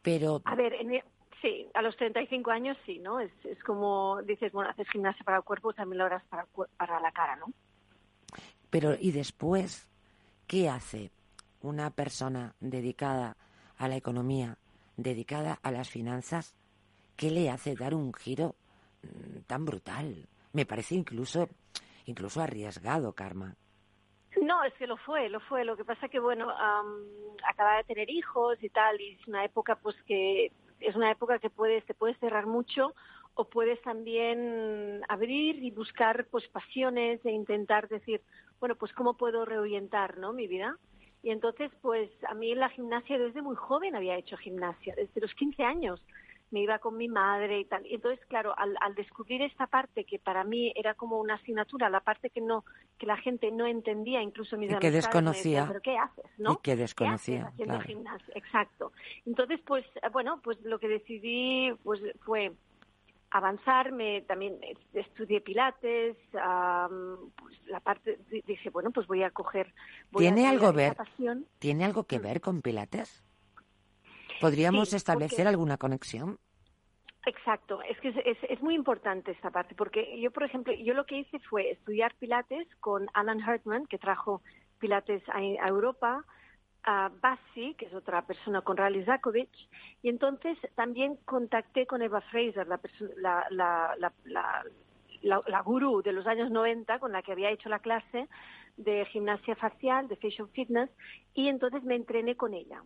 Pero 0.00 0.40
a 0.46 0.54
ver, 0.54 0.72
en, 0.72 1.02
sí, 1.42 1.66
a 1.74 1.82
los 1.82 1.94
35 1.98 2.50
años 2.50 2.78
sí, 2.86 2.98
¿no? 2.98 3.20
Es, 3.20 3.30
es 3.44 3.62
como 3.62 4.22
dices, 4.22 4.50
bueno, 4.52 4.70
haces 4.70 4.88
gimnasia 4.88 5.22
para 5.22 5.36
el 5.36 5.44
cuerpo, 5.44 5.74
también 5.74 5.98
lo 5.98 6.06
harás 6.06 6.24
para, 6.30 6.46
para 6.78 6.98
la 6.98 7.12
cara, 7.12 7.36
¿no? 7.36 7.52
Pero 8.70 8.94
y 8.98 9.12
después, 9.12 9.86
¿qué 10.46 10.70
hace 10.70 11.10
una 11.60 11.90
persona 11.90 12.54
dedicada 12.58 13.36
a 13.76 13.86
la 13.86 13.96
economía, 13.96 14.56
dedicada 14.96 15.58
a 15.62 15.70
las 15.70 15.90
finanzas, 15.90 16.54
¿qué 17.16 17.30
le 17.30 17.50
hace 17.50 17.74
dar 17.74 17.94
un 17.94 18.14
giro 18.14 18.54
mm, 19.02 19.40
tan 19.46 19.66
brutal? 19.66 20.26
Me 20.52 20.66
parece 20.66 20.94
incluso, 20.94 21.48
incluso 22.06 22.40
arriesgado, 22.40 23.12
Karma. 23.12 23.54
No, 24.42 24.62
es 24.64 24.74
que 24.74 24.86
lo 24.86 24.96
fue, 24.96 25.28
lo 25.28 25.40
fue. 25.40 25.64
Lo 25.64 25.76
que 25.76 25.84
pasa 25.84 26.08
que, 26.08 26.18
bueno, 26.20 26.48
acaba 27.48 27.76
de 27.78 27.84
tener 27.84 28.10
hijos 28.10 28.62
y 28.62 28.68
tal, 28.68 29.00
y 29.00 29.12
es 29.12 29.26
una 29.26 29.44
época, 29.44 29.76
pues, 29.76 29.96
que 30.06 30.52
es 30.80 30.94
una 30.94 31.10
época 31.10 31.38
que 31.38 31.50
puedes, 31.50 31.84
te 31.86 31.94
puedes 31.94 32.18
cerrar 32.18 32.46
mucho 32.46 32.94
o 33.34 33.44
puedes 33.44 33.80
también 33.82 35.02
abrir 35.08 35.62
y 35.62 35.70
buscar, 35.70 36.26
pues, 36.30 36.46
pasiones 36.48 37.24
e 37.24 37.30
intentar 37.30 37.88
decir, 37.88 38.20
bueno, 38.60 38.76
pues, 38.76 38.92
¿cómo 38.92 39.14
puedo 39.16 39.44
reorientar, 39.44 40.18
no, 40.18 40.32
mi 40.32 40.46
vida? 40.46 40.76
Y 41.22 41.30
entonces, 41.30 41.72
pues 41.82 42.10
a 42.28 42.34
mí 42.34 42.54
la 42.54 42.68
gimnasia 42.68 43.18
desde 43.18 43.42
muy 43.42 43.56
joven 43.56 43.96
había 43.96 44.16
hecho 44.16 44.36
gimnasia, 44.36 44.94
desde 44.94 45.20
los 45.20 45.34
15 45.34 45.64
años 45.64 46.00
me 46.50 46.60
iba 46.60 46.78
con 46.78 46.96
mi 46.96 47.08
madre 47.08 47.60
y 47.60 47.64
tal. 47.64 47.84
Entonces, 47.86 48.24
claro, 48.26 48.54
al, 48.56 48.94
descubrir 48.94 49.42
esta 49.42 49.66
parte 49.66 50.04
que 50.04 50.18
para 50.18 50.44
mí 50.44 50.72
era 50.74 50.94
como 50.94 51.18
una 51.18 51.34
asignatura, 51.34 51.90
la 51.90 52.00
parte 52.00 52.30
que 52.30 52.40
no 52.40 52.64
que 52.98 53.06
la 53.06 53.16
gente 53.16 53.50
no 53.52 53.66
entendía, 53.66 54.22
incluso 54.22 54.56
mis 54.56 54.72
y 54.72 54.78
que 54.78 54.90
desconocía. 54.90 55.66
¿Pero 55.68 55.80
qué 55.80 55.96
haces? 55.96 56.24
¿no? 56.38 56.52
Y 56.52 56.56
que 56.62 56.76
desconocía. 56.76 57.46
haciendo 57.46 57.80
gimnasia? 57.80 58.34
Exacto. 58.34 58.92
Entonces, 59.24 59.60
pues, 59.66 59.84
bueno, 60.12 60.40
pues 60.42 60.60
lo 60.62 60.78
que 60.78 60.88
decidí 60.88 61.72
pues 61.84 62.00
fue 62.24 62.52
avanzar, 63.30 63.92
me, 63.92 64.22
también 64.22 64.58
estudié 64.94 65.40
pilates, 65.40 66.16
pues 66.32 67.66
la 67.66 67.80
parte, 67.80 68.18
dije, 68.46 68.70
bueno, 68.70 68.90
pues 68.90 69.06
voy 69.06 69.22
a 69.22 69.30
coger... 69.30 69.72
¿Tiene 70.16 70.46
algo 70.46 70.72
ver, 70.72 70.96
¿Tiene 71.58 71.84
algo 71.84 72.04
que 72.04 72.18
mm. 72.18 72.22
ver 72.22 72.40
con 72.40 72.62
pilates? 72.62 73.22
¿Podríamos 74.40 74.92
establecer 74.92 75.46
alguna 75.46 75.76
conexión? 75.76 76.38
Exacto, 77.26 77.82
es 77.82 77.98
que 78.00 78.08
es, 78.08 78.38
es, 78.48 78.62
muy 78.62 78.74
importante 78.74 79.32
esta 79.32 79.50
parte, 79.50 79.74
porque 79.74 80.18
yo, 80.18 80.30
por 80.30 80.44
ejemplo, 80.44 80.72
yo 80.72 80.94
lo 80.94 81.04
que 81.04 81.18
hice 81.18 81.38
fue 81.40 81.70
estudiar 81.70 82.14
pilates 82.14 82.66
con 82.80 83.06
Alan 83.12 83.42
Hartman, 83.42 83.86
que 83.86 83.98
trajo 83.98 84.40
pilates 84.78 85.22
a 85.28 85.68
Europa, 85.68 86.24
a 86.84 87.10
Bassi, 87.20 87.74
que 87.74 87.86
es 87.86 87.92
otra 87.92 88.22
persona 88.22 88.62
con 88.62 88.78
Rally 88.78 89.04
Zakovic, 89.04 89.50
y 90.02 90.08
entonces 90.08 90.56
también 90.74 91.16
contacté 91.24 91.86
con 91.86 92.00
Eva 92.00 92.22
Fraser, 92.22 92.66
la, 92.66 92.80
la, 93.50 93.94
la, 93.98 94.64
la, 95.22 95.60
gurú 95.60 96.02
de 96.02 96.12
los 96.12 96.26
años 96.26 96.50
90 96.50 96.98
con 96.98 97.12
la 97.12 97.22
que 97.22 97.32
había 97.32 97.50
hecho 97.50 97.68
la 97.68 97.80
clase 97.80 98.26
de 98.76 99.04
gimnasia 99.06 99.56
facial, 99.56 100.08
de 100.08 100.16
facial 100.16 100.48
fitness, 100.54 100.90
y 101.34 101.48
entonces 101.48 101.82
me 101.82 101.96
entrené 101.96 102.36
con 102.36 102.54
ella. 102.54 102.82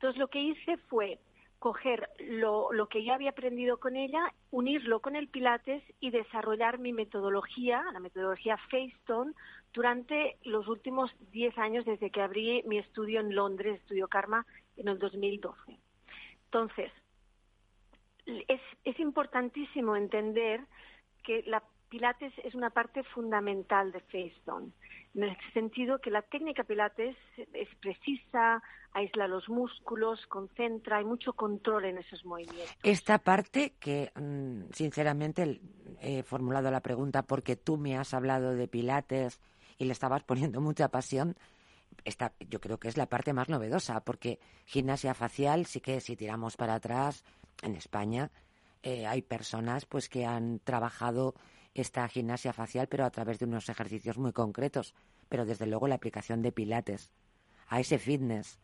Entonces 0.00 0.18
lo 0.18 0.28
que 0.28 0.40
hice 0.40 0.78
fue 0.88 1.18
coger 1.58 2.08
lo, 2.20 2.70
que 2.88 3.04
yo 3.04 3.12
había 3.12 3.30
aprendido 3.30 3.78
con 3.78 3.96
ella, 3.96 4.32
unirlo 4.50 5.00
con 5.00 5.14
el 5.14 5.28
Pilates 5.28 5.82
y 6.00 6.08
desarrollar 6.08 6.78
mi 6.78 6.94
metodología, 6.94 7.84
la 7.92 8.00
metodología 8.00 8.56
Facestone, 8.70 9.34
durante 9.74 10.38
los 10.44 10.68
últimos 10.68 11.14
10 11.32 11.58
años 11.58 11.84
desde 11.84 12.08
que 12.10 12.22
abrí 12.22 12.62
mi 12.66 12.78
estudio 12.78 13.20
en 13.20 13.34
Londres, 13.34 13.78
Estudio 13.78 14.08
Karma, 14.08 14.46
en 14.78 14.88
el 14.88 14.98
2012. 14.98 15.78
Entonces, 16.46 16.90
es, 18.24 18.60
es 18.84 18.98
importantísimo 19.00 19.96
entender 19.96 20.62
que 21.22 21.42
la 21.42 21.62
Pilates 21.90 22.32
es 22.44 22.54
una 22.54 22.70
parte 22.70 23.02
fundamental 23.02 23.90
de 23.90 24.00
Facestone, 24.00 24.70
en 25.14 25.24
el 25.24 25.36
sentido 25.52 25.98
que 25.98 26.10
la 26.10 26.22
técnica 26.22 26.62
Pilates 26.62 27.16
es 27.52 27.68
precisa, 27.80 28.62
aísla 28.92 29.26
los 29.26 29.48
músculos, 29.48 30.24
concentra, 30.28 30.98
hay 30.98 31.04
mucho 31.04 31.32
control 31.32 31.86
en 31.86 31.98
esos 31.98 32.24
movimientos. 32.24 32.76
Esta 32.84 33.18
parte 33.18 33.74
que, 33.80 34.12
mm, 34.14 34.72
sinceramente, 34.72 35.60
he 36.00 36.22
formulado 36.22 36.70
la 36.70 36.80
pregunta 36.80 37.22
porque 37.24 37.56
tú 37.56 37.76
me 37.76 37.98
has 37.98 38.14
hablado 38.14 38.54
de 38.54 38.68
Pilates 38.68 39.40
y 39.76 39.84
le 39.86 39.92
estabas 39.92 40.22
poniendo 40.52 40.60
mucha 40.60 40.88
pasión, 40.88 41.36
esta, 42.04 42.32
yo 42.48 42.60
creo 42.60 42.78
que 42.78 42.88
es 42.88 42.96
la 42.96 43.06
parte 43.06 43.32
más 43.32 43.48
novedosa, 43.48 44.00
porque 44.00 44.38
gimnasia 44.64 45.12
facial 45.12 45.66
sí 45.66 45.80
que 45.80 46.00
si 46.00 46.16
tiramos 46.16 46.56
para 46.56 46.74
atrás, 46.74 47.24
en 47.62 47.74
España 47.74 48.30
eh, 48.82 49.06
hay 49.06 49.22
personas 49.22 49.84
pues 49.86 50.08
que 50.08 50.24
han 50.24 50.60
trabajado 50.60 51.34
esta 51.74 52.06
gimnasia 52.08 52.52
facial, 52.52 52.88
pero 52.88 53.04
a 53.04 53.10
través 53.10 53.38
de 53.38 53.46
unos 53.46 53.68
ejercicios 53.68 54.18
muy 54.18 54.32
concretos. 54.32 54.94
Pero 55.28 55.44
desde 55.44 55.66
luego 55.66 55.88
la 55.88 55.94
aplicación 55.96 56.42
de 56.42 56.52
pilates 56.52 57.10
a 57.68 57.80
ese 57.80 57.98
fitness 57.98 58.58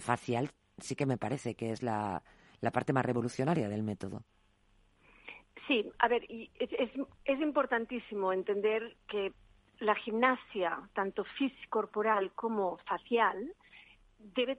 facial 0.00 0.50
sí 0.78 0.96
que 0.96 1.06
me 1.06 1.18
parece 1.18 1.54
que 1.54 1.70
es 1.70 1.82
la, 1.82 2.22
la 2.60 2.70
parte 2.70 2.92
más 2.92 3.04
revolucionaria 3.04 3.68
del 3.68 3.82
método. 3.82 4.22
Sí, 5.68 5.88
a 5.98 6.08
ver, 6.08 6.24
es, 6.28 6.72
es, 6.72 6.90
es 7.24 7.40
importantísimo 7.40 8.32
entender 8.32 8.96
que 9.08 9.32
la 9.78 9.94
gimnasia, 9.94 10.80
tanto 10.94 11.24
físico 11.24 11.70
corporal 11.70 12.32
como 12.32 12.78
facial, 12.78 13.52
debe 14.18 14.58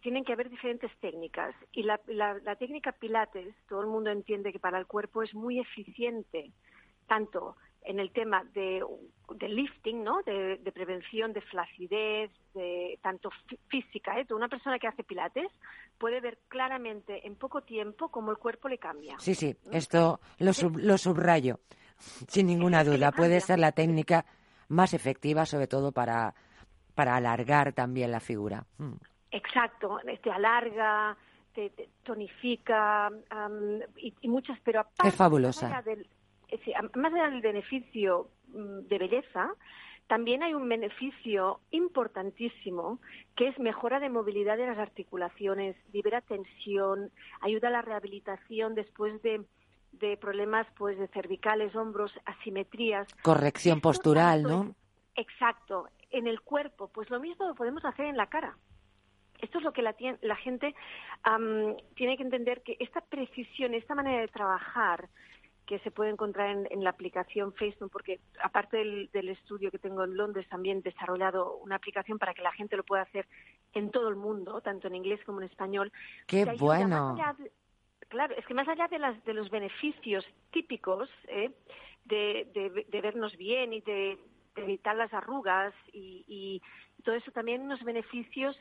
tienen 0.00 0.24
que 0.24 0.32
haber 0.32 0.50
diferentes 0.50 0.90
técnicas. 1.00 1.54
Y 1.72 1.84
la, 1.84 2.00
la, 2.06 2.34
la, 2.42 2.56
técnica 2.56 2.92
Pilates, 2.92 3.54
todo 3.68 3.82
el 3.82 3.86
mundo 3.86 4.10
entiende 4.10 4.52
que 4.52 4.58
para 4.58 4.78
el 4.78 4.86
cuerpo 4.86 5.22
es 5.22 5.32
muy 5.34 5.60
eficiente 5.60 6.50
tanto 7.06 7.56
en 7.84 7.98
el 7.98 8.12
tema 8.12 8.44
de, 8.54 8.84
lifting, 9.40 10.04
¿no? 10.04 10.22
De, 10.22 10.58
prevención 10.72 11.32
de 11.32 11.40
flacidez, 11.40 12.30
de 12.54 12.98
tanto 13.02 13.30
física, 13.68 14.18
¿eh? 14.20 14.26
Una 14.30 14.48
persona 14.48 14.78
que 14.78 14.86
hace 14.86 15.02
pilates 15.02 15.50
puede 15.98 16.20
ver 16.20 16.38
claramente 16.48 17.26
en 17.26 17.36
poco 17.36 17.62
tiempo 17.62 18.08
cómo 18.08 18.30
el 18.30 18.38
cuerpo 18.38 18.68
le 18.68 18.78
cambia. 18.78 19.18
Sí, 19.18 19.34
sí, 19.34 19.56
esto 19.72 20.20
lo, 20.38 20.52
lo 20.76 20.98
subrayo, 20.98 21.60
sin 21.98 22.46
ninguna 22.46 22.84
duda. 22.84 23.12
Puede 23.12 23.40
ser 23.40 23.58
la 23.58 23.72
técnica 23.72 24.24
más 24.68 24.94
efectiva, 24.94 25.44
sobre 25.46 25.66
todo 25.66 25.92
para, 25.92 26.34
para 26.94 27.16
alargar 27.16 27.72
también 27.72 28.10
la 28.12 28.20
figura. 28.20 28.64
Mm. 28.78 28.94
Exacto, 29.30 29.98
te 30.22 30.30
alarga, 30.30 31.16
te, 31.54 31.72
tonifica 32.02 33.10
y, 33.96 34.28
muchas, 34.28 34.58
pero 34.62 34.80
aparte... 34.80 35.08
Es 35.08 35.14
fabulosa 35.14 35.82
más 36.94 37.12
allá 37.12 37.30
del 37.30 37.40
beneficio 37.40 38.28
mm, 38.48 38.88
de 38.88 38.98
belleza, 38.98 39.54
también 40.06 40.42
hay 40.42 40.52
un 40.52 40.68
beneficio 40.68 41.60
importantísimo 41.70 42.98
que 43.34 43.48
es 43.48 43.58
mejora 43.58 43.98
de 43.98 44.10
movilidad 44.10 44.58
de 44.58 44.66
las 44.66 44.78
articulaciones, 44.78 45.76
libera 45.92 46.20
tensión, 46.20 47.10
ayuda 47.40 47.68
a 47.68 47.70
la 47.70 47.82
rehabilitación 47.82 48.74
después 48.74 49.22
de, 49.22 49.44
problemas 50.18 50.66
pues 50.76 50.98
de 50.98 51.08
cervicales, 51.08 51.74
hombros, 51.74 52.12
asimetrías. 52.26 53.08
Corrección 53.22 53.80
postural, 53.80 54.42
¿no? 54.42 54.74
exacto. 55.14 55.88
En 56.10 56.26
el 56.26 56.42
cuerpo, 56.42 56.88
pues 56.88 57.08
lo 57.08 57.18
mismo 57.18 57.46
lo 57.46 57.54
podemos 57.54 57.82
hacer 57.84 58.04
en 58.04 58.18
la 58.18 58.26
cara. 58.26 58.56
Esto 59.40 59.58
es 59.58 59.64
lo 59.64 59.72
que 59.72 59.82
la, 59.82 59.94
la 60.20 60.36
gente 60.36 60.74
tiene 61.94 62.16
que 62.16 62.22
entender, 62.22 62.62
que 62.62 62.76
esta 62.80 63.00
precisión, 63.00 63.72
esta 63.72 63.94
manera 63.94 64.20
de 64.20 64.28
trabajar, 64.28 65.08
que 65.66 65.78
se 65.80 65.90
puede 65.90 66.10
encontrar 66.10 66.66
en, 66.70 66.84
la 66.84 66.90
aplicación 66.90 67.52
Facebook, 67.52 67.90
porque 67.92 68.20
aparte 68.42 68.76
del, 68.76 69.28
estudio 69.28 69.70
que 69.70 69.78
tengo 69.78 70.04
en 70.04 70.16
Londres, 70.16 70.46
también 70.48 70.78
he 70.78 70.82
desarrollado 70.82 71.56
una 71.58 71.76
aplicación 71.76 72.18
para 72.18 72.34
que 72.34 72.42
la 72.42 72.52
gente 72.52 72.76
lo 72.76 72.84
pueda 72.84 73.02
hacer 73.02 73.26
en 73.72 73.90
todo 73.90 74.08
el 74.08 74.16
mundo, 74.16 74.60
tanto 74.60 74.88
en 74.88 74.96
inglés 74.96 75.20
como 75.24 75.40
en 75.40 75.48
español. 75.48 75.92
¡Qué 76.26 76.44
bueno! 76.58 77.16
claro, 78.08 78.34
es 78.36 78.44
que 78.44 78.54
más 78.54 78.68
allá 78.68 78.88
de, 78.88 78.98
las, 78.98 79.24
de 79.24 79.32
los 79.32 79.48
beneficios 79.48 80.26
típicos 80.50 81.08
¿eh? 81.28 81.50
de, 82.04 82.86
vernos 82.90 83.36
bien 83.36 83.72
y 83.72 83.80
de, 83.80 84.18
evitar 84.56 84.94
las 84.96 85.14
arrugas 85.14 85.72
y, 85.94 86.24
y 86.28 86.62
todo 87.04 87.14
eso, 87.14 87.30
también 87.30 87.62
unos 87.62 87.82
beneficios 87.84 88.54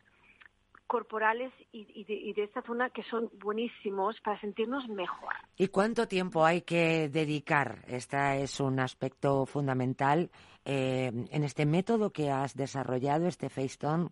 corporales 0.91 1.53
y, 1.71 2.03
de, 2.03 2.43
esta 2.43 2.61
zona 2.63 2.89
que 2.89 3.01
son 3.03 3.31
buenísimos 3.39 4.19
para 4.19 4.37
sentirnos 4.41 4.89
mejor. 4.89 5.33
¿Y 5.55 5.69
cuánto 5.69 6.05
tiempo 6.05 6.43
hay 6.43 6.63
que 6.63 7.07
dedicar? 7.07 7.85
Este 7.87 8.43
es 8.43 8.59
un 8.59 8.77
aspecto 8.77 9.45
fundamental 9.45 10.29
eh, 10.65 11.09
en 11.31 11.43
este 11.45 11.65
método 11.65 12.09
que 12.09 12.29
has 12.29 12.57
desarrollado, 12.57 13.25
este 13.27 13.47
FaceTone, 13.47 14.09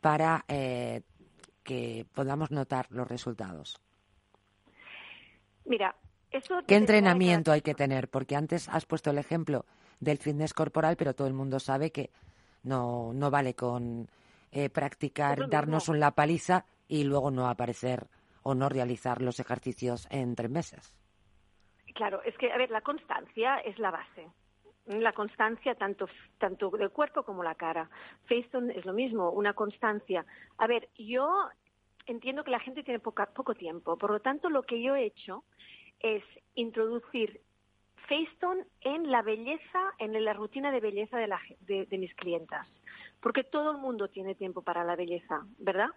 para 0.00 0.44
eh, 0.46 1.02
que 1.64 2.06
podamos 2.14 2.52
notar 2.52 2.86
los 2.90 3.08
resultados. 3.08 3.80
Mira, 5.64 5.96
eso 6.30 6.60
¿Qué 6.64 6.76
entrenamiento 6.76 7.50
hay 7.50 7.62
que 7.62 7.74
tener? 7.74 8.08
Porque 8.08 8.36
antes 8.36 8.68
has 8.68 8.86
puesto 8.86 9.10
el 9.10 9.18
ejemplo 9.18 9.66
del 9.98 10.18
fitness 10.18 10.54
corporal, 10.54 10.94
pero 10.96 11.12
todo 11.12 11.26
el 11.26 11.34
mundo 11.34 11.58
sabe 11.58 11.90
que 11.90 12.12
no, 12.62 13.12
no 13.14 13.32
vale 13.32 13.54
con 13.54 14.08
eh, 14.52 14.68
practicar, 14.68 15.48
darnos 15.48 15.88
una 15.88 16.10
paliza 16.10 16.64
y 16.88 17.04
luego 17.04 17.30
no 17.30 17.48
aparecer 17.48 18.08
o 18.42 18.54
no 18.54 18.68
realizar 18.68 19.22
los 19.22 19.38
ejercicios 19.38 20.08
en 20.10 20.34
tres 20.34 20.50
meses. 20.50 20.94
Claro, 21.94 22.22
es 22.24 22.36
que, 22.36 22.50
a 22.52 22.56
ver, 22.56 22.70
la 22.70 22.80
constancia 22.80 23.58
es 23.58 23.78
la 23.78 23.90
base. 23.90 24.28
La 24.86 25.12
constancia 25.12 25.74
tanto, 25.76 26.08
tanto 26.38 26.70
del 26.70 26.90
cuerpo 26.90 27.22
como 27.22 27.44
la 27.44 27.54
cara. 27.54 27.88
Facetone 28.28 28.76
es 28.76 28.84
lo 28.84 28.92
mismo, 28.92 29.30
una 29.30 29.52
constancia. 29.52 30.24
A 30.58 30.66
ver, 30.66 30.88
yo 30.98 31.48
entiendo 32.06 32.42
que 32.42 32.50
la 32.50 32.58
gente 32.60 32.82
tiene 32.82 32.98
poco 32.98 33.54
tiempo, 33.54 33.96
por 33.98 34.10
lo 34.10 34.20
tanto 34.20 34.50
lo 34.50 34.62
que 34.62 34.82
yo 34.82 34.96
he 34.96 35.04
hecho 35.04 35.44
es 36.00 36.24
introducir 36.54 37.40
Facetone 38.08 38.64
en 38.80 39.12
la 39.12 39.22
belleza, 39.22 39.92
en 39.98 40.24
la 40.24 40.32
rutina 40.32 40.72
de 40.72 40.80
belleza 40.80 41.18
de, 41.18 41.28
la, 41.28 41.40
de 41.60 41.98
mis 41.98 42.12
clientas 42.14 42.66
porque 43.20 43.44
todo 43.44 43.72
el 43.72 43.78
mundo 43.78 44.08
tiene 44.08 44.34
tiempo 44.34 44.62
para 44.62 44.84
la 44.84 44.96
belleza, 44.96 45.46
¿verdad? 45.58 45.88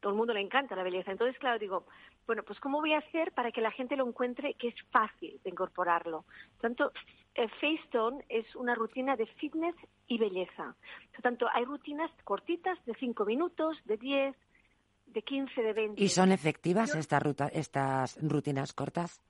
Todo 0.00 0.12
el 0.12 0.18
mundo 0.18 0.34
le 0.34 0.40
encanta 0.40 0.76
la 0.76 0.82
belleza. 0.82 1.12
Entonces, 1.12 1.38
claro, 1.38 1.58
digo, 1.58 1.86
bueno, 2.26 2.42
pues 2.42 2.60
¿cómo 2.60 2.80
voy 2.80 2.92
a 2.92 2.98
hacer 2.98 3.32
para 3.32 3.52
que 3.52 3.60
la 3.60 3.70
gente 3.70 3.96
lo 3.96 4.06
encuentre 4.06 4.54
que 4.54 4.68
es 4.68 4.74
fácil 4.90 5.40
de 5.42 5.50
incorporarlo? 5.50 6.24
Tanto 6.60 6.92
el 7.34 7.50
Facetone 7.50 8.24
es 8.28 8.54
una 8.54 8.74
rutina 8.74 9.16
de 9.16 9.26
fitness 9.26 9.74
y 10.06 10.18
belleza. 10.18 10.76
Por 11.12 11.22
tanto, 11.22 11.46
hay 11.52 11.64
rutinas 11.64 12.10
cortitas 12.24 12.78
de 12.84 12.94
5 12.94 13.24
minutos, 13.24 13.76
de 13.84 13.96
10, 13.96 14.36
de 15.06 15.22
15, 15.22 15.62
de 15.62 15.72
20. 15.72 16.02
¿Y 16.02 16.08
son 16.08 16.32
efectivas 16.32 16.94
estas 16.94 18.18
rutinas 18.22 18.72
cortas? 18.72 19.20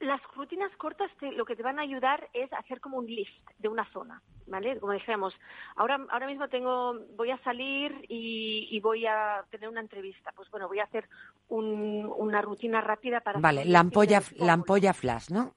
Las 0.00 0.20
rutinas 0.34 0.70
cortas 0.76 1.10
lo 1.20 1.46
que 1.46 1.56
te 1.56 1.62
van 1.62 1.78
a 1.78 1.82
ayudar 1.82 2.28
es 2.34 2.52
hacer 2.52 2.80
como 2.80 2.98
un 2.98 3.06
lift 3.06 3.32
de 3.58 3.68
una 3.68 3.90
zona, 3.92 4.22
¿vale? 4.46 4.78
Como 4.78 4.92
dijéramos, 4.92 5.34
ahora, 5.74 5.98
ahora 6.10 6.26
mismo 6.26 6.48
tengo, 6.48 6.94
voy 7.16 7.30
a 7.30 7.38
salir 7.38 8.04
y, 8.08 8.78
voy 8.80 9.06
a 9.06 9.44
tener 9.50 9.68
una 9.68 9.80
entrevista. 9.80 10.32
Pues 10.36 10.50
bueno, 10.50 10.68
voy 10.68 10.80
a 10.80 10.84
hacer 10.84 11.08
una 11.48 12.42
rutina 12.42 12.82
rápida 12.82 13.20
para... 13.20 13.40
Vale, 13.40 13.64
la 13.64 13.80
ampolla, 13.80 14.20
la 14.36 14.52
ampolla 14.52 14.92
flash, 14.92 15.30
¿no? 15.30 15.54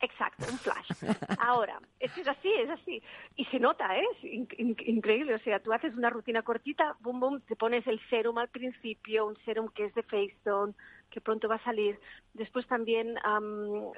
Exacto, 0.00 0.46
un 0.50 0.58
flash. 0.58 0.90
Ahora, 1.38 1.78
es 1.98 2.10
así, 2.26 2.52
es 2.52 2.70
así. 2.70 3.02
Y 3.36 3.44
se 3.46 3.60
nota, 3.60 3.98
¿eh? 3.98 4.04
Es 4.22 4.58
increíble. 4.88 5.34
O 5.34 5.38
sea, 5.40 5.60
tú 5.60 5.72
haces 5.72 5.94
una 5.94 6.08
rutina 6.08 6.42
cortita, 6.42 6.96
boom, 7.00 7.20
boom, 7.20 7.40
te 7.42 7.54
pones 7.54 7.86
el 7.86 8.00
serum 8.08 8.38
al 8.38 8.48
principio, 8.48 9.26
un 9.26 9.36
serum 9.44 9.68
que 9.68 9.84
es 9.84 9.94
de 9.94 10.02
Facetone, 10.02 10.72
que 11.10 11.20
pronto 11.20 11.48
va 11.48 11.56
a 11.56 11.64
salir. 11.64 11.98
Después 12.34 12.66
también 12.66 13.16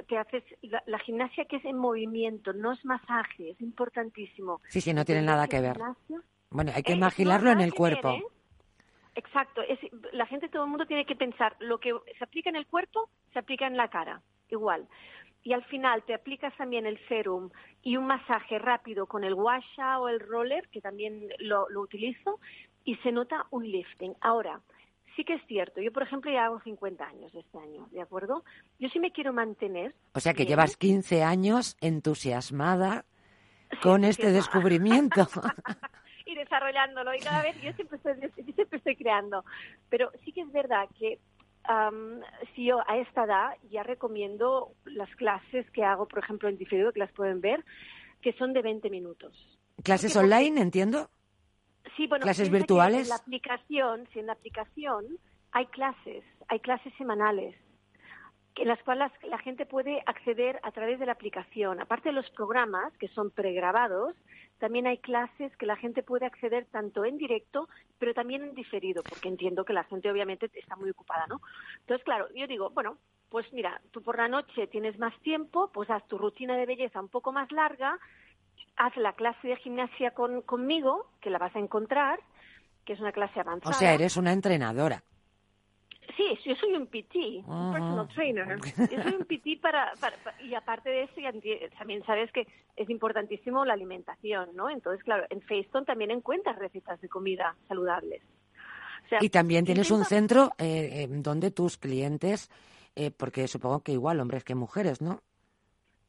te 0.09 0.19
haces 0.19 0.43
la, 0.87 0.99
gimnasia 1.01 1.45
que 1.45 1.57
es 1.57 1.65
en 1.65 1.77
movimiento, 1.77 2.53
no 2.53 2.73
es 2.73 2.85
masaje, 2.85 3.51
es 3.51 3.61
importantísimo. 3.61 4.61
Sí, 4.69 4.81
sí, 4.81 4.95
no 4.95 5.05
tiene 5.05 5.23
nada 5.23 5.47
que 5.47 5.61
ver. 5.61 5.79
Bueno, 6.51 6.73
hay 6.75 6.83
que 6.83 6.93
imaginarlo 6.93 7.51
en 7.51 7.61
el 7.61 7.75
cuerpo. 7.75 8.11
¿eh? 8.11 8.23
Exacto, 9.15 9.63
es, 9.63 9.79
la 10.13 10.27
gente, 10.27 10.49
todo 10.49 10.65
el 10.65 10.71
mundo 10.71 10.87
tiene 10.87 11.05
que 11.05 11.17
pensar, 11.17 11.57
lo 11.61 11.79
que 11.79 11.95
se 12.19 12.25
aplica 12.25 12.51
en 12.51 12.57
el 12.57 12.67
cuerpo, 12.67 13.11
se 13.33 13.39
aplica 13.39 13.67
en 13.67 13.77
la 13.77 13.89
cara, 13.89 14.23
igual 14.49 14.89
y 15.45 15.53
al 15.53 15.65
final 15.65 16.03
te 16.05 16.15
aplicas 16.15 16.57
también 16.57 16.87
el 16.87 16.99
serum 17.09 17.51
y 17.83 17.97
un 17.97 18.07
masaje 18.07 18.59
rápido 18.59 19.07
con 19.07 19.25
el 19.25 19.35
washa 19.35 19.99
o 20.01 20.09
el 20.09 20.21
roller, 20.21 20.69
que 20.69 20.81
también 20.81 21.29
lo, 21.39 21.67
utilizo, 21.75 22.39
y 22.85 22.97
se 22.97 23.13
nota 23.13 23.47
un 23.51 23.71
lifting. 23.71 24.15
Ahora, 24.21 24.61
sí 25.17 25.25
que 25.25 25.35
es 25.35 25.43
cierto, 25.47 25.81
yo 25.81 25.93
por 25.93 26.03
ejemplo 26.03 26.31
ya 26.31 26.47
hago 26.47 26.61
50 26.61 27.05
años 27.05 27.35
este 27.35 27.59
año, 27.59 27.89
¿de 27.91 28.01
acuerdo? 28.01 28.45
Yo 28.79 28.89
sí 28.89 28.99
me 28.99 29.13
quiero 29.13 29.33
mantener. 29.33 29.95
O 30.15 30.21
sea 30.21 30.35
que 30.35 30.47
llevas 30.47 30.77
15 30.77 31.23
años 31.23 31.77
entusiasmada 31.81 33.05
con 33.83 34.05
este 34.05 34.31
descubrimiento. 34.31 35.27
y 36.27 36.35
desarrollándolo 36.35 37.15
y 37.15 37.19
cada 37.19 37.43
vez 37.43 37.61
yo 37.63 37.73
siempre 37.73 37.99
yo 38.21 38.55
siempre 38.55 38.79
estoy 38.79 38.97
creando. 38.97 39.45
Pero 39.89 40.11
sí 40.25 40.33
que 40.33 40.43
es 40.43 40.53
verdad 40.53 40.89
que 40.99 41.19
si 42.55 42.67
yo 42.67 42.81
a 42.89 42.97
esta 42.99 43.25
edad 43.25 43.57
ya 43.71 43.83
recomiendo 43.83 44.73
las 44.85 45.15
clases 45.17 45.69
que 45.71 45.85
hago, 45.85 46.07
por 46.07 46.19
ejemplo, 46.19 46.49
en 46.49 46.59
diferido, 46.59 46.93
que 46.93 47.01
las 47.01 47.13
pueden 47.13 47.41
ver, 47.41 47.65
que 48.21 48.33
son 48.35 48.53
de 48.53 48.63
20 48.63 48.91
minutos. 48.91 49.33
¿Clases 49.83 50.17
online, 50.17 50.61
entiendo? 50.61 51.11
Sí, 51.97 52.07
bueno, 52.07 52.23
¿clases 52.23 52.51
virtuales? 52.51 53.03
En 53.03 53.09
la 53.09 53.17
aplicación, 53.17 54.09
si 54.13 54.21
en 54.21 54.27
la 54.27 54.33
aplicación 54.33 55.05
hay 55.53 55.67
clases, 55.67 56.25
hay 56.49 56.61
clases 56.61 56.93
semanales 56.97 57.55
en 58.57 58.69
las 58.69 58.83
cuales 58.83 59.11
la 59.23 59.39
gente 59.39 59.67
puede 59.67 60.03
acceder 60.07 60.61
a 60.63 60.73
través 60.73 60.99
de 60.99 61.07
la 61.07 61.13
aplicación. 61.13 61.81
Aparte 61.81 62.11
de 62.11 62.15
los 62.15 62.29
programas, 62.31 62.93
que 62.99 63.09
son 63.09 63.31
pregrabados, 63.31 64.15
también 64.59 64.87
hay 64.87 64.99
clases 64.99 65.57
que 65.57 65.67
la 65.67 65.77
gente 65.77 66.03
puede 66.03 66.27
acceder 66.27 66.67
tanto 66.67 67.05
en 67.05 67.17
directo, 67.17 67.69
pero 67.99 68.15
también 68.15 68.43
en 68.43 68.55
diferido, 68.55 69.03
porque 69.03 69.29
entiendo 69.29 69.65
que 69.65 69.73
la 69.73 69.85
gente 69.85 70.11
obviamente 70.11 70.51
está 70.55 70.77
muy 70.77 70.91
ocupada, 70.91 71.27
¿no? 71.29 71.41
Entonces, 71.81 72.05
claro, 72.05 72.29
yo 72.35 72.47
digo, 72.47 72.71
bueno, 72.71 72.99
pues 73.31 73.51
mira, 73.53 73.81
tú 73.91 74.03
por 74.03 74.19
la 74.19 74.29
noche 74.29 74.67
tienes 74.67 74.99
más 74.99 75.19
tiempo, 75.23 75.71
pues 75.73 75.89
haz 75.89 76.07
tu 76.07 76.19
rutina 76.19 76.57
de 76.57 76.67
belleza 76.67 77.01
un 77.01 77.09
poco 77.09 77.33
más 77.33 77.51
larga, 77.51 77.99
haz 78.77 78.97
la 78.97 79.13
clase 79.13 79.49
de 79.49 79.57
gimnasia 79.57 80.13
con, 80.13 80.43
conmigo, 80.43 81.07
que 81.21 81.31
la 81.31 81.39
vas 81.39 81.55
a 81.55 81.59
encontrar, 81.59 82.21
que 82.85 82.95
es 82.95 83.01
una 83.01 83.13
clase 83.13 83.41
avanzada. 83.41 83.75
O 83.75 83.79
sea, 83.79 83.95
eres 83.95 84.17
una 84.17 84.33
entrenadora. 84.33 85.03
Sí, 86.17 86.39
yo 86.45 86.55
soy 86.57 86.75
un 86.75 86.87
PT, 86.87 87.45
un 87.47 87.73
personal 87.73 88.09
trainer. 88.09 88.59
Yo 88.91 89.03
soy 89.03 89.15
un 89.15 89.25
PT 89.25 89.59
para, 89.63 89.93
y 90.43 90.55
aparte 90.55 90.91
de 90.91 91.05
eso 91.05 91.15
también 91.79 92.05
sabes 92.05 92.31
que 92.33 92.47
es 92.77 92.91
importantísimo 92.91 93.65
la 93.65 93.75
alimentación, 93.75 94.51
¿no? 94.55 94.69
Entonces, 94.69 95.03
claro, 95.05 95.25
en 95.31 95.41
Facetone 95.43 95.87
también 95.87 96.11
encuentras 96.11 96.59
recetas 96.59 97.01
de 97.01 97.09
comida 97.09 97.57
saludables. 97.69 98.23
y 99.21 99.31
también 99.31 99.65
tienes 99.65 99.91
un 99.91 100.05
centro 100.05 100.51
eh, 100.59 101.07
donde 101.09 101.51
tus 101.51 101.79
clientes, 101.79 102.51
eh, 102.95 103.11
porque 103.11 103.49
supongo 103.49 103.81
que 103.81 103.93
igual 103.93 104.21
hombres 104.21 104.45
que 104.45 104.55
mujeres, 104.55 105.01
¿no? 105.01 105.23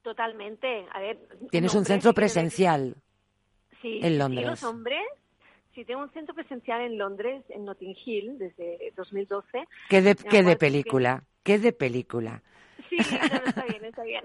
Totalmente. 0.04 0.86
A 0.92 1.00
ver, 1.00 1.18
tienes 1.50 1.74
un 1.74 1.86
centro 1.86 2.14
presencial 2.14 2.96
sí, 3.82 4.00
en 4.04 4.20
Londres. 4.20 4.46
los 4.46 4.64
hombres 4.64 5.02
Sí, 5.74 5.86
tengo 5.86 6.04
un 6.04 6.12
centro 6.12 6.36
presencial 6.36 6.82
en 6.82 7.00
Londres, 7.00 7.44
en 7.50 7.66
Notting 7.66 7.96
Hill, 8.06 8.38
desde 8.38 8.94
2012. 8.96 9.68
¿Qué 9.90 10.02
de, 10.02 10.16
qué 10.16 10.44
de 10.44 10.56
película? 10.56 11.24
¿Qué 11.42 11.58
de 11.58 11.74
película? 11.74 12.44
Sí, 12.90 12.98
está 12.98 13.66
bien, 13.68 13.86
está 13.86 14.04
bien. 14.04 14.24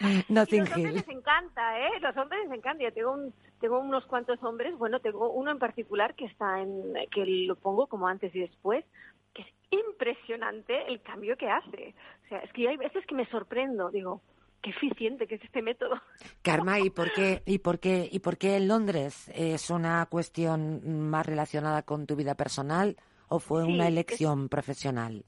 Notting 0.28 0.60
los 0.60 0.72
hombres 0.72 0.94
les 0.94 1.08
encanta, 1.08 1.80
¿eh? 1.80 2.00
Los 2.00 2.16
hombres 2.16 2.40
les 2.44 2.58
encanta. 2.58 2.82
Yo 2.82 2.92
tengo, 2.94 3.12
un, 3.12 3.34
tengo 3.60 3.78
unos 3.78 4.06
cuantos 4.06 4.42
hombres, 4.42 4.74
bueno, 4.78 5.00
tengo 5.00 5.30
uno 5.30 5.50
en 5.50 5.58
particular 5.58 6.14
que 6.14 6.24
está 6.24 6.62
en, 6.62 6.94
que 7.10 7.26
lo 7.26 7.56
pongo 7.56 7.86
como 7.86 8.08
antes 8.08 8.34
y 8.34 8.40
después, 8.40 8.86
que 9.34 9.42
es 9.42 9.48
impresionante 9.70 10.86
el 10.86 11.02
cambio 11.02 11.36
que 11.36 11.50
hace. 11.50 11.94
O 12.24 12.28
sea, 12.28 12.38
es 12.38 12.50
que 12.54 12.68
hay 12.68 12.78
veces 12.78 13.04
que 13.04 13.14
me 13.14 13.26
sorprendo, 13.26 13.90
digo, 13.90 14.22
qué 14.62 14.70
eficiente 14.70 15.26
que 15.26 15.36
es 15.36 15.44
este 15.44 15.62
método. 15.62 16.00
Karma, 16.42 16.80
¿y 16.80 16.90
por 16.90 17.12
qué, 17.12 17.42
y 17.46 17.58
por 17.58 17.78
qué, 17.78 18.08
y 18.10 18.18
por 18.20 18.38
qué 18.38 18.56
en 18.56 18.68
Londres 18.68 19.30
es 19.34 19.70
una 19.70 20.06
cuestión 20.06 21.08
más 21.08 21.26
relacionada 21.26 21.82
con 21.82 22.06
tu 22.06 22.16
vida 22.16 22.34
personal 22.34 22.96
o 23.28 23.38
fue 23.38 23.64
una 23.64 23.88
elección 23.88 24.48
profesional? 24.48 25.24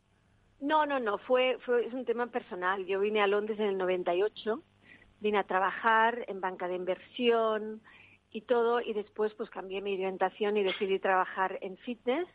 No, 0.61 0.85
no, 0.85 1.01
no, 1.01 1.19
fue, 1.19 1.59
fue 1.65 1.87
es 1.87 1.95
un 1.95 2.05
tema 2.05 2.27
personal. 2.27 2.85
Yo 2.87 3.01
vine 3.01 3.23
a 3.23 3.27
Londres 3.27 3.59
en 3.59 3.67
el 3.67 3.79
98, 3.79 4.63
vine 5.21 5.39
a 5.39 5.45
trabajar 5.45 6.25
en 6.29 6.41
banca 6.41 6.69
de 6.69 6.77
inversión 6.77 7.81
y 8.31 8.43
todo, 8.43 8.81
y 8.81 8.93
después 8.93 9.33
pues 9.35 9.51
cambié 9.51 9.81
mi 9.81 9.95
orientación 9.95 10.57
y 10.57 10.63
decidí 10.63 10.99
trabajar 10.99 11.59
en 11.63 11.77
fitness 11.79 12.29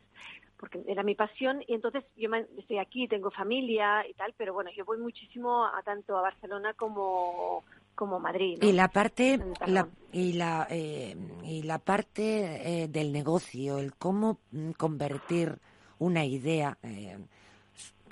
porque 0.58 0.84
era 0.88 1.04
mi 1.04 1.16
pasión 1.16 1.62
y 1.68 1.74
entonces 1.74 2.04
yo 2.16 2.30
estoy 2.58 2.78
aquí, 2.78 3.08
tengo 3.08 3.30
familia 3.32 4.08
y 4.08 4.14
tal, 4.14 4.34
pero 4.38 4.54
bueno, 4.54 4.70
yo 4.76 4.86
voy 4.86 4.98
muchísimo 4.98 5.66
a 5.66 5.82
tanto 5.84 6.18
a 6.18 6.22
Barcelona 6.22 6.74
como 6.74 7.64
como 7.96 8.20
Madrid. 8.20 8.60
Y 8.62 8.74
la 8.74 8.90
parte 8.90 9.40
la, 9.66 9.88
y 10.12 10.34
la 10.34 10.68
eh, 10.70 11.16
y 11.44 11.64
la 11.64 11.80
parte 11.80 12.84
eh, 12.84 12.88
del 12.88 13.12
negocio, 13.12 13.78
el 13.78 13.96
cómo 13.96 14.40
mm, 14.52 14.72
convertir 14.72 15.58
una 16.00 16.26
idea 16.26 16.78
eh, 16.84 17.18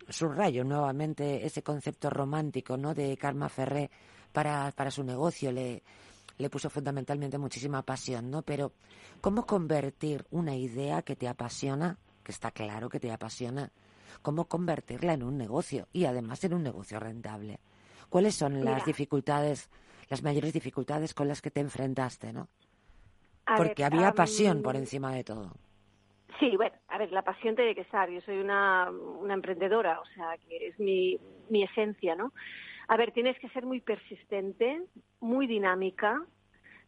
subrayo 0.08 0.64
nuevamente 0.64 1.46
ese 1.46 1.64
concepto 1.64 2.10
romántico, 2.10 2.78
¿no? 2.78 2.94
de 2.94 3.18
Karma 3.18 3.50
Ferré 3.50 3.90
para 4.32 4.72
para 4.72 4.92
su 4.92 5.04
negocio 5.04 5.52
le 5.52 5.84
le 6.38 6.50
puso 6.50 6.70
fundamentalmente 6.70 7.38
muchísima 7.38 7.84
pasión, 7.84 8.32
¿no? 8.32 8.42
Pero 8.42 8.72
¿cómo 9.22 9.46
convertir 9.46 10.26
una 10.32 10.56
idea 10.56 11.02
que 11.04 11.16
te 11.16 11.28
apasiona 11.28 11.98
que 12.24 12.32
está 12.32 12.52
claro 12.52 12.90
que 12.90 13.00
te 13.00 13.12
apasiona, 13.12 13.72
cómo 14.22 14.46
convertirla 14.46 15.14
en 15.14 15.24
un 15.24 15.38
negocio 15.38 15.88
y 15.94 16.06
además 16.06 16.44
en 16.44 16.54
un 16.54 16.64
negocio 16.64 17.00
rentable. 17.00 17.60
¿Cuáles 18.10 18.36
son 18.36 18.64
las 18.64 18.86
dificultades, 18.86 19.70
las 20.10 20.24
mayores 20.24 20.54
dificultades 20.54 21.14
con 21.14 21.28
las 21.28 21.42
que 21.42 21.52
te 21.52 21.60
enfrentaste, 21.60 22.32
no? 22.32 22.48
Porque 23.58 23.84
había 23.84 24.14
pasión 24.14 24.62
por 24.62 24.76
encima 24.76 25.14
de 25.14 25.24
todo. 25.24 25.52
Sí, 26.40 26.56
bueno, 26.56 26.76
a 26.88 26.98
ver, 26.98 27.12
la 27.12 27.22
pasión 27.22 27.56
tiene 27.56 27.76
que 27.76 27.82
estar. 27.82 28.10
Yo 28.10 28.22
soy 28.22 28.38
una, 28.38 28.90
una 28.90 29.34
emprendedora, 29.34 30.00
o 30.00 30.06
sea, 30.16 30.38
que 30.48 30.68
es 30.68 30.80
mi, 30.80 31.18
mi 31.50 31.64
esencia, 31.64 32.16
¿no? 32.16 32.34
A 32.88 32.98
ver, 32.98 33.12
tienes 33.12 33.38
que 33.40 33.50
ser 33.50 33.66
muy 33.66 33.82
persistente, 33.82 34.82
muy 35.20 35.48
dinámica, 35.48 36.22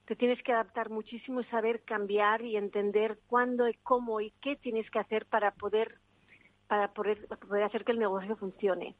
te 0.05 0.15
tienes 0.15 0.41
que 0.43 0.53
adaptar 0.53 0.89
muchísimo 0.89 1.41
y 1.41 1.45
saber 1.45 1.83
cambiar 1.83 2.41
y 2.41 2.57
entender 2.57 3.19
cuándo 3.27 3.67
y 3.67 3.73
cómo 3.75 4.21
y 4.21 4.31
qué 4.41 4.55
tienes 4.55 4.89
que 4.89 4.99
hacer 4.99 5.25
para 5.25 5.51
poder 5.51 5.99
para 6.67 6.93
poder, 6.93 7.27
poder 7.27 7.63
hacer 7.63 7.85
que 7.85 7.91
el 7.91 7.99
negocio 7.99 8.35
funcione 8.35 8.95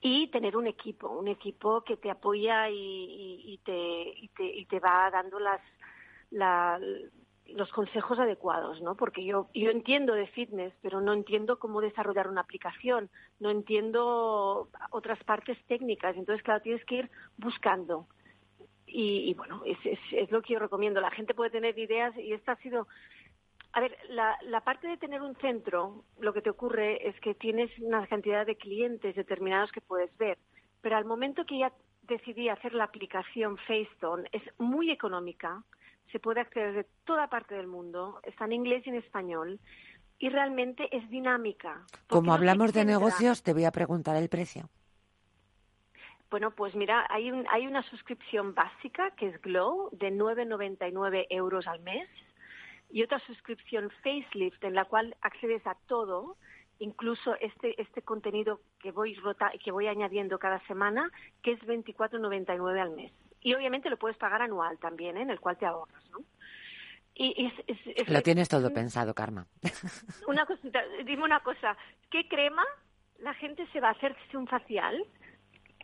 y 0.00 0.28
tener 0.28 0.56
un 0.56 0.66
equipo 0.66 1.08
un 1.08 1.28
equipo 1.28 1.82
que 1.82 1.96
te 1.96 2.10
apoya 2.10 2.68
y, 2.70 3.60
te, 3.64 3.72
y 4.16 4.28
te, 4.28 4.44
y 4.44 4.66
te 4.66 4.80
va 4.80 5.10
dando 5.10 5.38
las 5.38 5.60
la, 6.30 6.80
los 7.46 7.70
consejos 7.72 8.18
adecuados, 8.18 8.80
¿no? 8.82 8.96
Porque 8.96 9.24
yo, 9.24 9.48
yo 9.54 9.70
entiendo 9.70 10.14
de 10.14 10.26
fitness, 10.28 10.72
pero 10.80 11.00
no 11.00 11.12
entiendo 11.12 11.58
cómo 11.58 11.80
desarrollar 11.80 12.28
una 12.28 12.40
aplicación, 12.40 13.10
no 13.40 13.50
entiendo 13.50 14.68
otras 14.90 15.22
partes 15.24 15.58
técnicas, 15.66 16.16
entonces 16.16 16.42
claro, 16.42 16.62
tienes 16.62 16.84
que 16.84 16.96
ir 16.96 17.10
buscando. 17.36 18.06
Y, 18.94 19.32
bueno, 19.34 19.62
es, 19.64 19.78
es, 20.12 20.30
lo 20.30 20.42
que 20.42 20.52
yo 20.52 20.58
recomiendo. 20.58 21.00
La 21.00 21.10
gente 21.10 21.34
puede 21.34 21.50
tener 21.50 21.78
ideas 21.78 22.16
y 22.16 22.32
esta 22.32 22.52
ha 22.52 22.56
sido... 22.56 22.86
A 23.72 23.80
ver, 23.80 23.96
la, 24.10 24.36
la 24.42 24.60
parte 24.60 24.86
de 24.86 24.98
tener 24.98 25.22
un 25.22 25.34
centro, 25.36 26.04
lo 26.20 26.34
que 26.34 26.42
te 26.42 26.50
ocurre 26.50 27.08
es 27.08 27.18
que 27.20 27.34
tienes 27.34 27.70
una 27.78 28.06
cantidad 28.06 28.44
de 28.44 28.56
clientes 28.56 29.16
determinados 29.16 29.72
que 29.72 29.80
puedes 29.80 30.14
ver, 30.18 30.36
pero 30.82 30.96
al 30.98 31.06
momento 31.06 31.46
que 31.46 31.58
ya 31.58 31.72
decidí 32.02 32.50
hacer 32.50 32.74
la 32.74 32.84
aplicación 32.84 33.56
FaceTone, 33.56 34.28
es 34.32 34.42
muy 34.58 34.90
económica, 34.90 35.62
se 36.10 36.20
puede 36.20 36.40
acceder 36.40 36.74
de 36.74 36.86
toda 37.04 37.28
parte 37.28 37.54
del 37.54 37.66
mundo, 37.66 38.20
está 38.24 38.44
en 38.44 38.52
inglés 38.52 38.82
y 38.86 38.90
en 38.90 38.96
español, 38.96 39.58
y 40.18 40.28
realmente 40.28 40.94
es 40.94 41.08
dinámica. 41.08 41.86
Como 42.08 42.34
hablamos 42.34 42.72
de 42.74 42.84
negocios, 42.84 43.42
te 43.42 43.54
voy 43.54 43.64
a 43.64 43.72
preguntar 43.72 44.16
el 44.16 44.28
precio. 44.28 44.68
Bueno, 46.32 46.50
pues 46.50 46.74
mira, 46.74 47.06
hay, 47.10 47.30
hay 47.50 47.66
una 47.66 47.82
suscripción 47.82 48.54
básica 48.54 49.10
que 49.16 49.28
es 49.28 49.42
Glow 49.42 49.90
de 49.92 50.10
9,99 50.10 51.26
euros 51.28 51.66
al 51.66 51.80
mes 51.80 52.08
y 52.90 53.02
otra 53.02 53.18
suscripción 53.26 53.90
Facelift 54.02 54.64
en 54.64 54.74
la 54.74 54.86
cual 54.86 55.14
accedes 55.20 55.66
a 55.66 55.76
todo, 55.86 56.38
incluso 56.78 57.34
este, 57.38 57.78
este 57.78 58.00
contenido 58.00 58.60
que 58.80 58.92
voy, 58.92 59.14
rota, 59.16 59.52
que 59.62 59.70
voy 59.70 59.88
añadiendo 59.88 60.38
cada 60.38 60.58
semana, 60.66 61.10
que 61.42 61.52
es 61.52 61.60
24,99 61.60 62.80
al 62.80 62.92
mes. 62.92 63.12
Y 63.42 63.52
obviamente 63.52 63.90
lo 63.90 63.98
puedes 63.98 64.16
pagar 64.16 64.40
anual 64.40 64.78
también, 64.78 65.18
¿eh? 65.18 65.22
en 65.22 65.30
el 65.30 65.38
cual 65.38 65.58
te 65.58 65.66
ahorras, 65.66 66.02
¿no? 66.12 66.20
Y 67.14 67.52
lo 68.08 68.22
tienes 68.22 68.48
todo 68.48 68.72
pensado, 68.72 69.12
Karma. 69.12 69.46
Una 70.26 70.46
cosita, 70.46 70.82
dime 71.04 71.24
una 71.24 71.40
cosa, 71.40 71.76
¿qué 72.10 72.26
crema 72.26 72.64
la 73.18 73.34
gente 73.34 73.66
se 73.66 73.80
va 73.80 73.88
a 73.88 73.92
hacerse 73.92 74.34
un 74.34 74.46
facial 74.46 75.06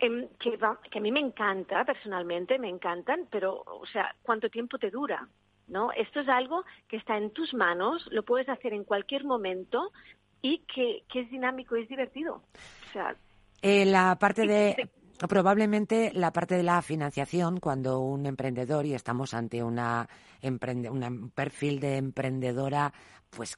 Em, 0.01 0.27
que, 0.39 0.57
que 0.91 0.99
a 0.99 1.01
mí 1.01 1.11
me 1.11 1.19
encanta, 1.19 1.83
personalmente, 1.83 2.57
me 2.57 2.69
encantan, 2.69 3.27
pero, 3.29 3.63
o 3.65 3.85
sea, 3.85 4.15
¿cuánto 4.21 4.49
tiempo 4.49 4.77
te 4.77 4.89
dura? 4.89 5.27
¿No? 5.67 5.91
Esto 5.91 6.21
es 6.21 6.29
algo 6.29 6.63
que 6.87 6.97
está 6.97 7.17
en 7.17 7.31
tus 7.31 7.53
manos, 7.53 8.07
lo 8.11 8.23
puedes 8.23 8.49
hacer 8.49 8.73
en 8.73 8.83
cualquier 8.83 9.23
momento 9.23 9.91
y 10.41 10.59
que, 10.59 11.03
que 11.11 11.21
es 11.21 11.29
dinámico 11.29 11.77
y 11.77 11.83
es 11.83 11.89
divertido. 11.89 12.41
O 12.89 12.93
sea, 12.93 13.15
eh, 13.61 13.85
la 13.85 14.17
parte 14.17 14.47
de, 14.47 14.89
probablemente 15.27 16.11
la 16.13 16.31
parte 16.31 16.55
de 16.55 16.63
la 16.63 16.81
financiación, 16.81 17.59
cuando 17.59 17.99
un 17.99 18.25
emprendedor 18.25 18.85
y 18.85 18.93
estamos 18.93 19.33
ante 19.33 19.61
una 19.63 20.07
un 20.41 21.31
perfil 21.35 21.81
de 21.81 21.97
emprendedora, 21.97 22.93
pues 23.29 23.57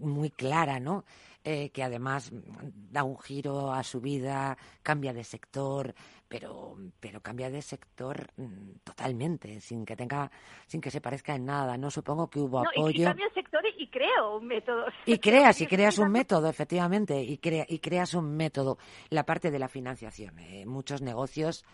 muy 0.00 0.30
clara, 0.30 0.78
¿no? 0.78 1.04
Eh, 1.44 1.70
que 1.70 1.82
además 1.82 2.30
da 2.32 3.02
un 3.02 3.18
giro 3.18 3.72
a 3.72 3.82
su 3.82 4.00
vida, 4.00 4.56
cambia 4.80 5.12
de 5.12 5.24
sector, 5.24 5.92
pero, 6.28 6.76
pero 7.00 7.20
cambia 7.20 7.50
de 7.50 7.60
sector 7.60 8.30
mm, 8.36 8.78
totalmente, 8.84 9.60
sin 9.60 9.84
que 9.84 9.96
tenga, 9.96 10.30
sin 10.68 10.80
que 10.80 10.92
se 10.92 11.00
parezca 11.00 11.34
en 11.34 11.44
nada. 11.44 11.76
No 11.76 11.90
supongo 11.90 12.30
que 12.30 12.38
hubo 12.38 12.60
apoyo. 12.60 13.02
Y, 13.02 13.04
cambia 13.04 13.26
de 13.26 13.34
sector 13.34 13.60
y 13.76 13.88
creo 13.88 14.38
un 14.38 14.46
método. 14.46 14.84
Y 15.04 15.18
creas, 15.18 15.60
y 15.60 15.66
creas 15.66 15.98
un 15.98 16.12
método, 16.12 16.48
efectivamente, 16.48 17.20
y, 17.20 17.38
crea, 17.38 17.66
y 17.68 17.80
creas 17.80 18.14
un 18.14 18.36
método. 18.36 18.78
La 19.10 19.26
parte 19.26 19.50
de 19.50 19.58
la 19.58 19.68
financiación. 19.68 20.38
Eh, 20.38 20.64
muchos 20.64 21.02
negocios 21.02 21.64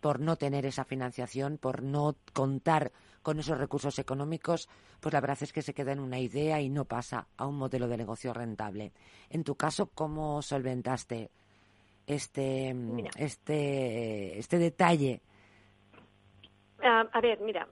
por 0.00 0.20
no 0.20 0.36
tener 0.36 0.66
esa 0.66 0.84
financiación, 0.84 1.58
por 1.58 1.82
no 1.82 2.14
contar 2.32 2.92
con 3.26 3.40
esos 3.40 3.58
recursos 3.58 3.98
económicos, 3.98 4.68
pues 5.00 5.12
la 5.12 5.20
verdad 5.20 5.38
es 5.40 5.52
que 5.52 5.60
se 5.60 5.74
queda 5.74 5.90
en 5.90 5.98
una 5.98 6.20
idea 6.20 6.60
y 6.60 6.68
no 6.68 6.84
pasa 6.84 7.26
a 7.36 7.48
un 7.48 7.58
modelo 7.58 7.88
de 7.88 7.96
negocio 7.96 8.32
rentable. 8.32 8.92
En 9.30 9.42
tu 9.42 9.56
caso, 9.56 9.90
¿cómo 9.92 10.40
solventaste 10.42 11.30
este, 12.06 12.72
este, 13.18 14.38
este 14.38 14.58
detalle? 14.58 15.22
Ah, 16.80 17.04
a 17.12 17.20
ver, 17.20 17.40
mira, 17.40 17.66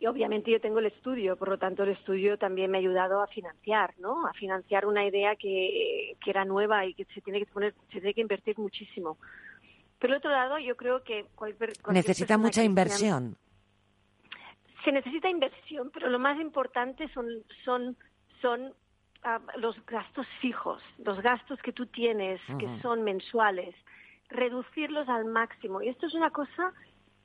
y 0.00 0.06
obviamente 0.06 0.50
yo 0.50 0.62
tengo 0.62 0.78
el 0.78 0.86
estudio, 0.86 1.36
por 1.36 1.48
lo 1.48 1.58
tanto 1.58 1.82
el 1.82 1.90
estudio 1.90 2.38
también 2.38 2.70
me 2.70 2.78
ha 2.78 2.80
ayudado 2.80 3.20
a 3.20 3.26
financiar, 3.26 3.92
¿no? 3.98 4.26
A 4.26 4.32
financiar 4.32 4.86
una 4.86 5.04
idea 5.04 5.36
que, 5.36 6.16
que 6.24 6.30
era 6.30 6.46
nueva 6.46 6.86
y 6.86 6.94
que 6.94 7.04
se 7.04 7.20
tiene 7.20 7.40
que 7.40 7.52
poner, 7.52 7.74
se 7.88 8.00
tiene 8.00 8.14
que 8.14 8.22
invertir 8.22 8.58
muchísimo. 8.58 9.18
Por 9.98 10.10
otro 10.10 10.30
lado, 10.30 10.58
yo 10.58 10.74
creo 10.74 11.04
que 11.04 11.26
cualquier, 11.34 11.74
necesita 11.90 12.38
mucha 12.38 12.64
inversión 12.64 13.36
se 14.84 14.92
necesita 14.92 15.28
inversión, 15.28 15.90
pero 15.92 16.08
lo 16.08 16.18
más 16.18 16.40
importante 16.40 17.08
son, 17.08 17.26
son, 17.64 17.96
son 18.40 18.74
ah, 19.22 19.40
los 19.56 19.74
gastos 19.86 20.26
fijos, 20.40 20.82
los 20.98 21.20
gastos 21.20 21.60
que 21.62 21.72
tú 21.72 21.86
tienes, 21.86 22.40
que 22.58 22.80
son 22.80 23.02
mensuales, 23.02 23.74
reducirlos 24.28 25.08
al 25.08 25.24
máximo. 25.26 25.82
Y 25.82 25.88
esto 25.88 26.06
es 26.06 26.14
una 26.14 26.30
cosa 26.30 26.72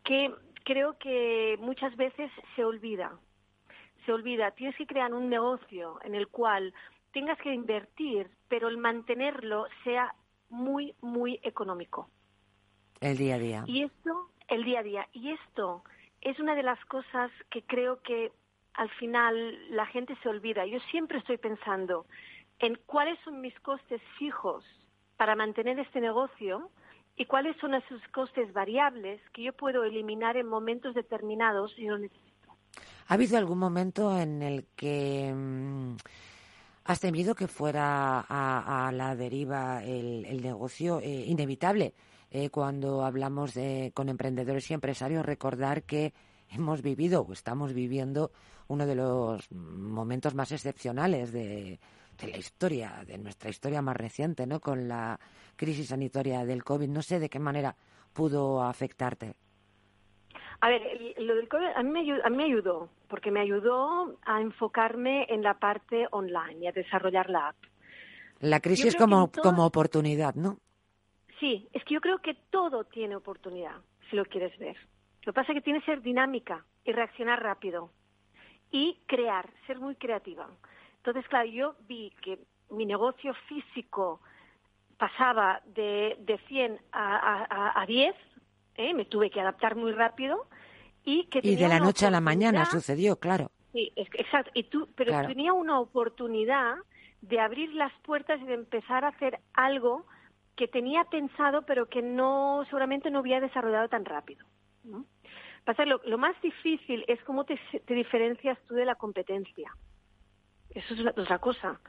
que 0.03 0.33
creo 0.63 0.97
que 0.97 1.57
muchas 1.59 1.95
veces 1.95 2.31
se 2.55 2.63
olvida. 2.63 3.17
Se 4.05 4.13
olvida. 4.13 4.51
Tienes 4.51 4.75
que 4.75 4.87
crear 4.87 5.13
un 5.13 5.29
negocio 5.29 5.99
en 6.03 6.15
el 6.15 6.27
cual 6.27 6.73
tengas 7.11 7.37
que 7.39 7.53
invertir, 7.53 8.29
pero 8.47 8.67
el 8.67 8.77
mantenerlo 8.77 9.67
sea 9.83 10.13
muy, 10.49 10.93
muy 11.01 11.39
económico. 11.43 12.09
El 13.01 13.17
día 13.17 13.35
a 13.35 13.39
día. 13.39 13.63
Y 13.67 13.83
esto, 13.83 14.29
el 14.47 14.63
día 14.63 14.79
a 14.79 14.83
día. 14.83 15.07
Y 15.13 15.31
esto 15.31 15.83
es 16.21 16.39
una 16.39 16.55
de 16.55 16.63
las 16.63 16.83
cosas 16.85 17.31
que 17.49 17.63
creo 17.63 18.01
que 18.01 18.31
al 18.73 18.89
final 18.91 19.75
la 19.75 19.85
gente 19.87 20.15
se 20.21 20.29
olvida. 20.29 20.65
Yo 20.65 20.79
siempre 20.91 21.17
estoy 21.17 21.37
pensando 21.37 22.05
en 22.59 22.77
cuáles 22.85 23.19
son 23.23 23.41
mis 23.41 23.57
costes 23.59 24.01
fijos 24.17 24.63
para 25.17 25.35
mantener 25.35 25.79
este 25.79 25.99
negocio 25.99 26.69
y 27.15 27.25
cuáles 27.25 27.57
son 27.57 27.73
esos 27.73 28.01
costes 28.13 28.53
variables 28.53 29.19
que 29.33 29.43
yo 29.43 29.53
puedo 29.53 29.83
eliminar 29.83 30.37
en 30.37 30.47
momentos 30.47 30.93
determinados 30.93 31.73
si 31.73 31.85
lo 31.85 31.97
necesito. 31.97 32.27
¿Ha 33.07 33.13
habido 33.15 33.37
algún 33.37 33.57
momento 33.57 34.19
en 34.19 34.43
el 34.43 34.65
que 34.75 35.33
mm, 35.33 35.95
has 36.85 36.99
temido 36.99 37.33
que 37.33 37.47
fuera 37.47 38.25
a, 38.27 38.91
la 38.91 39.15
deriva 39.15 39.83
el, 39.83 40.41
negocio 40.41 40.99
eh, 40.99 41.25
inevitable? 41.25 41.93
Eh, 42.29 42.49
cuando 42.49 43.03
hablamos 43.05 43.53
de, 43.53 43.91
con 43.93 44.09
emprendedores 44.09 44.69
y 44.69 44.73
empresarios, 44.73 45.25
recordar 45.25 45.83
que 45.83 46.13
hemos 46.49 46.81
vivido 46.81 47.21
o 47.21 47.33
estamos 47.33 47.73
viviendo 47.73 48.31
uno 48.67 48.85
de 48.85 48.95
los 48.95 49.51
momentos 49.51 50.35
más 50.35 50.51
excepcionales 50.51 51.31
de, 51.31 51.79
de 52.19 52.27
la 52.27 52.37
historia, 52.37 53.03
de 53.05 53.17
nuestra 53.17 53.49
historia 53.49 53.81
más 53.81 53.95
reciente, 53.95 54.45
¿no? 54.45 54.59
Con 54.59 54.87
la 54.87 55.19
crisis 55.55 55.87
sanitaria 55.89 56.45
del 56.45 56.63
COVID. 56.63 56.89
No 56.89 57.01
sé 57.01 57.19
de 57.19 57.29
qué 57.29 57.39
manera 57.39 57.75
pudo 58.13 58.61
afectarte. 58.61 59.35
A 60.59 60.69
ver, 60.69 60.81
lo 61.17 61.35
del 61.35 61.47
COVID 61.47 61.67
a 61.75 61.83
mí, 61.83 61.91
me 61.91 61.99
ayudó, 61.99 62.25
a 62.25 62.29
mí 62.29 62.37
me 62.37 62.45
ayudó, 62.45 62.89
porque 63.07 63.29
me 63.29 63.41
ayudó 63.41 64.17
a 64.25 64.41
enfocarme 64.41 65.27
en 65.29 65.43
la 65.43 65.59
parte 65.59 66.07
online 66.11 66.57
y 66.61 66.67
a 66.67 66.71
desarrollar 66.71 67.29
la 67.29 67.49
app. 67.49 67.55
La 68.39 68.59
crisis 68.59 68.95
como, 68.95 69.31
como 69.31 69.65
oportunidad, 69.65 70.35
¿no? 70.35 70.57
Sí, 71.39 71.67
es 71.73 71.83
que 71.83 71.93
yo 71.93 72.01
creo 72.01 72.19
que 72.19 72.33
todo 72.49 72.83
tiene 72.85 73.15
oportunidad, 73.15 73.75
si 74.09 74.15
lo 74.15 74.25
quieres 74.25 74.57
ver. 74.57 74.75
Lo 75.23 75.33
que 75.33 75.35
pasa 75.35 75.51
es 75.51 75.57
que 75.57 75.61
tiene 75.61 75.79
que 75.79 75.85
ser 75.85 76.01
dinámica 76.01 76.65
y 76.83 76.91
reaccionar 76.91 77.41
rápido 77.43 77.91
y 78.71 78.99
crear, 79.05 79.49
ser 79.65 79.79
muy 79.79 79.95
creativa. 79.95 80.49
Entonces, 80.97 81.27
claro, 81.27 81.47
yo 81.47 81.75
vi 81.87 82.11
que 82.21 82.39
mi 82.71 82.85
negocio 82.85 83.33
físico 83.47 84.21
pasaba 84.97 85.61
de, 85.65 86.17
de 86.19 86.37
100 86.47 86.79
a, 86.91 87.43
a, 87.49 87.81
a 87.81 87.85
10, 87.85 88.15
¿eh? 88.75 88.93
me 88.93 89.05
tuve 89.05 89.29
que 89.29 89.39
adaptar 89.39 89.75
muy 89.75 89.91
rápido 89.91 90.47
y 91.03 91.25
que 91.25 91.39
Y 91.43 91.55
de 91.55 91.67
la 91.67 91.79
noche 91.79 92.07
a 92.07 92.11
la 92.11 92.19
mañana 92.19 92.65
sucedió, 92.65 93.17
claro. 93.17 93.51
Sí, 93.73 93.93
exacto. 93.95 94.51
Y 94.53 94.63
tú, 94.63 94.89
pero 94.95 95.27
tenía 95.27 95.53
una 95.53 95.79
oportunidad 95.79 96.75
de 97.21 97.39
abrir 97.39 97.73
las 97.73 97.93
puertas 98.01 98.41
y 98.41 98.45
de 98.45 98.55
empezar 98.55 99.05
a 99.05 99.09
hacer 99.09 99.39
algo 99.53 100.05
que 100.57 100.67
tenía 100.67 101.05
pensado, 101.05 101.61
pero 101.61 101.87
que 101.87 102.01
no 102.01 102.65
seguramente 102.65 103.09
no 103.09 103.19
había 103.19 103.39
desarrollado 103.39 103.87
tan 103.87 104.03
rápido. 104.03 104.45
¿no? 104.83 105.05
Pasa, 105.63 105.85
lo, 105.85 106.17
más 106.17 106.39
difícil 106.41 107.05
es 107.07 107.23
cómo 107.23 107.45
te, 107.45 107.59
te, 107.85 107.93
diferencias 107.93 108.57
tú 108.67 108.73
de 108.73 108.85
la 108.85 108.95
competencia. 108.95 109.71
Eso 110.71 110.93
es 110.93 111.05
otra 111.05 111.39
cosa 111.39 111.79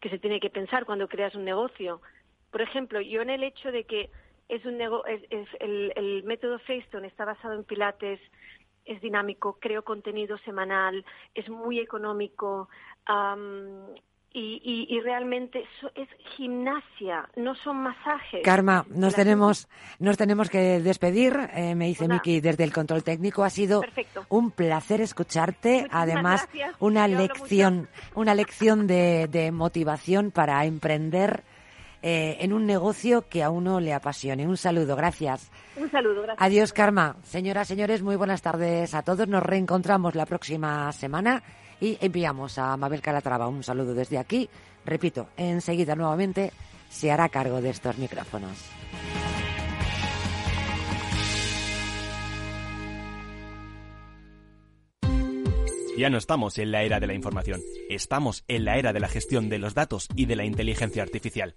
que 0.00 0.10
se 0.10 0.18
tiene 0.18 0.40
que 0.40 0.50
pensar 0.50 0.84
cuando 0.84 1.08
creas 1.08 1.34
un 1.34 1.44
negocio. 1.44 2.02
Por 2.50 2.62
ejemplo, 2.62 3.00
yo 3.00 3.22
en 3.22 3.30
el 3.30 3.44
hecho 3.44 3.70
de 3.70 3.84
que 3.84 4.10
es 4.48 4.64
un 4.64 4.76
nego 4.76 5.06
es, 5.06 5.22
es 5.30 5.48
el, 5.60 5.92
el, 5.96 6.24
método 6.24 6.58
Facetone 6.58 7.06
está 7.06 7.24
basado 7.24 7.54
en 7.54 7.64
Pilates, 7.64 8.20
es 8.84 9.00
dinámico, 9.00 9.58
creo 9.60 9.84
contenido 9.84 10.38
semanal, 10.38 11.04
es 11.34 11.48
muy 11.48 11.80
económico, 11.80 12.68
um, 13.08 13.94
y, 14.36 14.60
y, 14.62 14.94
y, 14.94 15.00
realmente 15.00 15.64
so, 15.80 15.90
es 15.94 16.08
gimnasia, 16.36 17.26
no 17.36 17.54
son 17.54 17.78
masajes. 17.78 18.42
Karma, 18.44 18.84
nos 18.90 19.14
tenemos, 19.14 19.66
nos 19.98 20.18
tenemos 20.18 20.50
que 20.50 20.78
despedir. 20.80 21.34
Eh, 21.54 21.74
me 21.74 21.86
dice 21.86 22.06
Miki 22.06 22.42
desde 22.42 22.64
el 22.64 22.70
control 22.70 23.02
técnico. 23.02 23.44
Ha 23.44 23.50
sido 23.50 23.80
Perfecto. 23.80 24.26
un 24.28 24.50
placer 24.50 25.00
escucharte. 25.00 25.70
Muchísimas 25.70 26.02
Además, 26.02 26.42
gracias. 26.52 26.76
una 26.80 27.08
lección, 27.08 27.88
una 28.14 28.34
lección 28.34 28.86
de, 28.86 29.26
de 29.26 29.52
motivación 29.52 30.30
para 30.30 30.62
emprender 30.66 31.42
eh, 32.02 32.36
en 32.40 32.52
un 32.52 32.66
negocio 32.66 33.26
que 33.30 33.42
a 33.42 33.48
uno 33.48 33.80
le 33.80 33.94
apasione. 33.94 34.46
Un 34.46 34.58
saludo, 34.58 34.96
gracias. 34.96 35.50
Un 35.78 35.90
saludo, 35.90 36.20
gracias. 36.20 36.46
Adiós, 36.46 36.74
Karma. 36.74 37.16
Señoras, 37.22 37.68
señores, 37.68 38.02
muy 38.02 38.16
buenas 38.16 38.42
tardes 38.42 38.94
a 38.94 39.00
todos. 39.02 39.26
Nos 39.28 39.42
reencontramos 39.42 40.14
la 40.14 40.26
próxima 40.26 40.92
semana 40.92 41.42
y 41.80 41.98
enviamos 42.00 42.58
a 42.58 42.76
Mabel 42.76 43.00
Calatrava 43.00 43.48
un 43.48 43.62
saludo 43.62 43.94
desde 43.94 44.18
aquí. 44.18 44.48
Repito, 44.84 45.28
enseguida 45.36 45.94
nuevamente 45.94 46.52
se 46.88 47.10
hará 47.10 47.28
cargo 47.28 47.60
de 47.60 47.70
estos 47.70 47.98
micrófonos. 47.98 48.56
Ya 55.96 56.10
no 56.10 56.18
estamos 56.18 56.58
en 56.58 56.72
la 56.72 56.82
era 56.82 57.00
de 57.00 57.06
la 57.06 57.14
información, 57.14 57.62
estamos 57.88 58.44
en 58.48 58.66
la 58.66 58.76
era 58.76 58.92
de 58.92 59.00
la 59.00 59.08
gestión 59.08 59.48
de 59.48 59.58
los 59.58 59.72
datos 59.72 60.08
y 60.14 60.26
de 60.26 60.36
la 60.36 60.44
inteligencia 60.44 61.02
artificial. 61.02 61.56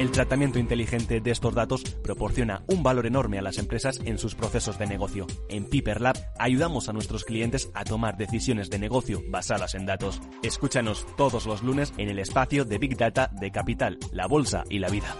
El 0.00 0.12
tratamiento 0.12 0.58
inteligente 0.58 1.20
de 1.20 1.30
estos 1.30 1.54
datos 1.54 1.82
proporciona 2.02 2.62
un 2.68 2.82
valor 2.82 3.04
enorme 3.04 3.38
a 3.38 3.42
las 3.42 3.58
empresas 3.58 4.00
en 4.06 4.16
sus 4.16 4.34
procesos 4.34 4.78
de 4.78 4.86
negocio. 4.86 5.26
En 5.50 5.66
Piper 5.66 6.00
Lab 6.00 6.16
ayudamos 6.38 6.88
a 6.88 6.94
nuestros 6.94 7.26
clientes 7.26 7.70
a 7.74 7.84
tomar 7.84 8.16
decisiones 8.16 8.70
de 8.70 8.78
negocio 8.78 9.22
basadas 9.28 9.74
en 9.74 9.84
datos. 9.84 10.22
Escúchanos 10.42 11.06
todos 11.18 11.44
los 11.44 11.62
lunes 11.62 11.92
en 11.98 12.08
el 12.08 12.18
espacio 12.18 12.64
de 12.64 12.78
Big 12.78 12.96
Data 12.96 13.28
de 13.30 13.50
Capital, 13.50 13.98
la 14.10 14.26
Bolsa 14.26 14.64
y 14.70 14.78
la 14.78 14.88
Vida. 14.88 15.14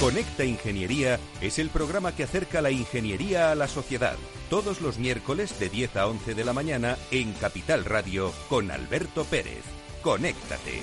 Conecta 0.00 0.44
Ingeniería 0.44 1.20
es 1.40 1.60
el 1.60 1.68
programa 1.68 2.10
que 2.10 2.24
acerca 2.24 2.60
la 2.60 2.72
ingeniería 2.72 3.52
a 3.52 3.54
la 3.54 3.68
sociedad. 3.68 4.16
Todos 4.50 4.80
los 4.80 4.98
miércoles 4.98 5.60
de 5.60 5.68
10 5.68 5.96
a 5.96 6.08
11 6.08 6.34
de 6.34 6.44
la 6.44 6.52
mañana 6.52 6.96
en 7.12 7.32
Capital 7.34 7.84
Radio 7.84 8.32
con 8.48 8.72
Alberto 8.72 9.22
Pérez. 9.22 9.62
Conéctate. 10.02 10.82